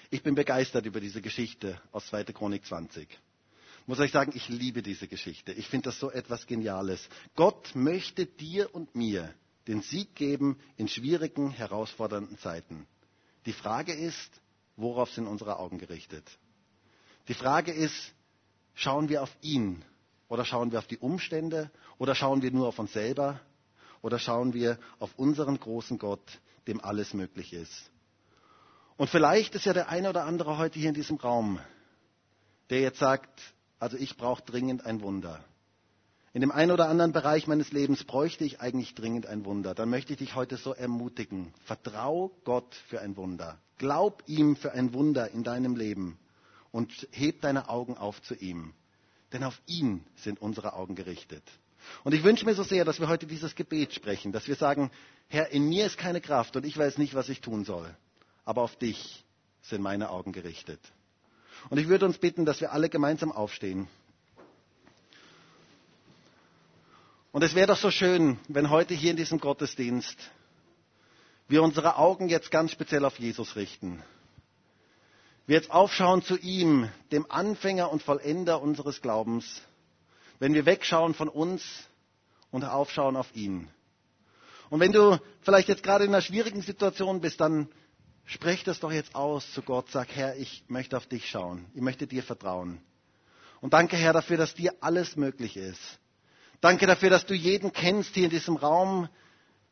Ich 0.09 0.23
bin 0.23 0.35
begeistert 0.35 0.85
über 0.85 0.99
diese 0.99 1.21
Geschichte 1.21 1.81
aus 1.91 2.07
2. 2.07 2.25
Chronik 2.25 2.65
20. 2.65 3.07
Ich 3.09 3.87
muss 3.87 3.99
euch 3.99 4.11
sagen, 4.11 4.31
ich 4.35 4.49
liebe 4.49 4.81
diese 4.81 5.07
Geschichte. 5.07 5.51
Ich 5.53 5.67
finde 5.67 5.89
das 5.89 5.99
so 5.99 6.11
etwas 6.11 6.47
Geniales. 6.47 7.07
Gott 7.35 7.75
möchte 7.75 8.25
dir 8.25 8.73
und 8.73 8.95
mir 8.95 9.33
den 9.67 9.81
Sieg 9.81 10.15
geben 10.15 10.59
in 10.77 10.87
schwierigen, 10.87 11.51
herausfordernden 11.51 12.37
Zeiten. 12.39 12.87
Die 13.45 13.53
Frage 13.53 13.93
ist, 13.93 14.41
worauf 14.75 15.11
sind 15.11 15.27
unsere 15.27 15.59
Augen 15.59 15.77
gerichtet? 15.77 16.25
Die 17.27 17.33
Frage 17.33 17.71
ist, 17.71 18.13
schauen 18.73 19.09
wir 19.09 19.23
auf 19.23 19.35
ihn 19.41 19.83
oder 20.27 20.45
schauen 20.45 20.71
wir 20.71 20.79
auf 20.79 20.87
die 20.87 20.97
Umstände 20.97 21.71
oder 21.97 22.15
schauen 22.15 22.41
wir 22.41 22.51
nur 22.51 22.67
auf 22.67 22.79
uns 22.79 22.93
selber 22.93 23.39
oder 24.01 24.19
schauen 24.19 24.53
wir 24.53 24.77
auf 24.99 25.11
unseren 25.17 25.59
großen 25.59 25.97
Gott, 25.97 26.39
dem 26.67 26.81
alles 26.81 27.13
möglich 27.13 27.53
ist? 27.53 27.89
Und 28.97 29.09
vielleicht 29.09 29.55
ist 29.55 29.65
ja 29.65 29.73
der 29.73 29.89
eine 29.89 30.09
oder 30.09 30.25
andere 30.25 30.57
heute 30.57 30.79
hier 30.79 30.89
in 30.89 30.95
diesem 30.95 31.17
Raum, 31.17 31.59
der 32.69 32.81
jetzt 32.81 32.99
sagt, 32.99 33.41
also 33.79 33.97
ich 33.97 34.15
brauche 34.15 34.41
dringend 34.43 34.85
ein 34.85 35.01
Wunder. 35.01 35.43
In 36.35 36.41
dem 36.41 36.51
einen 36.51 36.71
oder 36.71 36.89
anderen 36.89 37.13
Bereich 37.13 37.47
meines 37.47 37.71
Lebens 37.71 38.03
bräuchte 38.03 38.43
ich 38.43 38.59
eigentlich 38.59 38.93
dringend 38.93 39.25
ein 39.25 39.45
Wunder. 39.45 39.73
Dann 39.73 39.89
möchte 39.89 40.11
ich 40.11 40.19
dich 40.19 40.35
heute 40.35 40.57
so 40.57 40.73
ermutigen. 40.73 41.53
Vertrau 41.63 42.29
Gott 42.43 42.75
für 42.89 42.99
ein 42.99 43.15
Wunder. 43.15 43.57
Glaub 43.77 44.21
ihm 44.27 44.57
für 44.57 44.73
ein 44.73 44.93
Wunder 44.93 45.31
in 45.31 45.45
deinem 45.45 45.77
Leben 45.77 46.19
und 46.73 47.07
heb 47.11 47.39
deine 47.39 47.69
Augen 47.69 47.95
auf 47.95 48.21
zu 48.21 48.35
ihm. 48.35 48.73
Denn 49.31 49.45
auf 49.45 49.61
ihn 49.65 50.03
sind 50.17 50.41
unsere 50.41 50.73
Augen 50.73 50.95
gerichtet. 50.95 51.41
Und 52.03 52.13
ich 52.13 52.25
wünsche 52.25 52.43
mir 52.43 52.53
so 52.53 52.63
sehr, 52.63 52.83
dass 52.83 52.99
wir 52.99 53.07
heute 53.07 53.27
dieses 53.27 53.55
Gebet 53.55 53.93
sprechen, 53.93 54.33
dass 54.33 54.49
wir 54.49 54.55
sagen, 54.55 54.91
Herr, 55.29 55.51
in 55.51 55.69
mir 55.69 55.85
ist 55.85 55.97
keine 55.97 56.19
Kraft 56.19 56.57
und 56.57 56.65
ich 56.65 56.77
weiß 56.77 56.97
nicht, 56.97 57.15
was 57.15 57.29
ich 57.29 57.39
tun 57.39 57.63
soll. 57.63 57.95
Aber 58.43 58.61
auf 58.63 58.75
dich 58.75 59.23
sind 59.61 59.81
meine 59.81 60.09
Augen 60.09 60.33
gerichtet. 60.33 60.81
Und 61.69 61.77
ich 61.77 61.87
würde 61.87 62.05
uns 62.05 62.17
bitten, 62.17 62.43
dass 62.43 62.59
wir 62.59 62.73
alle 62.73 62.89
gemeinsam 62.89 63.31
aufstehen. 63.31 63.87
Und 67.35 67.41
es 67.41 67.53
wäre 67.53 67.67
doch 67.67 67.77
so 67.77 67.91
schön, 67.91 68.39
wenn 68.47 68.69
heute 68.69 68.93
hier 68.93 69.11
in 69.11 69.17
diesem 69.17 69.41
Gottesdienst 69.41 70.17
wir 71.49 71.63
unsere 71.63 71.97
Augen 71.97 72.29
jetzt 72.29 72.49
ganz 72.49 72.71
speziell 72.71 73.03
auf 73.03 73.19
Jesus 73.19 73.57
richten. 73.57 74.01
Wir 75.45 75.57
jetzt 75.57 75.69
aufschauen 75.69 76.21
zu 76.21 76.37
ihm, 76.37 76.89
dem 77.11 77.29
Anfänger 77.29 77.91
und 77.91 78.01
Vollender 78.01 78.61
unseres 78.61 79.01
Glaubens, 79.01 79.61
wenn 80.39 80.53
wir 80.53 80.65
wegschauen 80.65 81.13
von 81.13 81.27
uns 81.27 81.61
und 82.51 82.63
aufschauen 82.63 83.17
auf 83.17 83.35
ihn. 83.35 83.67
Und 84.69 84.79
wenn 84.79 84.93
du 84.93 85.19
vielleicht 85.41 85.67
jetzt 85.67 85.83
gerade 85.83 86.05
in 86.05 86.11
einer 86.11 86.21
schwierigen 86.21 86.61
Situation 86.61 87.19
bist, 87.19 87.41
dann 87.41 87.67
sprech 88.23 88.63
das 88.63 88.79
doch 88.79 88.93
jetzt 88.93 89.13
aus 89.13 89.51
zu 89.51 89.61
Gott. 89.61 89.91
Sag, 89.91 90.07
Herr, 90.15 90.37
ich 90.37 90.63
möchte 90.69 90.95
auf 90.95 91.05
dich 91.05 91.29
schauen. 91.29 91.65
Ich 91.73 91.81
möchte 91.81 92.07
dir 92.07 92.23
vertrauen. 92.23 92.79
Und 93.59 93.73
danke, 93.73 93.97
Herr, 93.97 94.13
dafür, 94.13 94.37
dass 94.37 94.53
dir 94.53 94.73
alles 94.79 95.17
möglich 95.17 95.57
ist. 95.57 95.99
Danke 96.61 96.87
dafür, 96.87 97.09
dass 97.09 97.25
du 97.25 97.33
jeden 97.33 97.71
kennst 97.73 98.13
hier 98.15 98.25
in 98.25 98.29
diesem 98.29 98.55
Raum. 98.55 99.09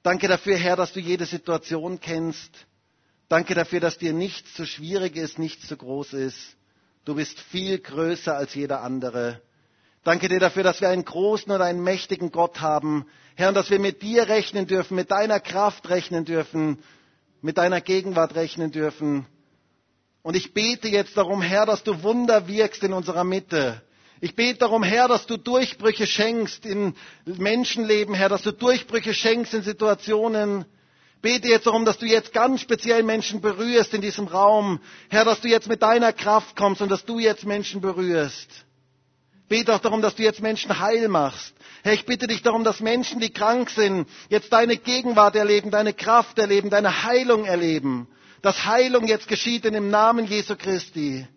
Danke 0.03 0.27
dafür, 0.27 0.57
Herr, 0.57 0.75
dass 0.75 0.93
du 0.93 0.99
jede 0.99 1.25
Situation 1.25 1.99
kennst. 1.99 2.51
Danke 3.29 3.55
dafür, 3.55 3.79
dass 3.79 3.97
dir 3.97 4.13
nichts 4.13 4.53
zu 4.53 4.65
schwierig 4.65 5.15
ist, 5.15 5.39
nichts 5.39 5.67
zu 5.67 5.77
groß 5.77 6.13
ist. 6.13 6.55
Du 7.05 7.15
bist 7.15 7.39
viel 7.39 7.79
größer 7.79 8.35
als 8.35 8.53
jeder 8.53 8.81
andere. 8.81 9.41
Danke 10.03 10.27
dir 10.27 10.39
dafür, 10.39 10.63
dass 10.63 10.81
wir 10.81 10.89
einen 10.89 11.05
großen 11.05 11.51
und 11.51 11.61
einen 11.61 11.81
mächtigen 11.81 12.31
Gott 12.31 12.59
haben. 12.59 13.05
Herr, 13.35 13.47
und 13.49 13.55
dass 13.55 13.69
wir 13.69 13.79
mit 13.79 14.01
dir 14.01 14.27
rechnen 14.27 14.67
dürfen, 14.67 14.95
mit 14.95 15.11
deiner 15.11 15.39
Kraft 15.39 15.89
rechnen 15.89 16.25
dürfen, 16.25 16.79
mit 17.41 17.57
deiner 17.57 17.81
Gegenwart 17.81 18.35
rechnen 18.35 18.71
dürfen. 18.71 19.25
Und 20.21 20.35
ich 20.35 20.53
bete 20.53 20.87
jetzt 20.87 21.17
darum, 21.17 21.41
Herr, 21.41 21.65
dass 21.65 21.83
du 21.83 22.03
Wunder 22.03 22.47
wirkst 22.47 22.83
in 22.83 22.93
unserer 22.93 23.23
Mitte. 23.23 23.81
Ich 24.23 24.35
bete 24.37 24.59
darum, 24.59 24.83
Herr, 24.83 25.09
dass 25.09 25.25
du 25.25 25.35
Durchbrüche 25.35 26.07
schenkst 26.07 26.65
in 26.65 26.95
Menschenleben, 27.25 28.15
Herr, 28.15 28.29
dass 28.29 28.41
du 28.43 28.53
Durchbrüche 28.53 29.13
schenkst 29.13 29.53
in 29.53 29.63
Situationen. 29.63 30.63
Bete 31.21 31.49
jetzt 31.49 31.67
darum, 31.67 31.83
dass 31.83 31.97
du 31.97 32.05
jetzt 32.05 32.31
ganz 32.31 32.61
speziell 32.61 33.03
Menschen 33.03 33.41
berührst 33.41 33.93
in 33.93 33.99
diesem 33.99 34.27
Raum. 34.27 34.79
Herr, 35.09 35.25
dass 35.25 35.41
du 35.41 35.49
jetzt 35.49 35.67
mit 35.67 35.81
deiner 35.81 36.13
Kraft 36.13 36.55
kommst 36.55 36.81
und 36.81 36.87
dass 36.89 37.03
du 37.03 37.19
jetzt 37.19 37.43
Menschen 37.45 37.81
berührst. 37.81 38.47
Bete 39.49 39.75
auch 39.75 39.79
darum, 39.79 40.01
dass 40.01 40.15
du 40.15 40.23
jetzt 40.23 40.41
Menschen 40.41 40.79
heil 40.79 41.09
machst. 41.09 41.53
Herr, 41.83 41.91
ich 41.91 42.05
bitte 42.05 42.27
dich 42.27 42.41
darum, 42.43 42.63
dass 42.63 42.79
Menschen, 42.79 43.19
die 43.19 43.33
krank 43.33 43.69
sind, 43.71 44.07
jetzt 44.29 44.53
deine 44.53 44.77
Gegenwart 44.77 45.35
erleben, 45.35 45.69
deine 45.69 45.91
Kraft 45.91 46.39
erleben, 46.39 46.69
deine 46.69 47.03
Heilung 47.03 47.43
erleben. 47.43 48.07
Dass 48.41 48.63
Heilung 48.63 49.05
jetzt 49.05 49.27
geschieht 49.27 49.65
in 49.65 49.73
dem 49.73 49.89
Namen 49.89 50.27
Jesu 50.27 50.55
Christi. 50.55 51.27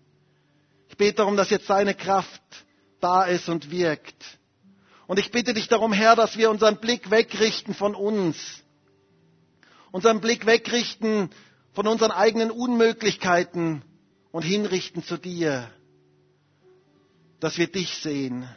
Ich 0.88 0.96
bete 0.96 1.16
darum, 1.16 1.36
dass 1.36 1.50
jetzt 1.50 1.68
deine 1.68 1.92
Kraft 1.92 2.40
da 3.00 3.24
ist 3.24 3.48
und 3.48 3.70
wirkt. 3.70 4.38
Und 5.06 5.18
ich 5.18 5.30
bitte 5.30 5.54
dich 5.54 5.68
darum, 5.68 5.92
Herr, 5.92 6.16
dass 6.16 6.36
wir 6.36 6.50
unseren 6.50 6.78
Blick 6.78 7.10
wegrichten 7.10 7.74
von 7.74 7.94
uns. 7.94 8.36
Unseren 9.92 10.20
Blick 10.20 10.46
wegrichten 10.46 11.30
von 11.72 11.86
unseren 11.86 12.10
eigenen 12.10 12.50
Unmöglichkeiten 12.50 13.82
und 14.32 14.42
hinrichten 14.42 15.04
zu 15.04 15.16
dir. 15.16 15.70
Dass 17.40 17.58
wir 17.58 17.68
dich 17.68 17.98
sehen. 17.98 18.48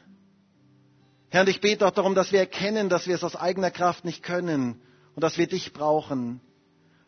Herr, 1.30 1.42
und 1.42 1.50
ich 1.50 1.62
bete 1.62 1.86
auch 1.86 1.92
darum, 1.92 2.16
dass 2.16 2.32
wir 2.32 2.40
erkennen, 2.40 2.90
dass 2.90 3.06
wir 3.08 3.14
es 3.16 3.24
aus 3.24 3.36
eigener 3.36 3.70
Kraft 3.70 4.04
nicht 4.04 4.24
können 4.24 4.82
und 5.16 5.24
dass 5.24 5.38
wir 5.38 5.48
dich 5.48 5.74
brauchen. 5.74 6.42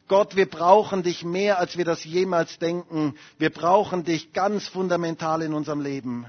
Gott, 0.08 0.36
wir 0.36 0.48
brauchen 0.50 1.02
dich 1.02 1.24
mehr, 1.24 1.58
als 1.58 1.78
wir 1.78 1.86
das 1.86 2.04
jemals 2.04 2.60
denken. 2.60 3.16
Wir 3.40 3.50
brauchen 3.50 4.04
dich 4.04 4.34
ganz 4.34 4.68
fundamental 4.68 5.42
in 5.42 5.54
unserem 5.54 5.82
Leben. 5.82 6.28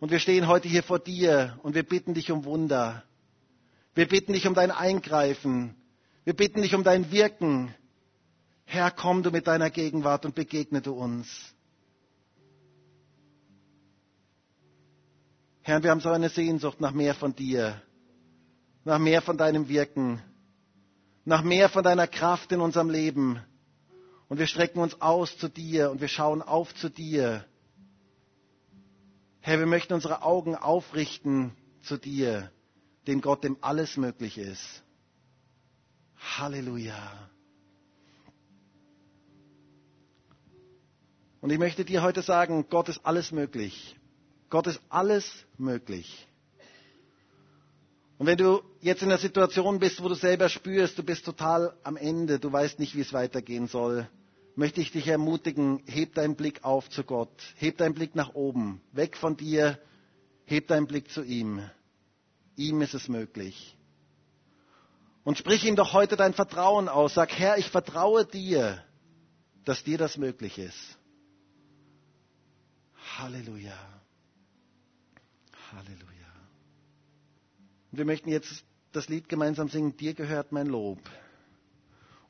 Und 0.00 0.10
wir 0.10 0.18
stehen 0.18 0.48
heute 0.48 0.66
hier 0.66 0.82
vor 0.82 0.98
dir 0.98 1.58
und 1.62 1.74
wir 1.74 1.82
bitten 1.82 2.14
dich 2.14 2.32
um 2.32 2.44
Wunder. 2.44 3.04
Wir 3.94 4.08
bitten 4.08 4.32
dich 4.32 4.46
um 4.46 4.54
dein 4.54 4.70
Eingreifen. 4.70 5.76
Wir 6.24 6.34
bitten 6.34 6.62
dich 6.62 6.74
um 6.74 6.82
dein 6.82 7.12
Wirken. 7.12 7.74
Herr, 8.64 8.90
komm 8.90 9.22
du 9.22 9.30
mit 9.30 9.46
deiner 9.46 9.68
Gegenwart 9.68 10.24
und 10.24 10.34
begegne 10.34 10.80
du 10.80 10.94
uns. 10.94 11.28
Herr, 15.62 15.82
wir 15.82 15.90
haben 15.90 16.00
so 16.00 16.08
eine 16.08 16.30
Sehnsucht 16.30 16.80
nach 16.80 16.92
mehr 16.92 17.14
von 17.14 17.34
dir, 17.34 17.82
nach 18.84 18.98
mehr 18.98 19.20
von 19.20 19.36
deinem 19.36 19.68
Wirken, 19.68 20.22
nach 21.26 21.42
mehr 21.42 21.68
von 21.68 21.84
deiner 21.84 22.06
Kraft 22.06 22.50
in 22.52 22.60
unserem 22.60 22.88
Leben. 22.88 23.38
Und 24.28 24.38
wir 24.38 24.46
strecken 24.46 24.80
uns 24.80 25.00
aus 25.02 25.36
zu 25.36 25.48
dir 25.48 25.90
und 25.90 26.00
wir 26.00 26.08
schauen 26.08 26.40
auf 26.40 26.74
zu 26.74 26.88
dir. 26.88 27.44
Herr, 29.42 29.58
wir 29.58 29.66
möchten 29.66 29.94
unsere 29.94 30.22
Augen 30.22 30.54
aufrichten 30.54 31.52
zu 31.82 31.96
dir, 31.96 32.50
dem 33.06 33.20
Gott, 33.22 33.42
dem 33.42 33.56
alles 33.62 33.96
möglich 33.96 34.36
ist. 34.36 34.82
Halleluja. 36.36 37.30
Und 41.40 41.50
ich 41.50 41.58
möchte 41.58 41.86
dir 41.86 42.02
heute 42.02 42.20
sagen, 42.20 42.66
Gott 42.68 42.90
ist 42.90 43.00
alles 43.04 43.32
möglich. 43.32 43.96
Gott 44.50 44.66
ist 44.66 44.80
alles 44.90 45.46
möglich. 45.56 46.26
Und 48.18 48.26
wenn 48.26 48.36
du 48.36 48.60
jetzt 48.82 49.00
in 49.00 49.08
einer 49.08 49.16
Situation 49.16 49.78
bist, 49.78 50.02
wo 50.02 50.08
du 50.10 50.14
selber 50.14 50.50
spürst, 50.50 50.98
du 50.98 51.02
bist 51.02 51.24
total 51.24 51.74
am 51.82 51.96
Ende, 51.96 52.38
du 52.38 52.52
weißt 52.52 52.78
nicht, 52.78 52.94
wie 52.94 53.00
es 53.00 53.14
weitergehen 53.14 53.66
soll, 53.66 54.06
möchte 54.56 54.80
ich 54.80 54.92
dich 54.92 55.06
ermutigen, 55.06 55.82
heb 55.86 56.14
deinen 56.14 56.36
Blick 56.36 56.64
auf 56.64 56.88
zu 56.90 57.04
Gott, 57.04 57.30
heb 57.56 57.78
deinen 57.78 57.94
Blick 57.94 58.14
nach 58.14 58.34
oben, 58.34 58.80
weg 58.92 59.16
von 59.16 59.36
dir, 59.36 59.78
heb 60.44 60.68
deinen 60.68 60.86
Blick 60.86 61.10
zu 61.10 61.22
ihm. 61.22 61.62
Ihm 62.56 62.82
ist 62.82 62.94
es 62.94 63.08
möglich. 63.08 63.76
Und 65.22 65.38
sprich 65.38 65.64
ihm 65.64 65.76
doch 65.76 65.92
heute 65.92 66.16
dein 66.16 66.34
Vertrauen 66.34 66.88
aus. 66.88 67.14
Sag, 67.14 67.32
Herr, 67.38 67.58
ich 67.58 67.70
vertraue 67.70 68.24
dir, 68.24 68.82
dass 69.64 69.84
dir 69.84 69.98
das 69.98 70.16
möglich 70.16 70.58
ist. 70.58 70.98
Halleluja. 73.18 73.78
Halleluja. 75.72 76.10
Wir 77.92 78.04
möchten 78.04 78.30
jetzt 78.30 78.64
das 78.92 79.08
Lied 79.08 79.28
gemeinsam 79.28 79.68
singen, 79.68 79.96
dir 79.96 80.14
gehört 80.14 80.52
mein 80.52 80.66
Lob. 80.66 80.98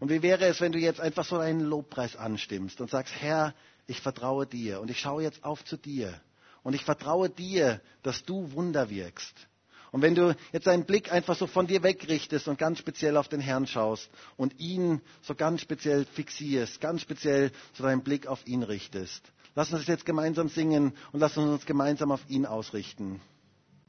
Und 0.00 0.08
wie 0.08 0.22
wäre 0.22 0.46
es, 0.46 0.60
wenn 0.60 0.72
du 0.72 0.78
jetzt 0.78 0.98
einfach 0.98 1.26
so 1.26 1.36
einen 1.36 1.60
Lobpreis 1.60 2.16
anstimmst 2.16 2.80
und 2.80 2.90
sagst, 2.90 3.14
Herr, 3.20 3.54
ich 3.86 4.00
vertraue 4.00 4.46
dir 4.46 4.80
und 4.80 4.90
ich 4.90 4.98
schaue 4.98 5.22
jetzt 5.22 5.44
auf 5.44 5.64
zu 5.64 5.76
dir 5.76 6.18
und 6.62 6.74
ich 6.74 6.84
vertraue 6.84 7.28
dir, 7.28 7.80
dass 8.02 8.24
du 8.24 8.50
Wunder 8.52 8.88
wirkst. 8.88 9.34
Und 9.92 10.02
wenn 10.02 10.14
du 10.14 10.36
jetzt 10.52 10.66
deinen 10.66 10.84
Blick 10.84 11.12
einfach 11.12 11.36
so 11.36 11.46
von 11.46 11.66
dir 11.66 11.82
wegrichtest 11.82 12.48
und 12.48 12.58
ganz 12.58 12.78
speziell 12.78 13.16
auf 13.16 13.28
den 13.28 13.40
Herrn 13.40 13.66
schaust 13.66 14.08
und 14.36 14.58
ihn 14.58 15.00
so 15.22 15.34
ganz 15.34 15.60
speziell 15.60 16.04
fixierst, 16.04 16.80
ganz 16.80 17.02
speziell 17.02 17.50
so 17.74 17.82
deinen 17.82 18.02
Blick 18.02 18.26
auf 18.26 18.46
ihn 18.46 18.62
richtest, 18.62 19.22
lass 19.54 19.72
uns 19.72 19.86
jetzt 19.86 20.06
gemeinsam 20.06 20.48
singen 20.48 20.94
und 21.12 21.20
lass 21.20 21.36
uns 21.36 21.50
uns 21.50 21.66
gemeinsam 21.66 22.12
auf 22.12 22.20
ihn 22.28 22.46
ausrichten. 22.46 23.20